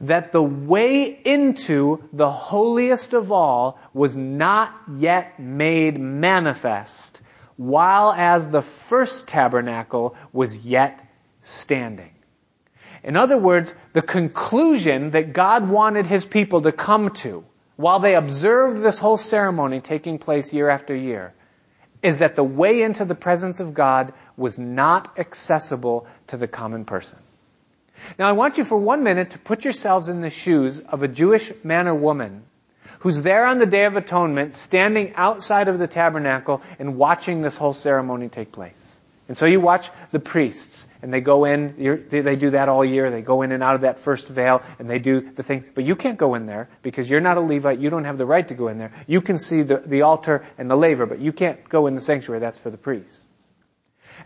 That 0.02 0.32
the 0.32 0.44
way 0.44 1.06
into 1.06 2.04
the 2.14 2.30
holiest 2.30 3.14
of 3.14 3.32
all 3.32 3.80
was 3.94 4.16
not 4.16 4.72
yet 4.96 5.40
made 5.40 6.00
manifest, 6.00 7.22
while 7.56 8.12
as 8.12 8.48
the 8.48 8.62
first 8.62 9.28
tabernacle 9.28 10.16
was 10.32 10.60
yet 10.60 11.04
standing. 11.42 12.12
In 13.08 13.16
other 13.16 13.38
words, 13.38 13.74
the 13.94 14.02
conclusion 14.02 15.12
that 15.12 15.32
God 15.32 15.70
wanted 15.70 16.06
his 16.06 16.26
people 16.26 16.64
to 16.64 16.74
come 16.74 17.12
to 17.22 17.46
while 17.78 18.00
they 18.00 18.16
observed 18.16 18.82
this 18.82 19.00
whole 19.00 19.16
ceremony 19.16 19.80
taking 19.80 20.18
place 20.18 20.54
year 20.54 20.70
after 20.70 20.94
year 20.94 21.34
is 22.04 22.18
that 22.18 22.36
the 22.36 22.44
way 22.44 22.82
into 22.82 23.06
the 23.06 23.16
presence 23.16 23.62
of 23.62 23.74
God 23.74 24.12
was 24.36 24.60
not 24.60 25.18
accessible 25.18 26.06
to 26.28 26.36
the 26.36 26.50
common 26.50 26.84
person. 26.84 27.18
Now 28.20 28.28
I 28.28 28.34
want 28.34 28.58
you 28.58 28.66
for 28.66 28.78
one 28.78 29.06
minute 29.06 29.30
to 29.32 29.40
put 29.40 29.64
yourselves 29.64 30.10
in 30.10 30.20
the 30.20 30.30
shoes 30.30 30.82
of 30.82 31.02
a 31.02 31.08
Jewish 31.08 31.54
man 31.64 31.88
or 31.88 31.96
woman 31.96 32.44
who's 33.00 33.24
there 33.24 33.46
on 33.46 33.58
the 33.58 33.66
Day 33.66 33.86
of 33.86 33.96
Atonement 33.96 34.54
standing 34.54 35.16
outside 35.16 35.70
of 35.70 35.80
the 35.80 35.88
tabernacle 35.88 36.62
and 36.78 36.98
watching 36.98 37.42
this 37.42 37.58
whole 37.58 37.74
ceremony 37.74 38.28
take 38.28 38.52
place. 38.52 38.87
And 39.28 39.38
so 39.38 39.46
you 39.46 39.60
watch 39.60 39.90
the 40.12 40.20
priests, 40.20 40.88
and 41.02 41.14
they 41.14 41.20
go 41.20 41.44
in, 41.44 42.06
they 42.10 42.36
do 42.38 42.52
that 42.52 42.70
all 42.70 42.86
year, 42.86 43.12
they 43.12 43.22
go 43.22 43.42
in 43.42 43.52
and 43.52 43.62
out 43.62 43.76
of 43.76 43.82
that 43.82 44.00
first 44.00 44.30
veil, 44.30 44.62
and 44.80 44.90
they 44.90 45.00
do 45.00 45.20
the 45.20 45.44
thing, 45.44 45.66
but 45.76 45.84
you 45.84 45.98
can't 45.98 46.18
go 46.18 46.36
in 46.36 46.46
there, 46.46 46.70
because 46.82 47.10
you're 47.10 47.20
not 47.20 47.36
a 47.36 47.42
Levite, 47.42 47.80
you 47.80 47.90
don't 47.90 48.06
have 48.06 48.18
the 48.18 48.26
right 48.26 48.48
to 48.48 48.54
go 48.54 48.70
in 48.70 48.78
there. 48.78 48.94
You 49.06 49.20
can 49.20 49.38
see 49.38 49.64
the, 49.64 49.78
the 49.86 50.04
altar 50.04 50.46
and 50.58 50.72
the 50.72 50.78
laver, 50.78 51.06
but 51.06 51.20
you 51.20 51.34
can't 51.34 51.68
go 51.68 51.88
in 51.88 51.96
the 51.96 52.02
sanctuary, 52.02 52.40
that's 52.40 52.58
for 52.58 52.70
the 52.70 52.78
priests. 52.78 53.28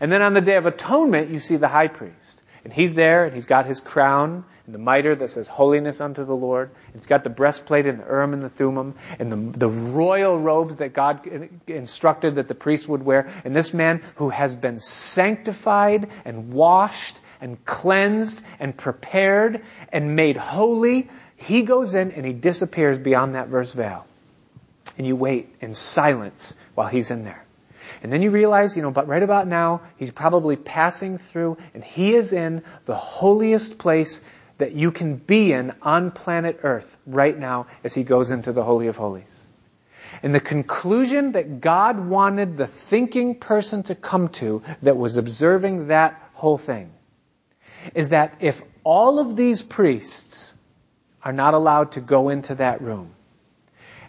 And 0.00 0.10
then 0.12 0.22
on 0.22 0.34
the 0.34 0.40
Day 0.40 0.56
of 0.56 0.66
Atonement, 0.66 1.30
you 1.30 1.40
see 1.40 1.56
the 1.56 1.68
high 1.68 1.88
priest. 1.88 2.42
And 2.64 2.72
he's 2.72 2.94
there, 2.94 3.24
and 3.24 3.34
he's 3.34 3.46
got 3.46 3.66
his 3.66 3.80
crown, 3.80 4.44
and 4.66 4.74
the 4.74 4.78
mitre 4.78 5.16
that 5.16 5.30
says 5.30 5.48
holiness 5.48 6.00
unto 6.00 6.24
the 6.24 6.36
Lord. 6.36 6.70
It's 6.94 7.06
got 7.06 7.24
the 7.24 7.30
breastplate 7.30 7.86
and 7.86 7.98
the 7.98 8.04
urim 8.04 8.32
and 8.32 8.42
the 8.42 8.48
thummim, 8.48 8.94
and 9.18 9.32
the, 9.32 9.58
the 9.58 9.68
royal 9.68 10.38
robes 10.38 10.76
that 10.76 10.92
God 10.92 11.28
instructed 11.66 12.36
that 12.36 12.48
the 12.48 12.54
priest 12.54 12.88
would 12.88 13.02
wear. 13.02 13.28
And 13.44 13.56
this 13.56 13.74
man 13.74 14.02
who 14.16 14.28
has 14.28 14.54
been 14.54 14.78
sanctified 14.78 16.08
and 16.24 16.52
washed 16.52 17.18
and 17.40 17.62
cleansed 17.64 18.44
and 18.60 18.76
prepared 18.76 19.62
and 19.90 20.14
made 20.14 20.36
holy, 20.36 21.10
he 21.36 21.62
goes 21.62 21.94
in 21.94 22.12
and 22.12 22.24
he 22.24 22.32
disappears 22.32 22.98
beyond 22.98 23.34
that 23.34 23.48
verse 23.48 23.72
veil. 23.72 24.06
And 24.96 25.06
you 25.06 25.16
wait 25.16 25.52
in 25.60 25.74
silence 25.74 26.54
while 26.74 26.86
he's 26.86 27.10
in 27.10 27.24
there. 27.24 27.44
And 28.02 28.12
then 28.12 28.22
you 28.22 28.30
realize, 28.30 28.76
you 28.76 28.82
know, 28.82 28.90
but 28.90 29.08
right 29.08 29.22
about 29.22 29.46
now, 29.46 29.82
he's 29.96 30.10
probably 30.10 30.56
passing 30.56 31.18
through 31.18 31.58
and 31.74 31.82
he 31.82 32.14
is 32.14 32.32
in 32.32 32.62
the 32.84 32.94
holiest 32.94 33.78
place 33.78 34.20
that 34.62 34.74
you 34.74 34.92
can 34.92 35.16
be 35.16 35.52
in 35.52 35.72
on 35.82 36.12
planet 36.12 36.60
Earth 36.62 36.96
right 37.04 37.36
now 37.36 37.66
as 37.82 37.94
he 37.94 38.04
goes 38.04 38.30
into 38.30 38.52
the 38.52 38.62
Holy 38.62 38.86
of 38.86 38.96
Holies. 38.96 39.42
And 40.22 40.32
the 40.32 40.38
conclusion 40.38 41.32
that 41.32 41.60
God 41.60 41.98
wanted 41.98 42.56
the 42.56 42.68
thinking 42.68 43.34
person 43.34 43.82
to 43.84 43.96
come 43.96 44.28
to 44.38 44.62
that 44.82 44.96
was 44.96 45.16
observing 45.16 45.88
that 45.88 46.30
whole 46.34 46.58
thing 46.58 46.92
is 47.92 48.10
that 48.10 48.36
if 48.38 48.62
all 48.84 49.18
of 49.18 49.34
these 49.34 49.62
priests 49.62 50.54
are 51.24 51.32
not 51.32 51.54
allowed 51.54 51.92
to 51.92 52.00
go 52.00 52.28
into 52.28 52.54
that 52.54 52.82
room, 52.82 53.10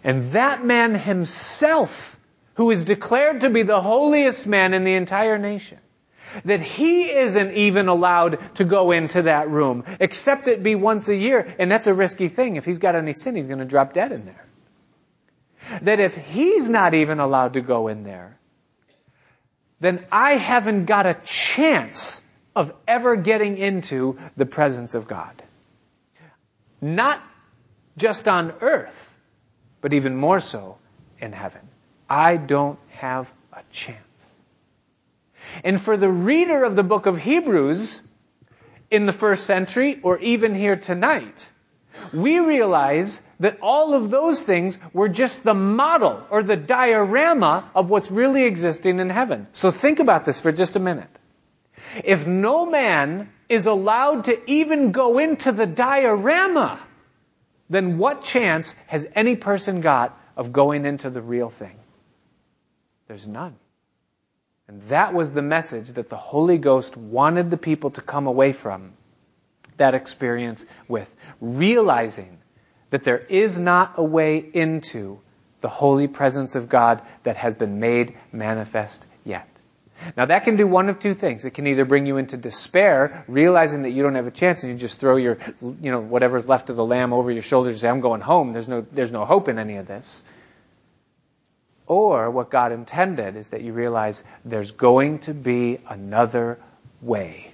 and 0.04 0.30
that 0.34 0.64
man 0.64 0.94
himself 0.94 2.16
who 2.54 2.70
is 2.70 2.84
declared 2.84 3.40
to 3.40 3.50
be 3.50 3.64
the 3.64 3.80
holiest 3.80 4.46
man 4.46 4.72
in 4.72 4.84
the 4.84 4.94
entire 4.94 5.36
nation, 5.36 5.78
that 6.44 6.60
he 6.60 7.10
isn't 7.10 7.52
even 7.52 7.88
allowed 7.88 8.38
to 8.56 8.64
go 8.64 8.90
into 8.90 9.22
that 9.22 9.48
room, 9.48 9.84
except 10.00 10.48
it 10.48 10.62
be 10.62 10.74
once 10.74 11.08
a 11.08 11.16
year, 11.16 11.54
and 11.58 11.70
that's 11.70 11.86
a 11.86 11.94
risky 11.94 12.28
thing. 12.28 12.56
If 12.56 12.64
he's 12.64 12.78
got 12.78 12.94
any 12.94 13.12
sin, 13.12 13.36
he's 13.36 13.46
going 13.46 13.60
to 13.60 13.64
drop 13.64 13.92
dead 13.92 14.12
in 14.12 14.24
there. 14.24 14.44
That 15.82 16.00
if 16.00 16.16
he's 16.16 16.68
not 16.68 16.94
even 16.94 17.20
allowed 17.20 17.54
to 17.54 17.60
go 17.60 17.88
in 17.88 18.04
there, 18.04 18.36
then 19.80 20.04
I 20.10 20.36
haven't 20.36 20.86
got 20.86 21.06
a 21.06 21.14
chance 21.24 22.26
of 22.54 22.72
ever 22.86 23.16
getting 23.16 23.58
into 23.58 24.18
the 24.36 24.46
presence 24.46 24.94
of 24.94 25.08
God. 25.08 25.42
Not 26.80 27.20
just 27.96 28.28
on 28.28 28.52
earth, 28.60 29.16
but 29.80 29.92
even 29.92 30.16
more 30.16 30.40
so 30.40 30.78
in 31.20 31.32
heaven. 31.32 31.60
I 32.08 32.36
don't 32.36 32.78
have 32.90 33.32
a 33.52 33.62
chance. 33.72 34.13
And 35.62 35.80
for 35.80 35.96
the 35.96 36.10
reader 36.10 36.64
of 36.64 36.76
the 36.76 36.82
book 36.82 37.06
of 37.06 37.18
Hebrews 37.18 38.02
in 38.90 39.06
the 39.06 39.12
first 39.12 39.44
century 39.44 40.00
or 40.02 40.18
even 40.18 40.54
here 40.54 40.76
tonight, 40.76 41.48
we 42.12 42.40
realize 42.40 43.22
that 43.40 43.58
all 43.60 43.94
of 43.94 44.10
those 44.10 44.40
things 44.40 44.78
were 44.92 45.08
just 45.08 45.44
the 45.44 45.54
model 45.54 46.26
or 46.30 46.42
the 46.42 46.56
diorama 46.56 47.70
of 47.74 47.90
what's 47.90 48.10
really 48.10 48.44
existing 48.44 49.00
in 49.00 49.10
heaven. 49.10 49.46
So 49.52 49.70
think 49.70 50.00
about 50.00 50.24
this 50.24 50.40
for 50.40 50.52
just 50.52 50.76
a 50.76 50.80
minute. 50.80 51.10
If 52.02 52.26
no 52.26 52.66
man 52.66 53.30
is 53.48 53.66
allowed 53.66 54.24
to 54.24 54.50
even 54.50 54.92
go 54.92 55.18
into 55.18 55.52
the 55.52 55.66
diorama, 55.66 56.80
then 57.70 57.98
what 57.98 58.22
chance 58.22 58.74
has 58.86 59.06
any 59.14 59.36
person 59.36 59.80
got 59.80 60.18
of 60.36 60.52
going 60.52 60.84
into 60.84 61.10
the 61.10 61.22
real 61.22 61.50
thing? 61.50 61.76
There's 63.08 63.26
none. 63.26 63.56
And 64.68 64.82
that 64.84 65.12
was 65.12 65.30
the 65.30 65.42
message 65.42 65.88
that 65.92 66.08
the 66.08 66.16
Holy 66.16 66.58
Ghost 66.58 66.96
wanted 66.96 67.50
the 67.50 67.56
people 67.56 67.90
to 67.90 68.00
come 68.00 68.26
away 68.26 68.52
from 68.52 68.92
that 69.76 69.94
experience 69.94 70.64
with, 70.88 71.12
realizing 71.40 72.38
that 72.90 73.04
there 73.04 73.18
is 73.18 73.58
not 73.58 73.94
a 73.96 74.04
way 74.04 74.38
into 74.38 75.18
the 75.60 75.68
holy 75.68 76.08
presence 76.08 76.54
of 76.54 76.68
God 76.68 77.02
that 77.24 77.36
has 77.36 77.54
been 77.54 77.80
made 77.80 78.16
manifest 78.32 79.06
yet. 79.24 79.48
Now 80.16 80.26
that 80.26 80.44
can 80.44 80.56
do 80.56 80.66
one 80.66 80.88
of 80.88 80.98
two 80.98 81.14
things. 81.14 81.44
It 81.44 81.50
can 81.50 81.66
either 81.66 81.84
bring 81.84 82.06
you 82.06 82.16
into 82.16 82.36
despair, 82.36 83.24
realizing 83.28 83.82
that 83.82 83.90
you 83.90 84.02
don't 84.02 84.14
have 84.14 84.26
a 84.26 84.30
chance 84.30 84.62
and 84.62 84.72
you 84.72 84.78
just 84.78 85.00
throw 85.00 85.16
your, 85.16 85.38
you 85.60 85.90
know, 85.90 86.00
whatever's 86.00 86.48
left 86.48 86.70
of 86.70 86.76
the 86.76 86.84
lamb 86.84 87.12
over 87.12 87.30
your 87.30 87.42
shoulders 87.42 87.74
and 87.74 87.80
say, 87.80 87.88
I'm 87.88 88.00
going 88.00 88.20
home. 88.20 88.52
There's 88.52 88.68
no, 88.68 88.84
there's 88.92 89.12
no 89.12 89.24
hope 89.24 89.48
in 89.48 89.58
any 89.58 89.76
of 89.76 89.86
this. 89.86 90.22
Or 91.86 92.30
what 92.30 92.50
God 92.50 92.72
intended 92.72 93.36
is 93.36 93.48
that 93.48 93.62
you 93.62 93.72
realize 93.72 94.24
there's 94.44 94.72
going 94.72 95.18
to 95.20 95.34
be 95.34 95.78
another 95.88 96.58
way 97.02 97.52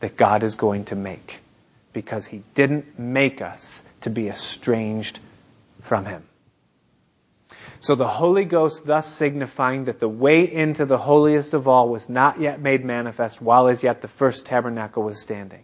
that 0.00 0.16
God 0.16 0.42
is 0.42 0.56
going 0.56 0.86
to 0.86 0.96
make 0.96 1.38
because 1.92 2.26
He 2.26 2.42
didn't 2.54 2.98
make 2.98 3.40
us 3.40 3.84
to 4.02 4.10
be 4.10 4.28
estranged 4.28 5.20
from 5.82 6.04
Him. 6.04 6.24
So 7.78 7.94
the 7.94 8.08
Holy 8.08 8.44
Ghost 8.44 8.84
thus 8.84 9.06
signifying 9.06 9.84
that 9.86 10.00
the 10.00 10.08
way 10.08 10.50
into 10.52 10.84
the 10.84 10.98
holiest 10.98 11.54
of 11.54 11.66
all 11.66 11.88
was 11.88 12.08
not 12.08 12.40
yet 12.40 12.60
made 12.60 12.84
manifest 12.84 13.40
while 13.40 13.68
as 13.68 13.82
yet 13.82 14.02
the 14.02 14.08
first 14.08 14.46
tabernacle 14.46 15.02
was 15.02 15.20
standing. 15.20 15.62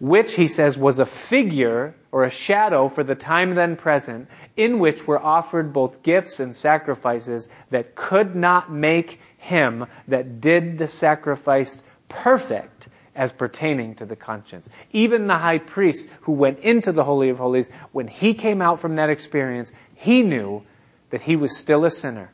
Which, 0.00 0.34
he 0.34 0.48
says, 0.48 0.76
was 0.76 0.98
a 0.98 1.06
figure 1.06 1.94
or 2.12 2.24
a 2.24 2.30
shadow 2.30 2.88
for 2.88 3.04
the 3.04 3.14
time 3.14 3.54
then 3.54 3.76
present, 3.76 4.28
in 4.56 4.78
which 4.78 5.06
were 5.06 5.18
offered 5.18 5.72
both 5.72 6.02
gifts 6.02 6.40
and 6.40 6.56
sacrifices 6.56 7.48
that 7.70 7.94
could 7.94 8.34
not 8.34 8.72
make 8.72 9.20
him 9.38 9.86
that 10.08 10.40
did 10.40 10.78
the 10.78 10.88
sacrifice 10.88 11.82
perfect 12.08 12.88
as 13.14 13.32
pertaining 13.32 13.94
to 13.96 14.04
the 14.04 14.16
conscience. 14.16 14.68
Even 14.92 15.26
the 15.26 15.36
high 15.36 15.58
priest 15.58 16.08
who 16.22 16.32
went 16.32 16.60
into 16.60 16.92
the 16.92 17.04
Holy 17.04 17.30
of 17.30 17.38
Holies, 17.38 17.68
when 17.92 18.06
he 18.06 18.34
came 18.34 18.60
out 18.60 18.80
from 18.80 18.96
that 18.96 19.10
experience, 19.10 19.72
he 19.94 20.22
knew 20.22 20.62
that 21.10 21.22
he 21.22 21.36
was 21.36 21.56
still 21.56 21.84
a 21.84 21.90
sinner. 21.90 22.30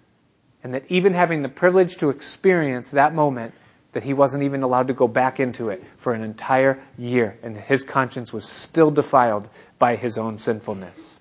And 0.65 0.75
that 0.75 0.85
even 0.91 1.13
having 1.13 1.43
the 1.43 1.49
privilege 1.49 1.97
to 1.99 2.11
experience 2.11 2.93
that 2.93 3.15
moment, 3.15 3.55
that 3.93 4.03
he 4.03 4.15
wasn't 4.15 4.43
even 4.45 4.63
allowed 4.63 4.89
to 4.89 4.95
go 4.95 5.07
back 5.07 5.41
into 5.41 5.69
it 5.69 5.83
for 5.99 6.15
an 6.15 6.23
entire 6.23 6.83
year. 6.99 7.39
And 7.43 7.57
his 7.57 7.83
conscience 7.83 8.33
was 8.33 8.47
still 8.47 8.91
defiled 8.91 9.49
by 9.79 9.97
his 9.97 10.19
own 10.19 10.39
sinfulness. 10.39 11.19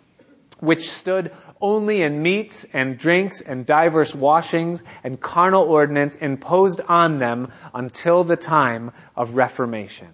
Which 0.60 0.90
stood 0.90 1.32
only 1.60 2.04
in 2.04 2.22
meats 2.22 2.66
and 2.72 2.98
drinks 2.98 3.42
and 3.42 3.66
diverse 3.66 4.14
washings 4.14 4.84
and 5.04 5.20
carnal 5.20 5.64
ordinance 5.64 6.16
imposed 6.16 6.82
on 6.82 7.18
them 7.18 7.52
until 7.74 8.24
the 8.24 8.38
time 8.38 8.92
of 9.16 9.36
Reformation. 9.36 10.10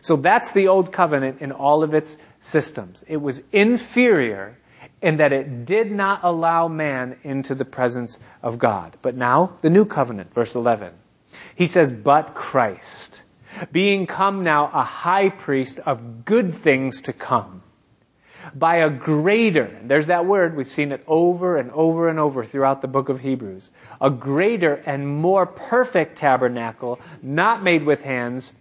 So 0.00 0.16
that's 0.16 0.52
the 0.52 0.68
old 0.68 0.92
covenant 0.92 1.40
in 1.40 1.50
all 1.50 1.82
of 1.82 1.94
its 1.94 2.18
systems. 2.40 3.04
It 3.08 3.16
was 3.16 3.42
inferior 3.52 4.58
in 5.00 5.16
that 5.16 5.32
it 5.32 5.64
did 5.64 5.90
not 5.90 6.20
allow 6.22 6.68
man 6.68 7.16
into 7.24 7.54
the 7.54 7.64
presence 7.64 8.20
of 8.42 8.58
God. 8.58 8.96
But 9.00 9.16
now, 9.16 9.56
the 9.62 9.70
new 9.70 9.86
covenant, 9.86 10.34
verse 10.34 10.54
11. 10.54 10.92
He 11.56 11.66
says, 11.66 11.94
but 11.94 12.34
Christ, 12.34 13.22
being 13.70 14.06
come 14.06 14.42
now 14.42 14.70
a 14.72 14.82
high 14.82 15.28
priest 15.28 15.78
of 15.80 16.24
good 16.24 16.54
things 16.54 17.02
to 17.02 17.12
come, 17.12 17.62
by 18.54 18.76
a 18.76 18.90
greater, 18.90 19.74
there's 19.84 20.08
that 20.08 20.26
word, 20.26 20.56
we've 20.56 20.70
seen 20.70 20.92
it 20.92 21.02
over 21.06 21.56
and 21.56 21.70
over 21.70 22.08
and 22.08 22.18
over 22.18 22.44
throughout 22.44 22.82
the 22.82 22.88
book 22.88 23.08
of 23.08 23.20
Hebrews, 23.20 23.72
a 24.00 24.10
greater 24.10 24.74
and 24.74 25.08
more 25.08 25.46
perfect 25.46 26.16
tabernacle, 26.16 27.00
not 27.22 27.62
made 27.62 27.84
with 27.84 28.02
hands, 28.02 28.52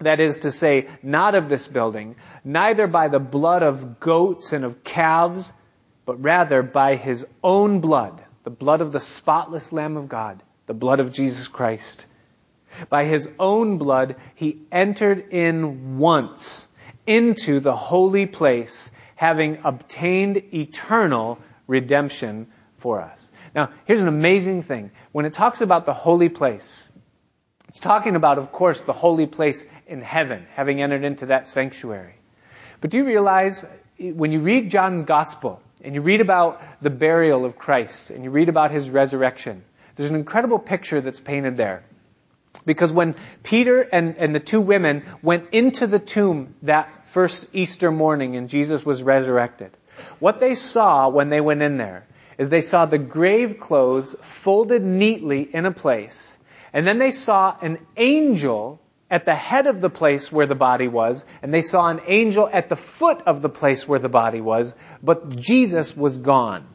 that 0.00 0.20
is 0.20 0.40
to 0.40 0.50
say, 0.50 0.88
not 1.02 1.34
of 1.34 1.48
this 1.48 1.66
building, 1.66 2.16
neither 2.44 2.86
by 2.86 3.08
the 3.08 3.18
blood 3.18 3.62
of 3.62 3.98
goats 3.98 4.52
and 4.52 4.64
of 4.64 4.84
calves, 4.84 5.52
but 6.04 6.22
rather 6.22 6.62
by 6.62 6.96
his 6.96 7.26
own 7.42 7.80
blood, 7.80 8.22
the 8.44 8.50
blood 8.50 8.80
of 8.80 8.92
the 8.92 9.00
spotless 9.00 9.72
Lamb 9.72 9.96
of 9.96 10.08
God, 10.08 10.42
the 10.66 10.74
blood 10.74 11.00
of 11.00 11.12
Jesus 11.12 11.48
Christ. 11.48 12.06
By 12.88 13.04
his 13.04 13.30
own 13.38 13.78
blood, 13.78 14.16
he 14.34 14.62
entered 14.70 15.32
in 15.32 15.98
once 15.98 16.66
into 17.06 17.60
the 17.60 17.74
holy 17.74 18.26
place, 18.26 18.90
having 19.14 19.58
obtained 19.64 20.36
eternal 20.54 21.38
redemption 21.66 22.48
for 22.78 23.00
us. 23.00 23.30
Now, 23.54 23.70
here's 23.84 24.02
an 24.02 24.08
amazing 24.08 24.62
thing. 24.64 24.90
When 25.12 25.24
it 25.24 25.34
talks 25.34 25.60
about 25.60 25.86
the 25.86 25.94
holy 25.94 26.28
place, 26.28 26.88
it's 27.68 27.80
talking 27.80 28.16
about, 28.16 28.38
of 28.38 28.52
course, 28.52 28.82
the 28.82 28.92
holy 28.92 29.26
place 29.26 29.66
in 29.86 30.02
heaven, 30.02 30.46
having 30.54 30.82
entered 30.82 31.04
into 31.04 31.26
that 31.26 31.48
sanctuary. 31.48 32.14
But 32.80 32.90
do 32.90 32.98
you 32.98 33.06
realize, 33.06 33.64
when 33.98 34.32
you 34.32 34.40
read 34.40 34.70
John's 34.70 35.02
gospel, 35.02 35.62
and 35.82 35.94
you 35.94 36.00
read 36.00 36.20
about 36.20 36.60
the 36.82 36.90
burial 36.90 37.44
of 37.44 37.56
Christ 37.56 38.10
and 38.10 38.24
you 38.24 38.30
read 38.30 38.48
about 38.48 38.70
his 38.70 38.90
resurrection, 38.90 39.64
there's 39.94 40.10
an 40.10 40.16
incredible 40.16 40.58
picture 40.58 41.00
that's 41.00 41.20
painted 41.20 41.56
there. 41.56 41.84
Because 42.64 42.92
when 42.92 43.14
Peter 43.42 43.80
and, 43.80 44.16
and 44.16 44.34
the 44.34 44.40
two 44.40 44.60
women 44.60 45.04
went 45.22 45.50
into 45.52 45.86
the 45.86 45.98
tomb 45.98 46.54
that 46.62 47.06
first 47.08 47.54
Easter 47.54 47.90
morning 47.90 48.36
and 48.36 48.48
Jesus 48.48 48.84
was 48.84 49.02
resurrected, 49.02 49.76
what 50.18 50.40
they 50.40 50.54
saw 50.54 51.08
when 51.08 51.28
they 51.28 51.40
went 51.40 51.62
in 51.62 51.76
there 51.76 52.06
is 52.38 52.48
they 52.48 52.62
saw 52.62 52.86
the 52.86 52.98
grave 52.98 53.58
clothes 53.60 54.14
folded 54.20 54.82
neatly 54.82 55.42
in 55.42 55.66
a 55.66 55.72
place, 55.72 56.36
and 56.72 56.86
then 56.86 56.98
they 56.98 57.10
saw 57.10 57.56
an 57.62 57.78
angel 57.96 58.80
at 59.10 59.24
the 59.24 59.34
head 59.34 59.66
of 59.66 59.80
the 59.80 59.88
place 59.88 60.32
where 60.32 60.46
the 60.46 60.54
body 60.54 60.88
was, 60.88 61.24
and 61.42 61.54
they 61.54 61.62
saw 61.62 61.88
an 61.88 62.00
angel 62.06 62.48
at 62.52 62.68
the 62.68 62.76
foot 62.76 63.22
of 63.26 63.40
the 63.40 63.48
place 63.48 63.86
where 63.86 64.00
the 64.00 64.08
body 64.08 64.40
was, 64.40 64.74
but 65.02 65.36
Jesus 65.36 65.96
was 65.96 66.18
gone. 66.18 66.66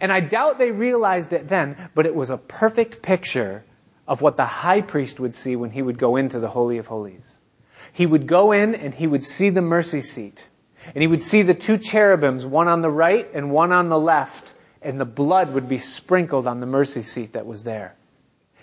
And 0.00 0.12
I 0.12 0.20
doubt 0.20 0.58
they 0.58 0.70
realized 0.70 1.32
it 1.32 1.48
then, 1.48 1.76
but 1.94 2.06
it 2.06 2.14
was 2.14 2.30
a 2.30 2.36
perfect 2.36 3.02
picture 3.02 3.64
of 4.06 4.20
what 4.20 4.36
the 4.36 4.44
high 4.44 4.80
priest 4.80 5.20
would 5.20 5.34
see 5.34 5.56
when 5.56 5.70
he 5.70 5.82
would 5.82 5.98
go 5.98 6.16
into 6.16 6.40
the 6.40 6.48
Holy 6.48 6.78
of 6.78 6.86
Holies. 6.86 7.26
He 7.92 8.06
would 8.06 8.26
go 8.26 8.52
in 8.52 8.74
and 8.74 8.92
he 8.92 9.06
would 9.06 9.24
see 9.24 9.50
the 9.50 9.60
mercy 9.60 10.02
seat. 10.02 10.46
And 10.94 11.00
he 11.00 11.06
would 11.06 11.22
see 11.22 11.42
the 11.42 11.54
two 11.54 11.78
cherubims, 11.78 12.44
one 12.44 12.68
on 12.68 12.82
the 12.82 12.90
right 12.90 13.28
and 13.34 13.52
one 13.52 13.72
on 13.72 13.88
the 13.88 13.98
left, 13.98 14.52
and 14.80 14.98
the 14.98 15.04
blood 15.04 15.54
would 15.54 15.68
be 15.68 15.78
sprinkled 15.78 16.46
on 16.46 16.60
the 16.60 16.66
mercy 16.66 17.02
seat 17.02 17.34
that 17.34 17.46
was 17.46 17.62
there. 17.62 17.94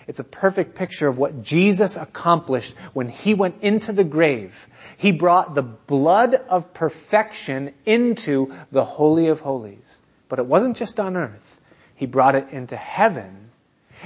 It's 0.06 0.20
a 0.20 0.24
perfect 0.24 0.74
picture 0.74 1.08
of 1.08 1.18
what 1.18 1.42
Jesus 1.42 1.96
accomplished 1.96 2.76
when 2.92 3.08
he 3.08 3.34
went 3.34 3.62
into 3.62 3.92
the 3.92 4.04
grave. 4.04 4.66
He 4.96 5.12
brought 5.12 5.54
the 5.54 5.62
blood 5.62 6.34
of 6.34 6.74
perfection 6.74 7.72
into 7.86 8.52
the 8.72 8.84
Holy 8.84 9.28
of 9.28 9.40
Holies. 9.40 10.00
But 10.28 10.38
it 10.38 10.46
wasn't 10.46 10.76
just 10.76 10.98
on 11.00 11.16
earth. 11.16 11.60
He 11.94 12.06
brought 12.06 12.34
it 12.34 12.48
into 12.50 12.76
heaven. 12.76 13.50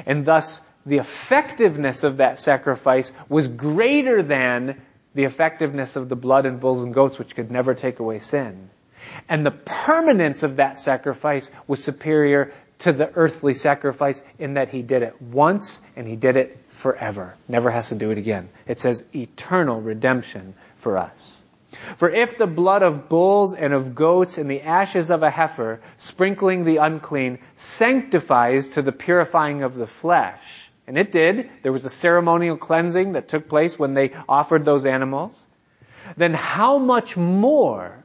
And 0.05 0.25
thus, 0.25 0.61
the 0.87 0.99
effectiveness 0.99 2.05
of 2.05 2.19
that 2.19 2.39
sacrifice 2.39 3.13
was 3.29 3.49
greater 3.49 4.23
than 4.23 4.81
the 5.15 5.25
effectiveness 5.25 5.97
of 5.97 6.09
the 6.09 6.17
blood 6.17 6.47
and 6.47 6.61
bulls 6.61 6.83
and 6.83 6.93
goats, 6.93 7.19
which 7.19 7.35
could 7.35 7.51
never 7.51 7.75
take 7.75 8.01
away 8.01 8.19
sin. 8.19 8.69
And 9.29 9.45
the 9.45 9.51
permanence 9.51 10.43
of 10.43 10.57
that 10.57 10.79
sacrifice 10.79 11.53
was 11.67 11.83
superior 11.83 12.53
to 12.81 12.93
the 12.93 13.11
earthly 13.15 13.55
sacrifice 13.55 14.23
in 14.39 14.55
that 14.55 14.69
he 14.69 14.83
did 14.83 15.03
it 15.03 15.21
once 15.23 15.81
and 15.97 16.07
he 16.07 16.17
did 16.17 16.37
it 16.37 16.59
forever. 16.71 17.35
Never 17.49 17.71
has 17.71 17.91
to 17.91 17.95
do 17.95 18.11
it 18.11 18.19
again. 18.19 18.49
It 18.67 18.81
says 18.81 19.07
eternal 19.15 19.81
redemption 19.81 20.55
for 20.77 20.99
us. 20.99 21.43
For 21.97 22.11
if 22.11 22.39
the 22.39 22.47
blood 22.47 22.83
of 22.83 23.09
bulls 23.09 23.53
and 23.53 23.73
of 23.73 23.95
goats 23.95 24.39
and 24.39 24.51
the 24.51 24.63
ashes 24.63 25.11
of 25.11 25.23
a 25.23 25.31
heifer, 25.31 25.81
sprinkling 25.99 26.65
the 26.65 26.79
unclean, 26.79 27.39
sanctifies 27.57 28.71
to 28.71 28.83
the 28.83 28.93
purifying 28.93 29.63
of 29.63 29.75
the 29.75 29.87
flesh, 29.87 30.64
and 30.87 30.99
it 30.99 31.13
did, 31.13 31.51
there 31.63 31.73
was 31.73 31.85
a 31.85 31.91
ceremonial 31.91 32.57
cleansing 32.57 33.13
that 33.13 33.29
took 33.29 33.49
place 33.49 33.79
when 33.79 33.95
they 33.95 34.13
offered 34.29 34.65
those 34.65 34.85
animals, 34.85 35.47
then 36.17 36.35
how 36.35 36.79
much 36.79 37.17
more 37.17 38.05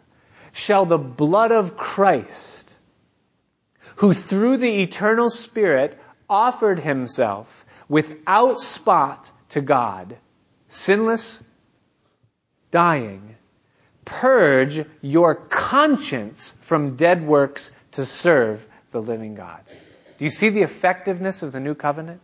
shall 0.53 0.85
the 0.85 0.97
blood 0.97 1.51
of 1.51 1.75
Christ, 1.75 2.77
who 3.97 4.13
through 4.13 4.57
the 4.57 4.81
eternal 4.81 5.29
Spirit 5.29 5.99
offered 6.29 6.79
himself 6.79 7.65
without 7.89 8.61
spot 8.61 9.29
to 9.49 9.61
God, 9.61 10.15
sinless, 10.69 11.43
dying, 12.71 13.35
purge 14.05 14.85
your 15.01 15.35
conscience 15.35 16.55
from 16.61 16.95
dead 16.95 17.25
works 17.25 17.73
to 17.91 18.05
serve 18.05 18.65
the 18.91 19.01
living 19.01 19.35
God. 19.35 19.59
Do 20.17 20.25
you 20.25 20.31
see 20.31 20.49
the 20.49 20.61
effectiveness 20.61 21.43
of 21.43 21.51
the 21.51 21.59
new 21.59 21.75
covenant? 21.75 22.21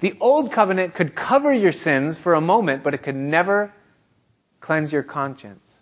The 0.00 0.16
old 0.20 0.52
covenant 0.52 0.94
could 0.94 1.14
cover 1.14 1.52
your 1.52 1.72
sins 1.72 2.16
for 2.16 2.34
a 2.34 2.40
moment, 2.40 2.82
but 2.82 2.94
it 2.94 3.02
could 3.02 3.16
never 3.16 3.72
cleanse 4.60 4.92
your 4.92 5.02
conscience. 5.02 5.76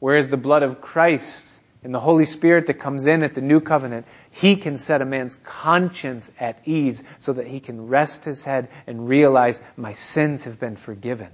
Whereas 0.00 0.28
the 0.28 0.36
blood 0.36 0.62
of 0.62 0.80
Christ 0.80 1.60
and 1.82 1.94
the 1.94 2.00
Holy 2.00 2.24
Spirit 2.24 2.66
that 2.66 2.74
comes 2.74 3.06
in 3.06 3.22
at 3.22 3.34
the 3.34 3.40
new 3.40 3.60
covenant, 3.60 4.06
He 4.30 4.56
can 4.56 4.76
set 4.76 5.02
a 5.02 5.04
man's 5.04 5.36
conscience 5.44 6.32
at 6.38 6.60
ease 6.66 7.04
so 7.18 7.32
that 7.32 7.46
he 7.46 7.60
can 7.60 7.88
rest 7.88 8.24
his 8.24 8.44
head 8.44 8.68
and 8.86 9.08
realize 9.08 9.60
my 9.76 9.92
sins 9.92 10.44
have 10.44 10.58
been 10.58 10.76
forgiven. 10.76 11.30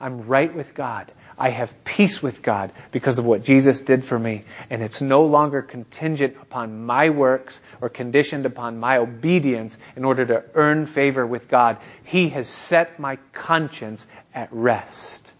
I'm 0.00 0.26
right 0.26 0.54
with 0.54 0.74
God. 0.74 1.10
I 1.38 1.50
have 1.50 1.84
peace 1.84 2.22
with 2.22 2.42
God 2.42 2.72
because 2.92 3.18
of 3.18 3.26
what 3.26 3.44
Jesus 3.44 3.82
did 3.82 4.04
for 4.04 4.18
me. 4.18 4.44
And 4.70 4.82
it's 4.82 5.02
no 5.02 5.24
longer 5.26 5.62
contingent 5.62 6.36
upon 6.40 6.86
my 6.86 7.10
works 7.10 7.62
or 7.80 7.88
conditioned 7.88 8.46
upon 8.46 8.78
my 8.80 8.98
obedience 8.98 9.76
in 9.96 10.04
order 10.04 10.24
to 10.26 10.44
earn 10.54 10.86
favor 10.86 11.26
with 11.26 11.48
God. 11.48 11.78
He 12.04 12.30
has 12.30 12.48
set 12.48 12.98
my 12.98 13.16
conscience 13.32 14.06
at 14.34 14.48
rest. 14.50 15.34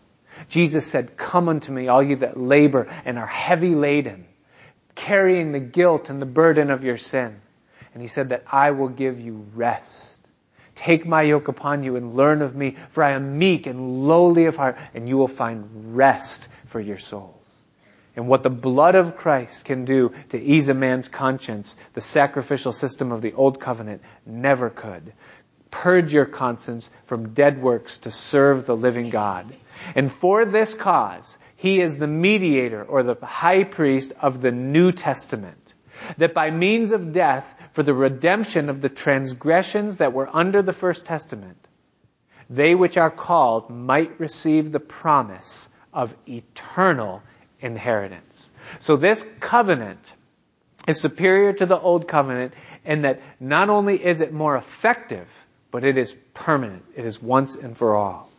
Jesus 0.49 0.87
said, 0.87 1.17
Come 1.17 1.49
unto 1.49 1.73
me, 1.73 1.89
all 1.89 2.03
you 2.03 2.17
that 2.17 2.39
labor 2.39 2.89
and 3.05 3.19
are 3.19 3.27
heavy 3.27 3.75
laden, 3.75 4.27
carrying 4.95 5.53
the 5.53 5.61
guilt 5.61 6.11
and 6.11 6.21
the 6.21 6.27
burden 6.27 6.71
of 6.71 6.85
your 6.85 6.99
sin. 6.99 7.41
And 7.95 8.03
he 8.03 8.09
said 8.09 8.29
that 8.29 8.45
I 8.53 8.73
will 8.73 8.89
give 8.91 9.19
you 9.21 9.47
rest. 9.55 10.16
Take 10.77 11.07
my 11.07 11.23
yoke 11.23 11.49
upon 11.49 11.83
you 11.83 11.97
and 11.97 12.15
learn 12.15 12.43
of 12.43 12.55
me, 12.55 12.77
for 12.91 13.03
I 13.03 13.13
am 13.13 13.39
meek 13.39 13.67
and 13.67 14.07
lowly 14.07 14.45
of 14.45 14.57
heart, 14.57 14.77
and 14.95 15.09
you 15.09 15.17
will 15.17 15.27
find 15.27 15.97
rest 15.97 16.49
for 16.67 16.79
your 16.79 16.99
souls. 16.99 17.33
and 18.17 18.29
what 18.29 18.43
the 18.43 18.51
blood 18.51 18.95
of 18.95 19.17
Christ 19.17 19.67
can 19.67 19.85
do 19.85 20.13
to 20.31 20.41
ease 20.41 20.71
a 20.71 20.75
man's 20.75 21.09
conscience, 21.09 21.77
the 21.93 22.01
sacrificial 22.01 22.73
system 22.73 23.13
of 23.13 23.21
the 23.21 23.35
old 23.35 23.61
covenant 23.61 24.01
never 24.25 24.71
could. 24.71 25.13
Purge 25.71 26.15
your 26.15 26.25
conscience 26.25 26.89
from 27.05 27.35
dead 27.35 27.61
works 27.61 28.01
to 28.01 28.11
serve 28.11 28.65
the 28.65 28.77
living 28.77 29.11
God. 29.11 29.55
And 29.95 30.11
for 30.11 30.47
this 30.47 30.73
cause, 30.73 31.37
he 31.57 31.81
is 31.81 31.99
the 31.99 32.07
mediator 32.07 32.83
or 32.83 33.03
the 33.03 33.17
high 33.23 33.65
priest 33.65 34.15
of 34.21 34.41
the 34.41 34.53
New 34.53 34.93
Testament. 34.93 35.75
That 36.19 36.35
by 36.35 36.51
means 36.51 36.93
of 36.93 37.13
death, 37.13 37.55
for 37.73 37.83
the 37.83 37.95
redemption 37.95 38.69
of 38.69 38.81
the 38.81 38.89
transgressions 38.89 39.99
that 39.99 40.13
were 40.13 40.29
under 40.33 40.63
the 40.63 40.73
First 40.73 41.07
Testament, 41.07 41.69
they 42.49 42.75
which 42.75 42.97
are 42.97 43.11
called 43.11 43.71
might 43.71 44.21
receive 44.21 44.73
the 44.73 44.81
promise 44.81 45.69
of 45.93 46.15
eternal 46.29 47.23
inheritance. 47.61 48.51
So 48.79 48.97
this 48.97 49.27
covenant 49.41 50.15
is 50.87 51.01
superior 51.01 51.53
to 51.55 51.67
the 51.67 51.79
old 51.79 52.07
covenant 52.07 52.55
in 52.85 53.03
that 53.03 53.21
not 53.41 53.71
only 53.71 54.03
is 54.03 54.21
it 54.21 54.33
more 54.33 54.57
effective, 54.57 55.29
but 55.71 55.85
it 55.85 55.99
is 55.99 56.13
permanent. 56.35 56.85
It 56.95 57.05
is 57.05 57.21
once 57.21 57.57
and 57.57 57.77
for 57.77 57.97
all. 57.97 58.31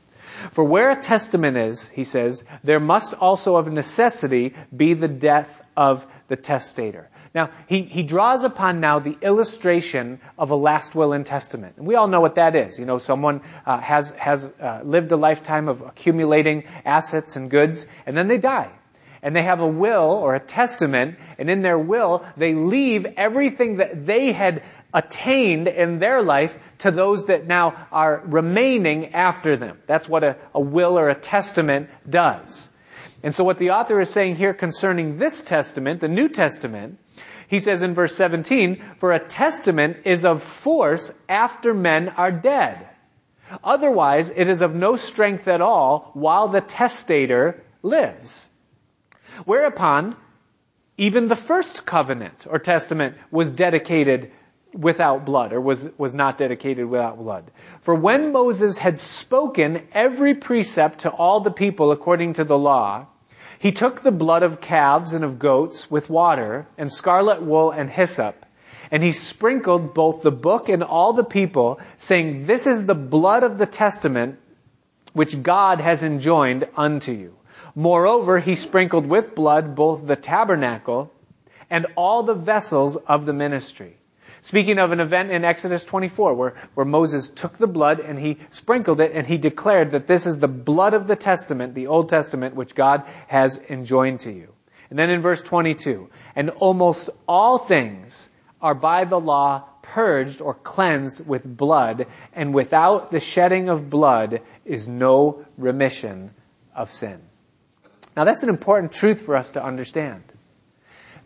For 0.51 0.63
where 0.63 0.91
a 0.91 0.95
testament 0.95 1.57
is, 1.57 1.87
he 1.87 2.03
says, 2.03 2.45
there 2.63 2.79
must 2.79 3.15
also 3.15 3.55
of 3.55 3.71
necessity 3.71 4.53
be 4.75 4.93
the 4.93 5.07
death 5.07 5.61
of 5.75 6.05
the 6.27 6.35
testator. 6.35 7.09
Now, 7.37 7.51
he, 7.67 7.83
he 7.83 8.01
draws 8.01 8.41
upon 8.41 8.79
now 8.79 8.97
the 8.97 9.15
illustration 9.21 10.19
of 10.39 10.49
a 10.49 10.55
last 10.55 10.95
will 10.95 11.13
and 11.13 11.23
testament. 11.23 11.75
And 11.77 11.85
we 11.85 11.93
all 11.93 12.07
know 12.07 12.19
what 12.19 12.33
that 12.33 12.55
is. 12.55 12.79
You 12.79 12.87
know, 12.87 12.97
someone 12.97 13.41
uh, 13.63 13.77
has, 13.79 14.09
has 14.13 14.51
uh, 14.59 14.81
lived 14.83 15.11
a 15.11 15.17
lifetime 15.17 15.67
of 15.67 15.81
accumulating 15.81 16.63
assets 16.83 17.35
and 17.35 17.51
goods, 17.51 17.87
and 18.07 18.17
then 18.17 18.27
they 18.27 18.39
die. 18.39 18.71
And 19.21 19.35
they 19.35 19.43
have 19.43 19.59
a 19.59 19.67
will 19.67 20.13
or 20.13 20.33
a 20.33 20.39
testament, 20.39 21.19
and 21.37 21.47
in 21.47 21.61
their 21.61 21.77
will, 21.77 22.25
they 22.37 22.55
leave 22.55 23.05
everything 23.05 23.77
that 23.77 24.03
they 24.03 24.31
had 24.31 24.63
attained 24.91 25.67
in 25.67 25.99
their 25.99 26.23
life 26.23 26.57
to 26.79 26.89
those 26.89 27.25
that 27.25 27.45
now 27.45 27.75
are 27.91 28.23
remaining 28.25 29.13
after 29.13 29.57
them. 29.57 29.77
That's 29.85 30.09
what 30.09 30.23
a, 30.23 30.37
a 30.55 30.59
will 30.59 30.97
or 30.97 31.09
a 31.09 31.15
testament 31.15 31.91
does. 32.09 32.67
And 33.21 33.31
so 33.31 33.43
what 33.43 33.59
the 33.59 33.71
author 33.71 33.99
is 33.99 34.09
saying 34.09 34.37
here 34.37 34.55
concerning 34.55 35.19
this 35.19 35.43
testament, 35.43 36.01
the 36.01 36.07
New 36.07 36.29
Testament, 36.29 36.97
he 37.47 37.59
says 37.59 37.81
in 37.81 37.93
verse 37.93 38.15
17, 38.15 38.81
for 38.97 39.13
a 39.13 39.19
testament 39.19 39.97
is 40.05 40.25
of 40.25 40.43
force 40.43 41.13
after 41.27 41.73
men 41.73 42.09
are 42.09 42.31
dead. 42.31 42.87
Otherwise, 43.63 44.29
it 44.29 44.49
is 44.49 44.61
of 44.61 44.75
no 44.75 44.97
strength 44.97 45.47
at 45.47 45.61
all 45.61 46.11
while 46.13 46.49
the 46.49 46.61
testator 46.61 47.63
lives. 47.81 48.45
Whereupon, 49.45 50.15
even 50.97 51.27
the 51.27 51.35
first 51.35 51.85
covenant 51.85 52.45
or 52.49 52.59
testament 52.59 53.15
was 53.31 53.51
dedicated 53.51 54.31
without 54.73 55.25
blood, 55.25 55.53
or 55.53 55.61
was, 55.61 55.89
was 55.97 56.13
not 56.13 56.37
dedicated 56.37 56.85
without 56.85 57.17
blood. 57.17 57.49
For 57.81 57.95
when 57.95 58.31
Moses 58.31 58.77
had 58.77 58.99
spoken 58.99 59.87
every 59.93 60.35
precept 60.35 60.99
to 60.99 61.09
all 61.09 61.39
the 61.39 61.51
people 61.51 61.91
according 61.91 62.33
to 62.33 62.43
the 62.43 62.57
law, 62.57 63.07
he 63.59 63.71
took 63.71 64.01
the 64.01 64.11
blood 64.11 64.43
of 64.43 64.61
calves 64.61 65.13
and 65.13 65.23
of 65.23 65.39
goats 65.39 65.89
with 65.89 66.09
water 66.09 66.67
and 66.77 66.91
scarlet 66.91 67.41
wool 67.41 67.71
and 67.71 67.89
hyssop, 67.89 68.45
and 68.91 69.03
he 69.03 69.11
sprinkled 69.11 69.93
both 69.93 70.21
the 70.21 70.31
book 70.31 70.69
and 70.69 70.83
all 70.83 71.13
the 71.13 71.23
people, 71.23 71.79
saying, 71.97 72.45
This 72.45 72.67
is 72.67 72.85
the 72.85 72.95
blood 72.95 73.43
of 73.43 73.57
the 73.57 73.65
testament 73.65 74.39
which 75.13 75.41
God 75.41 75.81
has 75.81 76.03
enjoined 76.03 76.67
unto 76.75 77.11
you. 77.11 77.35
Moreover, 77.75 78.39
he 78.39 78.55
sprinkled 78.55 79.05
with 79.05 79.35
blood 79.35 79.75
both 79.75 80.05
the 80.05 80.15
tabernacle 80.15 81.11
and 81.69 81.87
all 81.95 82.23
the 82.23 82.33
vessels 82.33 82.95
of 82.95 83.25
the 83.25 83.33
ministry. 83.33 83.97
Speaking 84.47 84.79
of 84.79 84.93
an 84.93 85.01
event 85.01 85.29
in 85.29 85.43
Exodus 85.43 85.83
24 85.83 86.33
where, 86.33 86.53
where 86.73 86.85
Moses 86.85 87.27
took 87.27 87.57
the 87.57 87.67
blood 87.67 87.99
and 87.99 88.17
he 88.17 88.37
sprinkled 88.49 89.01
it 89.01 89.11
and 89.13 89.27
he 89.27 89.37
declared 89.37 89.91
that 89.91 90.07
this 90.07 90.25
is 90.25 90.39
the 90.39 90.47
blood 90.47 90.93
of 90.93 91.05
the 91.05 91.17
Testament, 91.17 91.73
the 91.75 91.87
Old 91.87 92.07
Testament, 92.07 92.55
which 92.55 92.73
God 92.73 93.03
has 93.27 93.61
enjoined 93.69 94.21
to 94.21 94.31
you. 94.31 94.47
And 94.89 94.97
then 94.97 95.09
in 95.09 95.19
verse 95.19 95.41
22, 95.41 96.09
and 96.33 96.49
almost 96.51 97.09
all 97.27 97.57
things 97.57 98.29
are 98.61 98.73
by 98.73 99.03
the 99.03 99.19
law 99.19 99.65
purged 99.81 100.39
or 100.39 100.53
cleansed 100.53 101.27
with 101.27 101.43
blood, 101.43 102.07
and 102.31 102.53
without 102.53 103.11
the 103.11 103.19
shedding 103.19 103.67
of 103.67 103.89
blood 103.89 104.39
is 104.63 104.87
no 104.87 105.45
remission 105.57 106.31
of 106.73 106.93
sin. 106.93 107.19
Now 108.15 108.23
that's 108.23 108.43
an 108.43 108.49
important 108.49 108.93
truth 108.93 109.23
for 109.23 109.35
us 109.35 109.49
to 109.49 109.61
understand. 109.61 110.23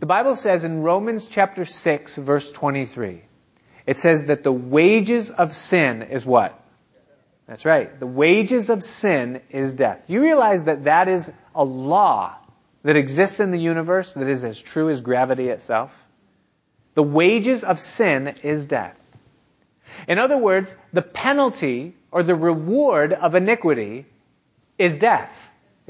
The 0.02 0.08
Bible 0.08 0.36
says 0.36 0.64
in 0.64 0.82
Romans 0.82 1.28
chapter 1.28 1.64
6 1.64 2.18
verse 2.18 2.52
23, 2.52 3.22
it 3.86 4.00
says 4.00 4.26
that 4.26 4.42
the 4.42 4.52
wages 4.52 5.30
of 5.30 5.54
sin 5.54 6.02
is 6.02 6.26
what? 6.26 6.60
That's 7.46 7.66
right. 7.66 8.00
The 8.00 8.08
wages 8.08 8.72
of 8.72 8.84
sin 8.84 9.42
is 9.52 9.76
death. 9.76 10.02
You 10.08 10.24
realize 10.24 10.64
that 10.64 10.86
that 10.86 11.08
is 11.08 11.32
a 11.54 11.64
law 11.64 12.36
that 12.82 12.96
exists 12.96 13.40
in 13.40 13.52
the 13.52 13.60
universe 13.60 14.16
that 14.16 14.28
is 14.28 14.44
as 14.44 14.60
true 14.60 14.90
as 14.90 15.02
gravity 15.02 15.50
itself? 15.50 15.96
The 16.96 17.04
wages 17.04 17.64
of 17.64 17.80
sin 17.80 18.34
is 18.42 18.66
death. 18.66 18.98
In 20.08 20.18
other 20.18 20.38
words, 20.38 20.76
the 20.92 21.04
penalty 21.04 21.96
or 22.10 22.24
the 22.24 22.34
reward 22.34 23.14
of 23.14 23.36
iniquity 23.36 24.08
is 24.80 24.98
death. 24.98 25.32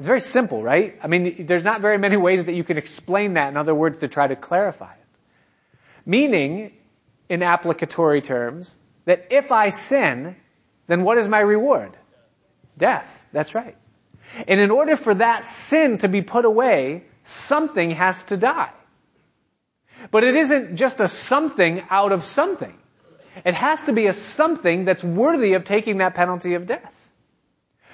It's 0.01 0.07
very 0.07 0.21
simple, 0.21 0.63
right? 0.63 0.97
I 1.03 1.05
mean, 1.05 1.45
there's 1.45 1.63
not 1.63 1.79
very 1.79 1.99
many 1.99 2.17
ways 2.17 2.45
that 2.45 2.53
you 2.53 2.63
can 2.63 2.79
explain 2.79 3.35
that 3.35 3.49
in 3.49 3.55
other 3.55 3.75
words 3.75 3.99
to 3.99 4.07
try 4.07 4.25
to 4.25 4.35
clarify 4.35 4.91
it. 4.91 5.05
Meaning, 6.07 6.71
in 7.29 7.43
applicatory 7.43 8.23
terms, 8.23 8.75
that 9.05 9.27
if 9.29 9.51
I 9.51 9.69
sin, 9.69 10.35
then 10.87 11.03
what 11.03 11.19
is 11.19 11.27
my 11.27 11.39
reward? 11.39 11.95
Death. 12.79 13.27
That's 13.31 13.53
right. 13.53 13.77
And 14.47 14.59
in 14.59 14.71
order 14.71 14.95
for 14.95 15.13
that 15.13 15.43
sin 15.43 15.99
to 15.99 16.07
be 16.07 16.23
put 16.23 16.45
away, 16.45 17.03
something 17.23 17.91
has 17.91 18.25
to 18.25 18.37
die. 18.37 18.71
But 20.09 20.23
it 20.23 20.35
isn't 20.35 20.77
just 20.77 20.99
a 20.99 21.07
something 21.07 21.83
out 21.91 22.11
of 22.11 22.23
something. 22.23 22.75
It 23.45 23.53
has 23.53 23.83
to 23.83 23.93
be 23.93 24.07
a 24.07 24.13
something 24.13 24.85
that's 24.85 25.03
worthy 25.03 25.53
of 25.53 25.63
taking 25.63 25.99
that 25.99 26.15
penalty 26.15 26.55
of 26.55 26.65
death. 26.65 26.95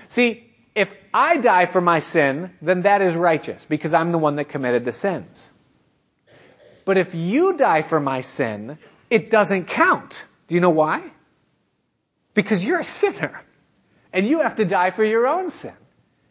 See, 0.07 0.46
if 0.77 0.93
I 1.11 1.37
die 1.37 1.65
for 1.65 1.81
my 1.81 1.97
sin, 1.97 2.51
then 2.61 2.83
that 2.83 3.01
is 3.01 3.15
righteous 3.15 3.65
because 3.65 3.95
I'm 3.95 4.11
the 4.11 4.19
one 4.19 4.35
that 4.35 4.49
committed 4.49 4.85
the 4.85 4.91
sins. 4.91 5.51
But 6.85 6.97
if 6.97 7.15
you 7.15 7.57
die 7.57 7.81
for 7.81 7.99
my 7.99 8.21
sin, 8.21 8.77
it 9.09 9.31
doesn't 9.31 9.65
count. 9.65 10.23
Do 10.45 10.53
you 10.53 10.61
know 10.61 10.69
why? 10.69 11.01
Because 12.35 12.63
you're 12.63 12.79
a 12.79 12.83
sinner. 12.85 13.41
And 14.13 14.27
you 14.27 14.41
have 14.41 14.57
to 14.57 14.65
die 14.65 14.91
for 14.91 15.03
your 15.03 15.27
own 15.27 15.49
sin. 15.49 15.73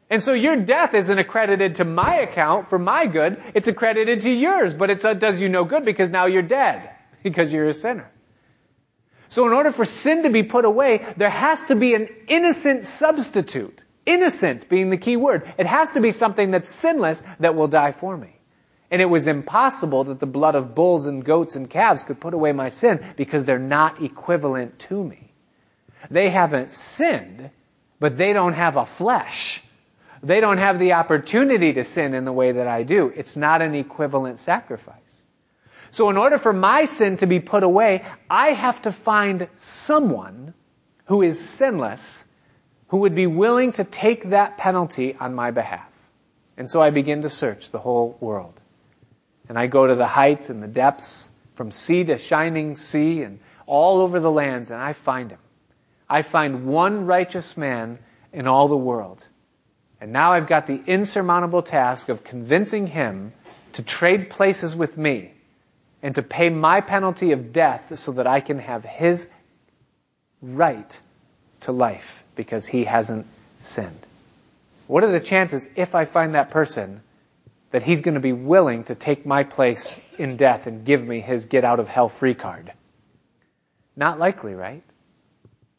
And 0.09 0.23
so 0.23 0.33
your 0.33 0.55
death 0.55 0.95
isn't 0.95 1.19
accredited 1.19 1.75
to 1.77 1.85
my 1.85 2.19
account 2.19 2.69
for 2.69 2.79
my 2.79 3.09
good. 3.09 3.43
It's 3.55 3.67
accredited 3.67 4.21
to 4.21 4.31
yours, 4.31 4.75
but 4.75 4.91
it 4.91 5.01
does 5.19 5.41
you 5.41 5.49
no 5.49 5.65
good 5.65 5.85
because 5.85 6.11
now 6.11 6.27
you're 6.27 6.43
dead 6.43 6.89
because 7.25 7.53
you're 7.53 7.67
a 7.67 7.75
sinner. 7.75 8.09
So 9.29 9.45
in 9.49 9.53
order 9.53 9.73
for 9.73 9.85
sin 9.85 10.23
to 10.23 10.31
be 10.31 10.45
put 10.45 10.65
away, 10.65 11.05
there 11.17 11.31
has 11.31 11.65
to 11.65 11.75
be 11.75 11.97
an 11.97 12.09
innocent 12.29 12.87
substitute. 12.87 13.83
Innocent 14.07 14.69
being 14.69 14.89
the 14.89 14.97
key 14.97 15.17
word. 15.17 15.53
It 15.59 15.67
has 15.67 15.91
to 15.91 16.01
be 16.01 16.13
something 16.13 16.53
that's 16.53 16.71
sinless 16.71 17.23
that 17.41 17.57
will 17.57 17.69
die 17.69 17.93
for 17.93 18.17
me. 18.17 18.31
And 18.91 19.03
it 19.03 19.07
was 19.07 19.27
impossible 19.27 20.05
that 20.05 20.21
the 20.21 20.27
blood 20.27 20.55
of 20.55 20.75
bulls 20.75 21.07
and 21.07 21.25
goats 21.25 21.57
and 21.57 21.69
calves 21.69 22.05
could 22.05 22.21
put 22.21 22.35
away 22.35 22.53
my 22.53 22.69
sin 22.69 23.05
because 23.17 23.45
they're 23.45 23.59
not 23.59 24.01
equivalent 24.01 24.79
to 24.81 25.03
me. 25.03 25.33
They 26.09 26.31
haven't 26.31 26.73
sinned, 26.73 27.51
but 27.99 28.17
they 28.17 28.33
don't 28.33 28.53
have 28.53 28.77
a 28.77 28.87
flesh. 28.87 29.65
They 30.23 30.41
don't 30.41 30.59
have 30.59 30.79
the 30.79 30.93
opportunity 30.93 31.73
to 31.73 31.85
sin 31.85 32.15
in 32.15 32.25
the 32.25 32.33
way 32.33 32.53
that 32.53 32.69
I 32.69 32.85
do. 32.85 33.13
It's 33.15 33.37
not 33.37 33.61
an 33.61 33.75
equivalent 33.75 34.39
sacrifice. 34.39 34.95
So 35.91 36.11
in 36.11 36.17
order 36.17 36.39
for 36.39 36.53
my 36.53 36.85
sin 36.85 37.17
to 37.19 37.27
be 37.27 37.41
put 37.41 37.65
away, 37.65 38.05
I 38.31 38.51
have 38.51 38.83
to 38.83 38.93
find 38.93 39.49
someone 39.57 40.55
who 41.07 41.23
is 41.23 41.41
sinless 41.41 42.26
who 42.89 42.99
would 42.99 43.15
be 43.15 43.27
willing 43.27 43.73
to 43.73 43.85
take 43.85 44.31
that 44.31 44.59
penalty 44.59 45.17
on 45.19 45.35
my 45.35 45.51
behalf. 45.51 45.89
And 46.57 46.69
so 46.69 46.81
I 46.81 46.91
begin 46.91 47.23
to 47.23 47.29
search 47.29 47.71
the 47.71 47.79
whole 47.79 48.17
world. 48.21 48.61
And 49.49 49.59
I 49.59 49.67
go 49.67 49.87
to 49.87 49.95
the 49.95 50.07
heights 50.07 50.51
and 50.51 50.63
the 50.63 50.69
depths, 50.69 51.31
from 51.55 51.71
sea 51.71 52.05
to 52.05 52.19
shining 52.19 52.77
sea, 52.77 53.23
and 53.23 53.41
all 53.67 54.01
over 54.01 54.21
the 54.21 54.31
lands, 54.31 54.71
and 54.71 54.81
I 54.81 54.93
find 54.93 55.31
him. 55.31 55.39
I 56.09 56.23
find 56.23 56.67
one 56.67 57.07
righteous 57.07 57.57
man 57.57 57.99
in 58.33 58.47
all 58.47 58.69
the 58.69 58.77
world. 58.77 59.25
And 60.01 60.13
now 60.13 60.33
I've 60.33 60.47
got 60.47 60.67
the 60.67 60.81
insurmountable 60.87 61.63
task 61.63 62.09
of 62.09 62.23
convincing 62.23 62.87
him 62.87 63.33
to 63.73 63.83
trade 63.83 64.31
places 64.31 64.77
with 64.77 64.97
me 64.97 65.33
and 66.03 66.15
to 66.15 66.23
pay 66.23 66.51
my 66.51 66.81
penalty 66.81 67.33
of 67.33 67.53
death 67.53 67.99
so 67.99 68.13
that 68.13 68.27
I 68.27 68.41
can 68.41 68.59
have 68.59 68.85
his 68.85 69.27
right 70.43 71.01
to 71.61 71.73
life 71.73 72.23
because 72.37 72.67
he 72.67 72.85
hasn't 72.85 73.27
sinned. 73.59 74.07
What 74.87 75.03
are 75.03 75.11
the 75.11 75.21
chances 75.21 75.69
if 75.75 75.95
I 75.95 76.05
find 76.05 76.35
that 76.35 76.51
person 76.51 77.01
that 77.71 77.83
he's 77.83 78.01
going 78.01 78.15
to 78.15 78.21
be 78.21 78.33
willing 78.33 78.85
to 78.85 78.95
take 78.95 79.27
my 79.27 79.43
place 79.43 80.01
in 80.19 80.37
death 80.37 80.67
and 80.67 80.85
give 80.85 81.07
me 81.07 81.21
his 81.21 81.47
get 81.47 81.65
out 81.65 81.81
of 81.81 81.89
hell 81.89 82.09
free 82.09 82.35
card. 82.35 82.73
Not 83.97 84.19
likely, 84.19 84.55
right? 84.55 84.83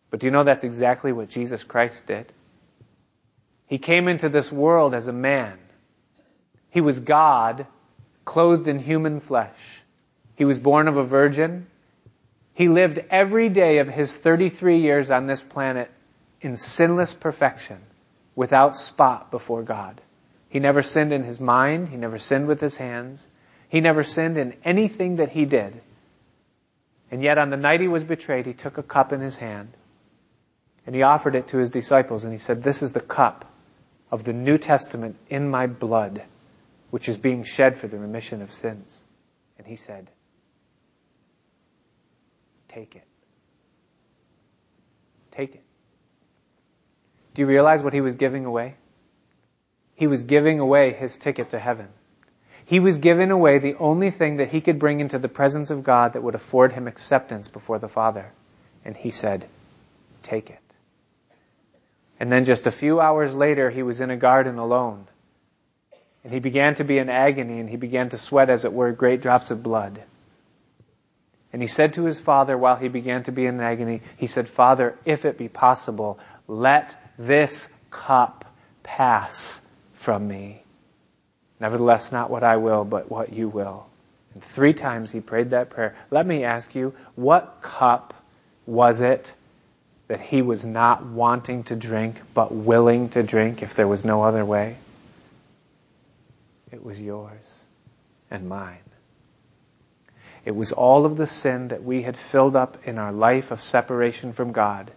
But 0.10 0.20
do 0.20 0.28
you 0.28 0.32
know 0.32 0.44
that's 0.44 0.64
exactly 0.64 1.12
what 1.12 1.30
Jesus 1.30 1.64
Christ 1.64 2.06
did? 2.06 2.32
He 3.68 3.78
came 3.78 4.08
into 4.08 4.30
this 4.30 4.52
world 4.52 4.94
as 4.94 5.08
a 5.08 5.14
man. 5.14 5.58
He 6.70 6.82
was 6.82 7.00
God, 7.00 7.66
clothed 8.26 8.68
in 8.68 8.80
human 8.80 9.20
flesh. 9.20 9.82
He 10.36 10.46
was 10.46 10.60
born 10.60 10.88
of 10.88 10.98
a 10.98 11.04
virgin. 11.04 11.68
He 12.54 12.70
lived 12.70 13.00
every 13.10 13.50
day 13.50 13.80
of 13.80 13.90
his 13.90 14.16
33 14.16 14.80
years 14.80 15.10
on 15.10 15.26
this 15.26 15.42
planet 15.42 15.90
in 16.42 16.58
sinless 16.58 17.14
perfection, 17.14 17.80
without 18.36 18.78
spot 18.78 19.32
before 19.32 19.64
God. 19.64 20.00
He 20.50 20.60
never 20.60 20.82
sinned 20.82 21.12
in 21.12 21.24
his 21.24 21.42
mind. 21.42 21.90
He 21.90 21.98
never 21.98 22.20
sinned 22.20 22.48
with 22.48 22.62
his 22.62 22.76
hands. 22.76 23.28
He 23.70 23.82
never 23.82 24.04
sinned 24.04 24.38
in 24.38 24.56
anything 24.64 25.18
that 25.18 25.30
he 25.30 25.46
did. 25.46 25.82
And 27.12 27.22
yet 27.22 27.38
on 27.38 27.50
the 27.50 27.58
night 27.58 27.82
he 27.82 27.88
was 27.88 28.04
betrayed, 28.04 28.46
he 28.46 28.54
took 28.54 28.78
a 28.78 28.84
cup 28.84 29.14
in 29.14 29.22
his 29.22 29.38
hand 29.38 29.70
and 30.86 30.96
he 30.96 31.04
offered 31.04 31.36
it 31.36 31.50
to 31.50 31.58
his 31.58 31.70
disciples 31.70 32.24
and 32.24 32.32
he 32.32 32.40
said, 32.40 32.64
this 32.64 32.82
is 32.82 32.94
the 32.94 33.02
cup 33.02 33.46
of 34.10 34.24
the 34.24 34.34
New 34.34 34.58
Testament 34.58 35.18
in 35.30 35.50
my 35.50 35.68
blood, 35.68 36.24
which 36.92 37.10
is 37.10 37.18
being 37.18 37.44
shed 37.44 37.78
for 37.78 37.88
the 37.88 37.98
remission 37.98 38.42
of 38.42 38.52
sins. 38.52 39.02
And 39.58 39.68
he 39.68 39.76
said, 39.76 40.08
take 42.70 42.96
it. 42.96 43.04
Take 45.32 45.56
it. 45.56 45.64
Do 47.38 47.42
you 47.44 47.48
realize 47.48 47.84
what 47.84 47.94
he 47.94 48.02
was 48.02 48.16
giving 48.16 48.46
away? 48.46 48.74
He 49.94 50.08
was 50.08 50.24
giving 50.24 50.60
away 50.60 50.92
his 50.92 51.18
ticket 51.18 51.52
to 51.52 51.60
heaven. 51.60 51.88
He 52.66 52.80
was 52.80 52.98
giving 52.98 53.30
away 53.30 53.60
the 53.60 53.76
only 53.76 54.10
thing 54.10 54.38
that 54.38 54.48
he 54.48 54.60
could 54.60 54.80
bring 54.80 55.02
into 55.02 55.20
the 55.20 55.28
presence 55.30 55.70
of 55.70 55.84
God 55.84 56.14
that 56.14 56.24
would 56.24 56.34
afford 56.34 56.74
him 56.74 56.88
acceptance 56.88 57.48
before 57.48 57.78
the 57.78 57.88
Father. 57.88 58.32
And 58.84 58.98
he 58.98 59.12
said, 59.12 59.46
take 60.24 60.50
it. 60.50 60.58
And 62.20 62.32
then 62.32 62.44
just 62.44 62.66
a 62.66 62.72
few 62.72 63.00
hours 63.00 63.36
later, 63.36 63.70
he 63.70 63.84
was 63.84 64.02
in 64.02 64.10
a 64.10 64.18
garden 64.18 64.58
alone. 64.58 65.06
And 66.24 66.34
he 66.34 66.40
began 66.40 66.74
to 66.76 66.84
be 66.84 66.98
in 66.98 67.08
agony 67.08 67.60
and 67.60 67.70
he 67.70 67.78
began 67.78 68.10
to 68.10 68.18
sweat, 68.18 68.50
as 68.50 68.66
it 68.66 68.74
were, 68.74 68.92
great 68.94 69.22
drops 69.22 69.52
of 69.52 69.62
blood. 69.62 70.02
And 71.54 71.62
he 71.62 71.68
said 71.68 71.94
to 71.94 72.06
his 72.06 72.20
father 72.20 72.58
while 72.58 72.78
he 72.78 72.88
began 72.88 73.22
to 73.26 73.32
be 73.32 73.46
in 73.46 73.60
agony, 73.60 74.02
he 74.18 74.26
said, 74.26 74.50
Father, 74.50 74.98
if 75.06 75.24
it 75.26 75.38
be 75.38 75.50
possible, 75.50 76.18
let 76.48 76.96
this 77.18 77.70
cup 77.90 78.46
pass 78.84 79.62
from 79.94 80.28
me. 80.28 80.62
Nevertheless, 81.60 82.12
not 82.12 82.30
what 82.30 82.44
I 82.44 82.58
will, 82.58 82.84
but 82.84 83.10
what 83.10 83.34
you 83.34 83.48
will. 83.48 83.88
And 84.34 84.44
three 84.44 84.74
times 84.74 85.12
he 85.12 85.20
prayed 85.20 85.52
that 85.52 85.72
prayer. 85.72 85.96
Let 86.12 86.26
me 86.26 86.44
ask 86.44 86.76
you, 86.76 86.94
what 87.16 87.60
cup 87.62 88.14
was 88.66 89.02
it 89.02 89.34
that 90.08 90.22
he 90.22 90.42
was 90.42 90.66
not 90.66 91.06
wanting 91.06 91.64
to 91.64 91.76
drink, 91.76 92.18
but 92.34 92.54
willing 92.54 93.10
to 93.10 93.24
drink 93.24 93.64
if 93.64 93.76
there 93.76 93.88
was 93.88 94.06
no 94.06 94.24
other 94.24 94.46
way? 94.46 94.78
It 96.72 96.84
was 96.84 97.02
yours 97.02 97.64
and 98.30 98.48
mine. 98.48 98.78
It 100.46 100.56
was 100.56 100.72
all 100.72 101.06
of 101.06 101.18
the 101.18 101.28
sin 101.28 101.70
that 101.70 101.84
we 101.84 102.04
had 102.04 102.16
filled 102.16 102.56
up 102.56 102.78
in 102.88 102.98
our 102.98 103.12
life 103.12 103.52
of 103.52 103.62
separation 103.62 104.32
from 104.32 104.52
God. 104.52 104.92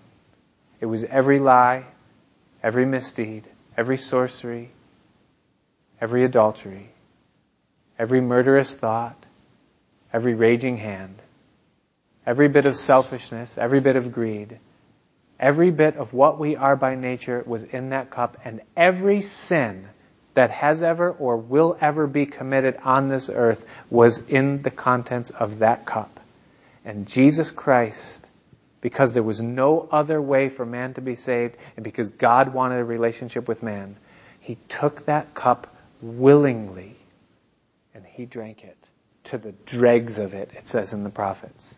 It 0.80 0.86
was 0.86 1.02
every 1.02 1.38
lie, 1.38 1.86
every 2.62 2.86
misdeed, 2.86 3.44
every 3.76 3.96
sorcery, 3.96 4.70
every 6.00 6.24
adultery, 6.24 6.90
every 7.98 8.20
murderous 8.20 8.74
thought, 8.74 9.16
every 10.12 10.34
raging 10.34 10.76
hand, 10.76 11.14
every 12.26 12.48
bit 12.48 12.64
of 12.64 12.76
selfishness, 12.76 13.56
every 13.58 13.80
bit 13.80 13.96
of 13.96 14.12
greed, 14.12 14.58
every 15.38 15.70
bit 15.70 15.96
of 15.96 16.12
what 16.12 16.38
we 16.38 16.56
are 16.56 16.76
by 16.76 16.94
nature 16.94 17.42
was 17.46 17.62
in 17.62 17.90
that 17.90 18.10
cup, 18.10 18.38
and 18.44 18.60
every 18.76 19.22
sin 19.22 19.86
that 20.34 20.50
has 20.50 20.82
ever 20.82 21.10
or 21.10 21.36
will 21.36 21.76
ever 21.80 22.06
be 22.06 22.26
committed 22.26 22.76
on 22.84 23.08
this 23.08 23.28
earth 23.28 23.64
was 23.90 24.28
in 24.28 24.62
the 24.62 24.70
contents 24.70 25.30
of 25.30 25.58
that 25.58 25.86
cup. 25.86 26.20
And 26.84 27.06
Jesus 27.06 27.50
Christ, 27.50 28.19
because 28.80 29.12
there 29.12 29.22
was 29.22 29.40
no 29.40 29.88
other 29.90 30.20
way 30.20 30.48
for 30.48 30.64
man 30.64 30.94
to 30.94 31.00
be 31.00 31.14
saved, 31.14 31.56
and 31.76 31.84
because 31.84 32.08
God 32.08 32.54
wanted 32.54 32.80
a 32.80 32.84
relationship 32.84 33.48
with 33.48 33.62
man, 33.62 33.96
He 34.40 34.56
took 34.68 35.06
that 35.06 35.34
cup 35.34 35.76
willingly, 36.02 36.96
and 37.94 38.04
he 38.04 38.26
drank 38.26 38.64
it 38.64 38.76
to 39.24 39.38
the 39.38 39.52
dregs 39.52 40.18
of 40.18 40.34
it, 40.34 40.50
it 40.56 40.68
says 40.68 40.92
in 40.92 41.04
the 41.04 41.10
prophets. 41.10 41.74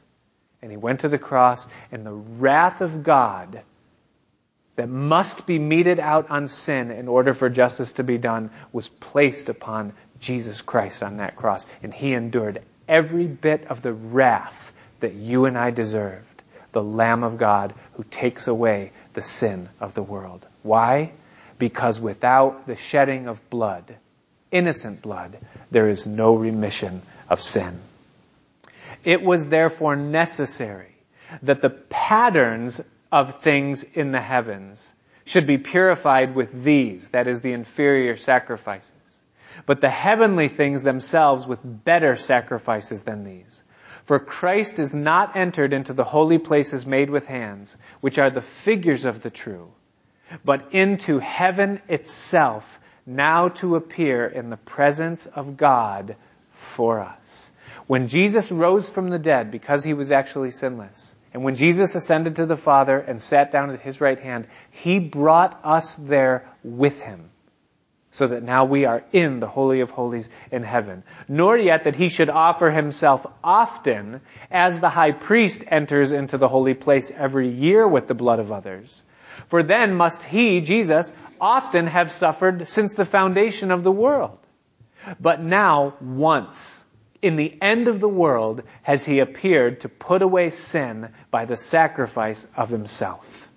And 0.60 0.70
he 0.70 0.76
went 0.76 1.00
to 1.00 1.08
the 1.08 1.18
cross, 1.18 1.68
and 1.90 2.06
the 2.06 2.12
wrath 2.12 2.80
of 2.80 3.02
God 3.02 3.62
that 4.76 4.88
must 4.88 5.46
be 5.46 5.58
meted 5.58 5.98
out 5.98 6.30
on 6.30 6.48
sin 6.48 6.90
in 6.90 7.08
order 7.08 7.34
for 7.34 7.50
justice 7.50 7.94
to 7.94 8.04
be 8.04 8.16
done 8.16 8.50
was 8.72 8.88
placed 8.88 9.48
upon 9.48 9.92
Jesus 10.20 10.62
Christ 10.62 11.02
on 11.02 11.18
that 11.18 11.36
cross. 11.36 11.66
And 11.82 11.92
he 11.92 12.14
endured 12.14 12.62
every 12.88 13.26
bit 13.26 13.66
of 13.66 13.82
the 13.82 13.92
wrath 13.92 14.72
that 15.00 15.14
you 15.14 15.46
and 15.46 15.58
I 15.58 15.72
deserved. 15.72 16.31
The 16.72 16.82
Lamb 16.82 17.22
of 17.22 17.38
God 17.38 17.74
who 17.94 18.04
takes 18.04 18.48
away 18.48 18.92
the 19.12 19.22
sin 19.22 19.68
of 19.80 19.94
the 19.94 20.02
world. 20.02 20.46
Why? 20.62 21.12
Because 21.58 22.00
without 22.00 22.66
the 22.66 22.76
shedding 22.76 23.28
of 23.28 23.48
blood, 23.50 23.94
innocent 24.50 25.02
blood, 25.02 25.38
there 25.70 25.88
is 25.88 26.06
no 26.06 26.34
remission 26.34 27.02
of 27.28 27.40
sin. 27.40 27.80
It 29.04 29.22
was 29.22 29.48
therefore 29.48 29.96
necessary 29.96 30.94
that 31.42 31.62
the 31.62 31.70
patterns 31.70 32.82
of 33.10 33.42
things 33.42 33.84
in 33.84 34.12
the 34.12 34.20
heavens 34.20 34.92
should 35.24 35.46
be 35.46 35.58
purified 35.58 36.34
with 36.34 36.64
these, 36.64 37.10
that 37.10 37.28
is 37.28 37.40
the 37.40 37.52
inferior 37.52 38.16
sacrifices, 38.16 38.92
but 39.66 39.80
the 39.80 39.90
heavenly 39.90 40.48
things 40.48 40.82
themselves 40.82 41.46
with 41.46 41.60
better 41.62 42.16
sacrifices 42.16 43.02
than 43.02 43.24
these. 43.24 43.62
For 44.04 44.18
Christ 44.18 44.78
is 44.78 44.94
not 44.94 45.36
entered 45.36 45.72
into 45.72 45.92
the 45.92 46.04
holy 46.04 46.38
places 46.38 46.84
made 46.84 47.10
with 47.10 47.26
hands, 47.26 47.76
which 48.00 48.18
are 48.18 48.30
the 48.30 48.40
figures 48.40 49.04
of 49.04 49.22
the 49.22 49.30
true, 49.30 49.70
but 50.44 50.72
into 50.72 51.18
heaven 51.18 51.80
itself, 51.88 52.80
now 53.06 53.48
to 53.48 53.76
appear 53.76 54.26
in 54.26 54.50
the 54.50 54.56
presence 54.56 55.26
of 55.26 55.56
God 55.56 56.16
for 56.52 57.00
us. 57.00 57.50
When 57.86 58.08
Jesus 58.08 58.52
rose 58.52 58.88
from 58.88 59.10
the 59.10 59.18
dead 59.18 59.50
because 59.50 59.84
he 59.84 59.94
was 59.94 60.12
actually 60.12 60.50
sinless, 60.50 61.14
and 61.34 61.44
when 61.44 61.54
Jesus 61.54 61.94
ascended 61.94 62.36
to 62.36 62.46
the 62.46 62.56
Father 62.56 62.98
and 62.98 63.20
sat 63.20 63.50
down 63.50 63.70
at 63.70 63.80
his 63.80 64.00
right 64.00 64.18
hand, 64.18 64.46
he 64.70 64.98
brought 64.98 65.58
us 65.64 65.94
there 65.94 66.48
with 66.62 67.00
him. 67.00 67.30
So 68.12 68.26
that 68.26 68.42
now 68.42 68.66
we 68.66 68.84
are 68.84 69.02
in 69.12 69.40
the 69.40 69.48
Holy 69.48 69.80
of 69.80 69.90
Holies 69.90 70.28
in 70.50 70.62
heaven. 70.62 71.02
Nor 71.28 71.56
yet 71.56 71.84
that 71.84 71.96
he 71.96 72.10
should 72.10 72.28
offer 72.28 72.70
himself 72.70 73.26
often 73.42 74.20
as 74.50 74.78
the 74.78 74.90
high 74.90 75.12
priest 75.12 75.64
enters 75.66 76.12
into 76.12 76.36
the 76.36 76.46
holy 76.46 76.74
place 76.74 77.10
every 77.10 77.48
year 77.48 77.88
with 77.88 78.06
the 78.06 78.14
blood 78.14 78.38
of 78.38 78.52
others. 78.52 79.02
For 79.48 79.62
then 79.62 79.94
must 79.94 80.22
he, 80.22 80.60
Jesus, 80.60 81.12
often 81.40 81.86
have 81.86 82.10
suffered 82.10 82.68
since 82.68 82.94
the 82.94 83.06
foundation 83.06 83.70
of 83.70 83.82
the 83.82 83.90
world. 83.90 84.38
But 85.18 85.42
now, 85.42 85.94
once, 86.00 86.84
in 87.22 87.36
the 87.36 87.56
end 87.62 87.88
of 87.88 87.98
the 87.98 88.08
world, 88.08 88.62
has 88.82 89.06
he 89.06 89.20
appeared 89.20 89.80
to 89.80 89.88
put 89.88 90.20
away 90.20 90.50
sin 90.50 91.08
by 91.30 91.46
the 91.46 91.56
sacrifice 91.56 92.46
of 92.56 92.68
himself. 92.68 93.50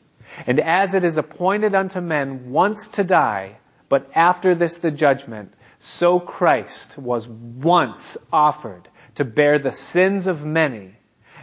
And 0.47 0.61
as 0.61 0.93
it 0.93 1.03
is 1.03 1.17
appointed 1.17 1.75
unto 1.75 1.99
men 1.99 2.51
once 2.51 2.87
to 2.89 3.03
die, 3.03 3.57
but 3.89 4.09
after 4.15 4.55
this 4.55 4.79
the 4.79 4.91
judgment, 4.91 5.53
so 5.79 6.19
Christ 6.19 6.97
was 6.97 7.27
once 7.27 8.17
offered 8.31 8.87
to 9.15 9.25
bear 9.25 9.59
the 9.59 9.71
sins 9.71 10.27
of 10.27 10.45
many, 10.45 10.95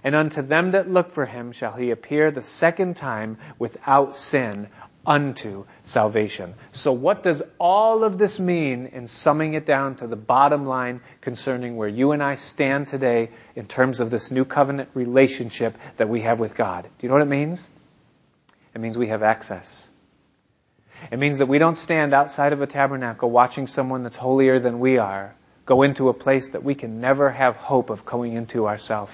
and 0.05 0.15
unto 0.15 0.43
them 0.43 0.73
that 0.73 0.91
look 0.91 1.13
for 1.13 1.25
him 1.25 1.53
shall 1.53 1.73
he 1.73 1.91
appear 1.91 2.31
the 2.31 2.43
second 2.43 2.97
time 2.97 3.39
without 3.59 4.17
sin 4.17 4.69
unto 5.07 5.65
salvation. 5.83 6.55
So 6.73 6.93
what 6.93 7.23
does 7.23 7.43
all 7.59 8.05
of 8.05 8.19
this 8.19 8.39
mean 8.39 8.87
in 8.87 9.09
summing 9.09 9.55
it 9.55 9.67
down 9.67 9.97
to 9.97 10.07
the 10.07 10.17
bottom 10.17 10.67
line 10.67 11.01
concerning 11.21 11.77
where 11.77 11.89
you 11.89 12.13
and 12.13 12.23
I 12.23 12.37
stand 12.37 12.89
today 12.89 13.31
in 13.57 13.67
terms 13.67 14.01
of 14.01 14.11
this 14.11 14.31
new 14.31 14.45
covenant 14.45 14.91
relationship 14.95 15.77
that 15.97 16.09
we 16.09 16.23
have 16.23 16.41
with 16.41 16.55
God? 16.55 16.85
Do 16.85 16.91
you 17.07 17.09
know 17.09 17.15
what 17.15 17.23
it 17.23 17.27
means? 17.27 17.69
It 18.75 18.81
means 18.81 18.97
we 18.97 19.09
have 19.09 19.23
access. 19.23 19.91
It 21.11 21.19
means 21.19 21.39
that 21.39 21.47
we 21.47 21.59
don't 21.59 21.77
stand 21.77 22.15
outside 22.15 22.53
of 22.53 22.63
a 22.63 22.67
tabernacle 22.67 23.31
watching 23.31 23.67
someone 23.67 24.03
that's 24.03 24.17
holier 24.17 24.59
than 24.59 24.79
we 24.81 24.99
are 24.99 25.35
go 25.65 25.83
into 25.83 26.09
a 26.09 26.15
place 26.15 26.49
that 26.49 26.65
we 26.65 26.75
can 26.75 27.01
never 27.01 27.31
have 27.31 27.57
hope 27.57 27.91
of 27.91 28.05
going 28.05 28.33
into 28.33 28.67
ourselves. 28.67 29.13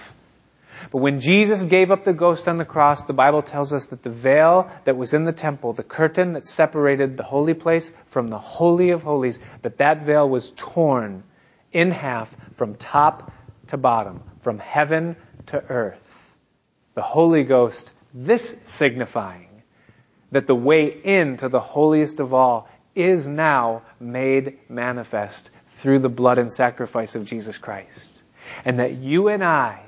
But 0.91 0.99
when 0.99 1.21
Jesus 1.21 1.63
gave 1.63 1.91
up 1.91 2.05
the 2.05 2.13
ghost 2.13 2.49
on 2.49 2.57
the 2.57 2.65
cross, 2.65 3.05
the 3.05 3.13
Bible 3.13 3.43
tells 3.43 3.73
us 3.73 3.87
that 3.87 4.03
the 4.03 4.11
veil 4.11 4.71
that 4.85 4.97
was 4.97 5.13
in 5.13 5.25
the 5.25 5.33
temple, 5.33 5.73
the 5.73 5.83
curtain 5.83 6.35
that 6.35 6.47
separated 6.47 7.17
the 7.17 7.25
holy 7.25 7.55
place 7.55 7.93
from 8.07 8.29
the 8.29 8.39
holy 8.39 8.91
of 8.91 9.03
holies, 9.03 9.41
that 9.63 9.79
that 9.79 10.05
veil 10.05 10.29
was 10.29 10.53
torn 10.57 11.25
in 11.73 11.91
half 11.91 12.35
from 12.55 12.77
top 12.77 13.33
to 13.69 13.77
bottom, 13.77 14.23
from 14.41 14.59
heaven 14.59 15.17
to 15.47 15.63
earth. 15.69 16.37
The 16.95 17.03
Holy 17.03 17.45
Ghost, 17.45 17.93
this 18.15 18.57
signifying 18.67 19.48
that 20.31 20.47
the 20.47 20.55
way 20.55 20.87
into 20.87 21.49
the 21.49 21.61
holiest 21.61 22.21
of 22.21 22.35
all 22.35 22.69
is 22.95 23.29
now 23.29 23.83
made 24.01 24.59
manifest 24.69 25.51
through 25.69 26.01
the 26.01 26.09
blood 26.09 26.39
and 26.39 26.53
sacrifice 26.53 27.15
of 27.15 27.25
Jesus 27.25 27.59
Christ. 27.59 28.23
And 28.65 28.81
that 28.81 28.95
you 28.95 29.29
and 29.29 29.45
I, 29.45 29.83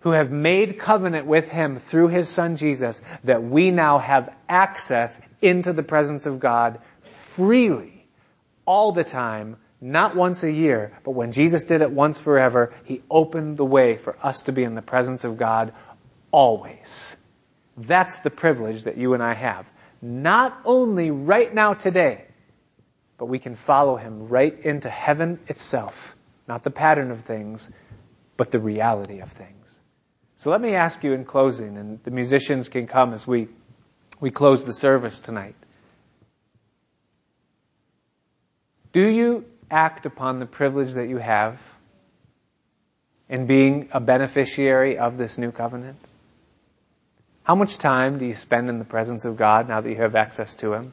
who 0.00 0.10
have 0.12 0.30
made 0.30 0.78
covenant 0.78 1.26
with 1.26 1.48
Him 1.48 1.78
through 1.78 2.08
His 2.08 2.28
Son 2.28 2.56
Jesus, 2.56 3.00
that 3.24 3.42
we 3.42 3.70
now 3.70 3.98
have 3.98 4.32
access 4.48 5.20
into 5.42 5.72
the 5.72 5.82
presence 5.82 6.26
of 6.26 6.38
God 6.38 6.78
freely, 7.02 8.06
all 8.64 8.92
the 8.92 9.04
time, 9.04 9.56
not 9.80 10.16
once 10.16 10.42
a 10.42 10.50
year, 10.50 10.92
but 11.04 11.10
when 11.10 11.32
Jesus 11.32 11.64
did 11.64 11.82
it 11.82 11.90
once 11.90 12.18
forever, 12.18 12.72
He 12.84 13.02
opened 13.10 13.56
the 13.56 13.64
way 13.64 13.96
for 13.96 14.16
us 14.22 14.42
to 14.44 14.52
be 14.52 14.62
in 14.62 14.74
the 14.74 14.82
presence 14.82 15.24
of 15.24 15.36
God 15.36 15.72
always. 16.30 17.16
That's 17.76 18.20
the 18.20 18.30
privilege 18.30 18.84
that 18.84 18.96
you 18.96 19.14
and 19.14 19.22
I 19.22 19.34
have. 19.34 19.70
Not 20.00 20.58
only 20.64 21.10
right 21.10 21.52
now 21.52 21.74
today, 21.74 22.24
but 23.18 23.26
we 23.26 23.38
can 23.38 23.54
follow 23.54 23.96
him 23.96 24.28
right 24.28 24.58
into 24.64 24.88
heaven 24.88 25.38
itself. 25.48 26.16
Not 26.48 26.64
the 26.64 26.70
pattern 26.70 27.10
of 27.10 27.20
things, 27.20 27.70
but 28.36 28.50
the 28.50 28.60
reality 28.60 29.20
of 29.20 29.30
things. 29.30 29.80
So 30.36 30.50
let 30.50 30.60
me 30.60 30.74
ask 30.74 31.02
you 31.02 31.12
in 31.12 31.24
closing, 31.24 31.78
and 31.78 32.02
the 32.02 32.10
musicians 32.10 32.68
can 32.68 32.86
come 32.86 33.14
as 33.14 33.26
we, 33.26 33.48
we 34.20 34.30
close 34.30 34.64
the 34.64 34.74
service 34.74 35.20
tonight. 35.20 35.56
Do 38.92 39.06
you 39.06 39.44
act 39.70 40.06
upon 40.06 40.38
the 40.38 40.46
privilege 40.46 40.94
that 40.94 41.08
you 41.08 41.18
have 41.18 41.60
in 43.28 43.46
being 43.46 43.88
a 43.92 44.00
beneficiary 44.00 44.98
of 44.98 45.18
this 45.18 45.38
new 45.38 45.52
covenant? 45.52 45.98
How 47.46 47.54
much 47.54 47.78
time 47.78 48.18
do 48.18 48.26
you 48.26 48.34
spend 48.34 48.68
in 48.68 48.80
the 48.80 48.84
presence 48.84 49.24
of 49.24 49.36
God 49.36 49.68
now 49.68 49.80
that 49.80 49.88
you 49.88 49.98
have 49.98 50.16
access 50.16 50.54
to 50.54 50.72
Him? 50.72 50.92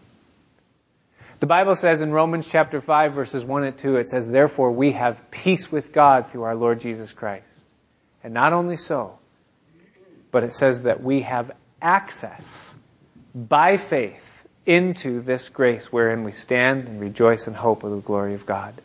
The 1.40 1.48
Bible 1.48 1.76
says 1.76 2.02
in 2.02 2.12
Romans 2.12 2.48
chapter 2.48 2.80
5 2.80 3.14
verses 3.14 3.44
1 3.44 3.64
and 3.64 3.76
2, 3.76 3.96
it 3.96 4.08
says, 4.08 4.30
Therefore 4.30 4.72
we 4.72 4.92
have 4.92 5.32
peace 5.32 5.72
with 5.72 5.92
God 5.92 6.28
through 6.28 6.44
our 6.44 6.54
Lord 6.54 6.80
Jesus 6.80 7.12
Christ. 7.12 7.48
And 8.24 8.36
not 8.36 8.54
only 8.54 8.78
so, 8.78 9.18
but 10.30 10.44
it 10.44 10.54
says 10.54 10.84
that 10.84 11.02
we 11.02 11.22
have 11.22 11.52
access 11.82 12.76
by 13.34 13.78
faith 13.78 14.48
into 14.68 15.22
this 15.22 15.50
grace 15.50 15.92
wherein 15.92 16.24
we 16.24 16.34
stand 16.34 16.88
and 16.88 17.02
rejoice 17.02 17.48
in 17.48 17.56
hope 17.56 17.84
of 17.84 17.90
the 17.90 17.98
glory 17.98 18.36
of 18.36 18.46
God. 18.46 18.76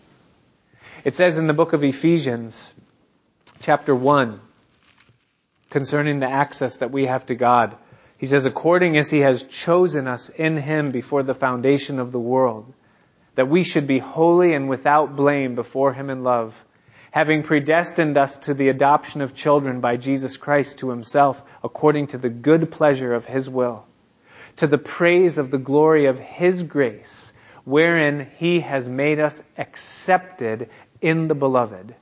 It 1.05 1.17
says 1.17 1.37
in 1.37 1.47
the 1.47 1.53
book 1.53 1.75
of 1.75 1.85
Ephesians, 1.85 2.73
chapter 3.61 3.95
1, 3.95 4.41
concerning 5.71 6.21
the 6.21 6.31
access 6.31 6.79
that 6.79 6.91
we 6.91 7.07
have 7.07 7.27
to 7.27 7.35
God. 7.35 7.77
He 8.17 8.27
says, 8.27 8.47
according 8.47 8.97
as 8.97 9.11
he 9.11 9.21
has 9.21 9.45
chosen 9.45 10.09
us 10.09 10.29
in 10.29 10.57
him 10.57 10.91
before 10.91 11.23
the 11.23 11.35
foundation 11.35 11.99
of 11.99 12.11
the 12.11 12.19
world, 12.19 12.73
that 13.35 13.49
we 13.49 13.63
should 13.63 13.87
be 13.87 13.99
holy 13.99 14.55
and 14.55 14.69
without 14.69 15.15
blame 15.15 15.55
before 15.55 15.93
him 15.93 16.11
in 16.11 16.25
love, 16.25 16.65
having 17.11 17.43
predestined 17.43 18.19
us 18.19 18.39
to 18.39 18.55
the 18.55 18.69
adoption 18.69 19.21
of 19.21 19.35
children 19.35 19.81
by 19.81 19.97
Jesus 19.97 20.37
Christ 20.37 20.79
to 20.81 20.91
himself, 20.91 21.43
according 21.63 22.09
to 22.09 22.19
the 22.19 22.29
good 22.29 22.71
pleasure 22.71 23.15
of 23.15 23.27
his 23.27 23.49
will, 23.49 23.87
to 24.57 24.67
the 24.67 24.79
praise 24.79 25.39
of 25.39 25.51
the 25.51 25.59
glory 25.59 26.07
of 26.07 26.19
his 26.19 26.65
grace, 26.65 27.33
wherein 27.65 28.29
he 28.39 28.61
has 28.61 28.89
made 28.89 29.21
us 29.21 29.45
accepted 29.57 30.69
in 31.01 31.29
the 31.29 31.35
beloved, 31.35 31.95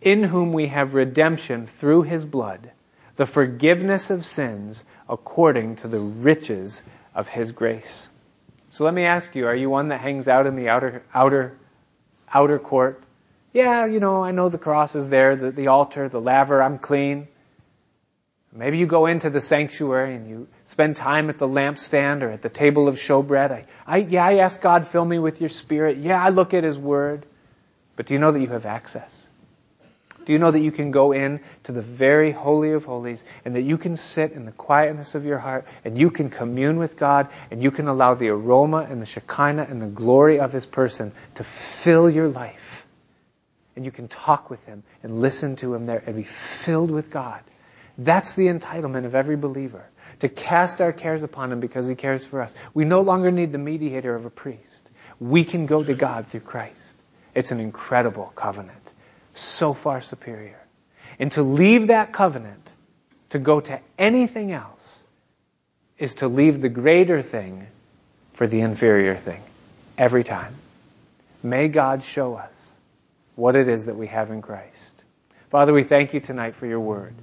in 0.00 0.22
whom 0.22 0.52
we 0.52 0.68
have 0.68 0.94
redemption 0.94 1.66
through 1.66 2.02
his 2.02 2.24
blood, 2.24 2.70
the 3.18 3.26
forgiveness 3.26 4.10
of 4.10 4.24
sins 4.24 4.84
according 5.08 5.74
to 5.76 5.88
the 5.88 5.98
riches 5.98 6.84
of 7.14 7.28
his 7.28 7.50
grace. 7.50 8.08
So 8.70 8.84
let 8.84 8.94
me 8.94 9.04
ask 9.04 9.34
you, 9.34 9.48
are 9.48 9.54
you 9.56 9.68
one 9.68 9.88
that 9.88 10.00
hangs 10.00 10.28
out 10.28 10.46
in 10.46 10.54
the 10.54 10.68
outer, 10.68 11.02
outer, 11.12 11.58
outer 12.32 12.60
court? 12.60 13.02
Yeah, 13.52 13.86
you 13.86 13.98
know, 13.98 14.22
I 14.22 14.30
know 14.30 14.48
the 14.48 14.58
cross 14.58 14.94
is 14.94 15.10
there, 15.10 15.34
the, 15.34 15.50
the 15.50 15.66
altar, 15.66 16.08
the 16.08 16.20
laver, 16.20 16.62
I'm 16.62 16.78
clean. 16.78 17.26
Maybe 18.52 18.78
you 18.78 18.86
go 18.86 19.06
into 19.06 19.30
the 19.30 19.40
sanctuary 19.40 20.14
and 20.14 20.28
you 20.28 20.48
spend 20.66 20.94
time 20.94 21.28
at 21.28 21.38
the 21.38 21.48
lampstand 21.48 22.22
or 22.22 22.30
at 22.30 22.40
the 22.40 22.48
table 22.48 22.86
of 22.86 22.96
showbread. 22.96 23.50
I, 23.50 23.64
I, 23.84 23.96
yeah, 23.98 24.24
I 24.24 24.36
ask 24.38 24.60
God, 24.60 24.86
fill 24.86 25.04
me 25.04 25.18
with 25.18 25.40
your 25.40 25.50
spirit. 25.50 25.98
Yeah, 25.98 26.22
I 26.22 26.28
look 26.28 26.54
at 26.54 26.62
His 26.62 26.78
Word. 26.78 27.26
But 27.96 28.06
do 28.06 28.14
you 28.14 28.20
know 28.20 28.30
that 28.30 28.40
you 28.40 28.48
have 28.48 28.64
access? 28.64 29.27
Do 30.28 30.34
you 30.34 30.38
know 30.38 30.50
that 30.50 30.60
you 30.60 30.72
can 30.72 30.90
go 30.90 31.12
in 31.12 31.40
to 31.62 31.72
the 31.72 31.80
very 31.80 32.32
holy 32.32 32.72
of 32.72 32.84
holies 32.84 33.24
and 33.46 33.56
that 33.56 33.62
you 33.62 33.78
can 33.78 33.96
sit 33.96 34.32
in 34.32 34.44
the 34.44 34.52
quietness 34.52 35.14
of 35.14 35.24
your 35.24 35.38
heart 35.38 35.64
and 35.86 35.96
you 35.96 36.10
can 36.10 36.28
commune 36.28 36.78
with 36.78 36.98
God 36.98 37.28
and 37.50 37.62
you 37.62 37.70
can 37.70 37.88
allow 37.88 38.12
the 38.12 38.28
aroma 38.28 38.86
and 38.90 39.00
the 39.00 39.06
Shekinah 39.06 39.66
and 39.70 39.80
the 39.80 39.86
glory 39.86 40.38
of 40.38 40.52
His 40.52 40.66
person 40.66 41.12
to 41.36 41.44
fill 41.44 42.10
your 42.10 42.28
life. 42.28 42.86
And 43.74 43.86
you 43.86 43.90
can 43.90 44.06
talk 44.06 44.50
with 44.50 44.62
Him 44.66 44.82
and 45.02 45.22
listen 45.22 45.56
to 45.56 45.72
Him 45.72 45.86
there 45.86 46.02
and 46.04 46.14
be 46.14 46.24
filled 46.24 46.90
with 46.90 47.10
God. 47.10 47.40
That's 47.96 48.34
the 48.34 48.48
entitlement 48.48 49.06
of 49.06 49.14
every 49.14 49.36
believer. 49.36 49.86
To 50.18 50.28
cast 50.28 50.82
our 50.82 50.92
cares 50.92 51.22
upon 51.22 51.52
Him 51.52 51.60
because 51.60 51.86
He 51.86 51.94
cares 51.94 52.26
for 52.26 52.42
us. 52.42 52.54
We 52.74 52.84
no 52.84 53.00
longer 53.00 53.30
need 53.30 53.50
the 53.50 53.56
mediator 53.56 54.14
of 54.14 54.26
a 54.26 54.30
priest. 54.30 54.90
We 55.18 55.44
can 55.44 55.64
go 55.64 55.82
to 55.82 55.94
God 55.94 56.26
through 56.26 56.40
Christ. 56.40 57.00
It's 57.34 57.50
an 57.50 57.60
incredible 57.60 58.30
covenant 58.36 58.87
so 59.40 59.74
far 59.74 60.00
superior. 60.00 60.58
And 61.18 61.32
to 61.32 61.42
leave 61.42 61.88
that 61.88 62.12
covenant 62.12 62.70
to 63.30 63.38
go 63.38 63.60
to 63.60 63.80
anything 63.98 64.52
else 64.52 65.00
is 65.98 66.14
to 66.14 66.28
leave 66.28 66.60
the 66.60 66.68
greater 66.68 67.22
thing 67.22 67.66
for 68.34 68.46
the 68.46 68.60
inferior 68.60 69.16
thing 69.16 69.40
every 69.96 70.24
time. 70.24 70.54
May 71.42 71.68
God 71.68 72.04
show 72.04 72.34
us 72.34 72.72
what 73.34 73.56
it 73.56 73.68
is 73.68 73.86
that 73.86 73.96
we 73.96 74.06
have 74.08 74.30
in 74.30 74.42
Christ. 74.42 75.02
Father, 75.50 75.72
we 75.72 75.82
thank 75.82 76.14
you 76.14 76.20
tonight 76.20 76.54
for 76.54 76.66
your 76.66 76.80
word. 76.80 77.14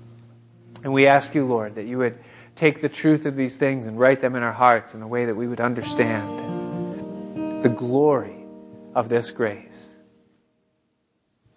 And 0.84 0.94
we 0.94 1.08
ask 1.08 1.34
you, 1.36 1.46
Lord, 1.46 1.76
that 1.76 1.86
you 1.86 2.00
would 2.00 2.18
take 2.56 2.82
the 2.82 2.90
truth 2.90 3.26
of 3.26 3.36
these 3.36 3.58
things 3.58 3.88
and 3.88 4.00
write 4.00 4.20
them 4.20 4.36
in 4.36 4.44
our 4.44 4.54
hearts 4.54 4.94
in 4.94 5.02
a 5.02 5.08
way 5.08 5.26
that 5.26 5.36
we 5.36 5.48
would 5.48 5.62
understand 5.62 7.64
the 7.64 7.70
glory 7.70 8.36
of 8.94 9.10
this 9.10 9.32
grace. 9.32 9.95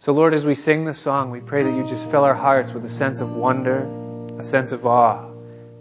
So, 0.01 0.13
Lord, 0.13 0.33
as 0.33 0.47
we 0.47 0.55
sing 0.55 0.85
this 0.85 0.99
song, 0.99 1.33
we 1.33 1.41
pray 1.41 1.65
that 1.65 1.75
you 1.75 1.85
just 1.85 2.09
fill 2.09 2.23
our 2.23 2.35
hearts 2.35 2.73
with 2.73 2.85
a 2.85 2.89
sense 2.89 3.21
of 3.21 3.33
wonder, 3.33 3.89
a 4.39 4.45
sense 4.45 4.71
of 4.71 4.87
awe, 4.87 5.29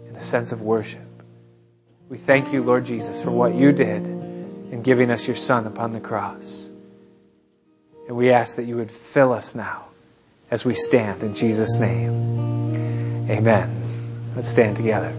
and 0.06 0.16
a 0.16 0.20
sense 0.20 0.50
of 0.50 0.60
worship. 0.60 1.00
We 2.08 2.18
thank 2.18 2.52
you, 2.52 2.62
Lord 2.62 2.84
Jesus, 2.84 3.22
for 3.22 3.30
what 3.30 3.54
you 3.54 3.70
did 3.70 4.04
in 4.06 4.82
giving 4.82 5.10
us 5.10 5.26
your 5.26 5.36
Son 5.36 5.66
upon 5.66 5.92
the 5.92 6.00
cross. 6.00 6.68
And 8.08 8.16
we 8.16 8.30
ask 8.30 8.56
that 8.56 8.64
you 8.64 8.76
would 8.76 8.90
fill 8.90 9.32
us 9.32 9.54
now 9.54 9.84
as 10.50 10.64
we 10.64 10.74
stand 10.74 11.22
in 11.22 11.34
Jesus' 11.34 11.78
name. 11.78 13.30
Amen. 13.30 13.82
Let's 14.34 14.48
stand 14.48 14.76
together. 14.76 15.14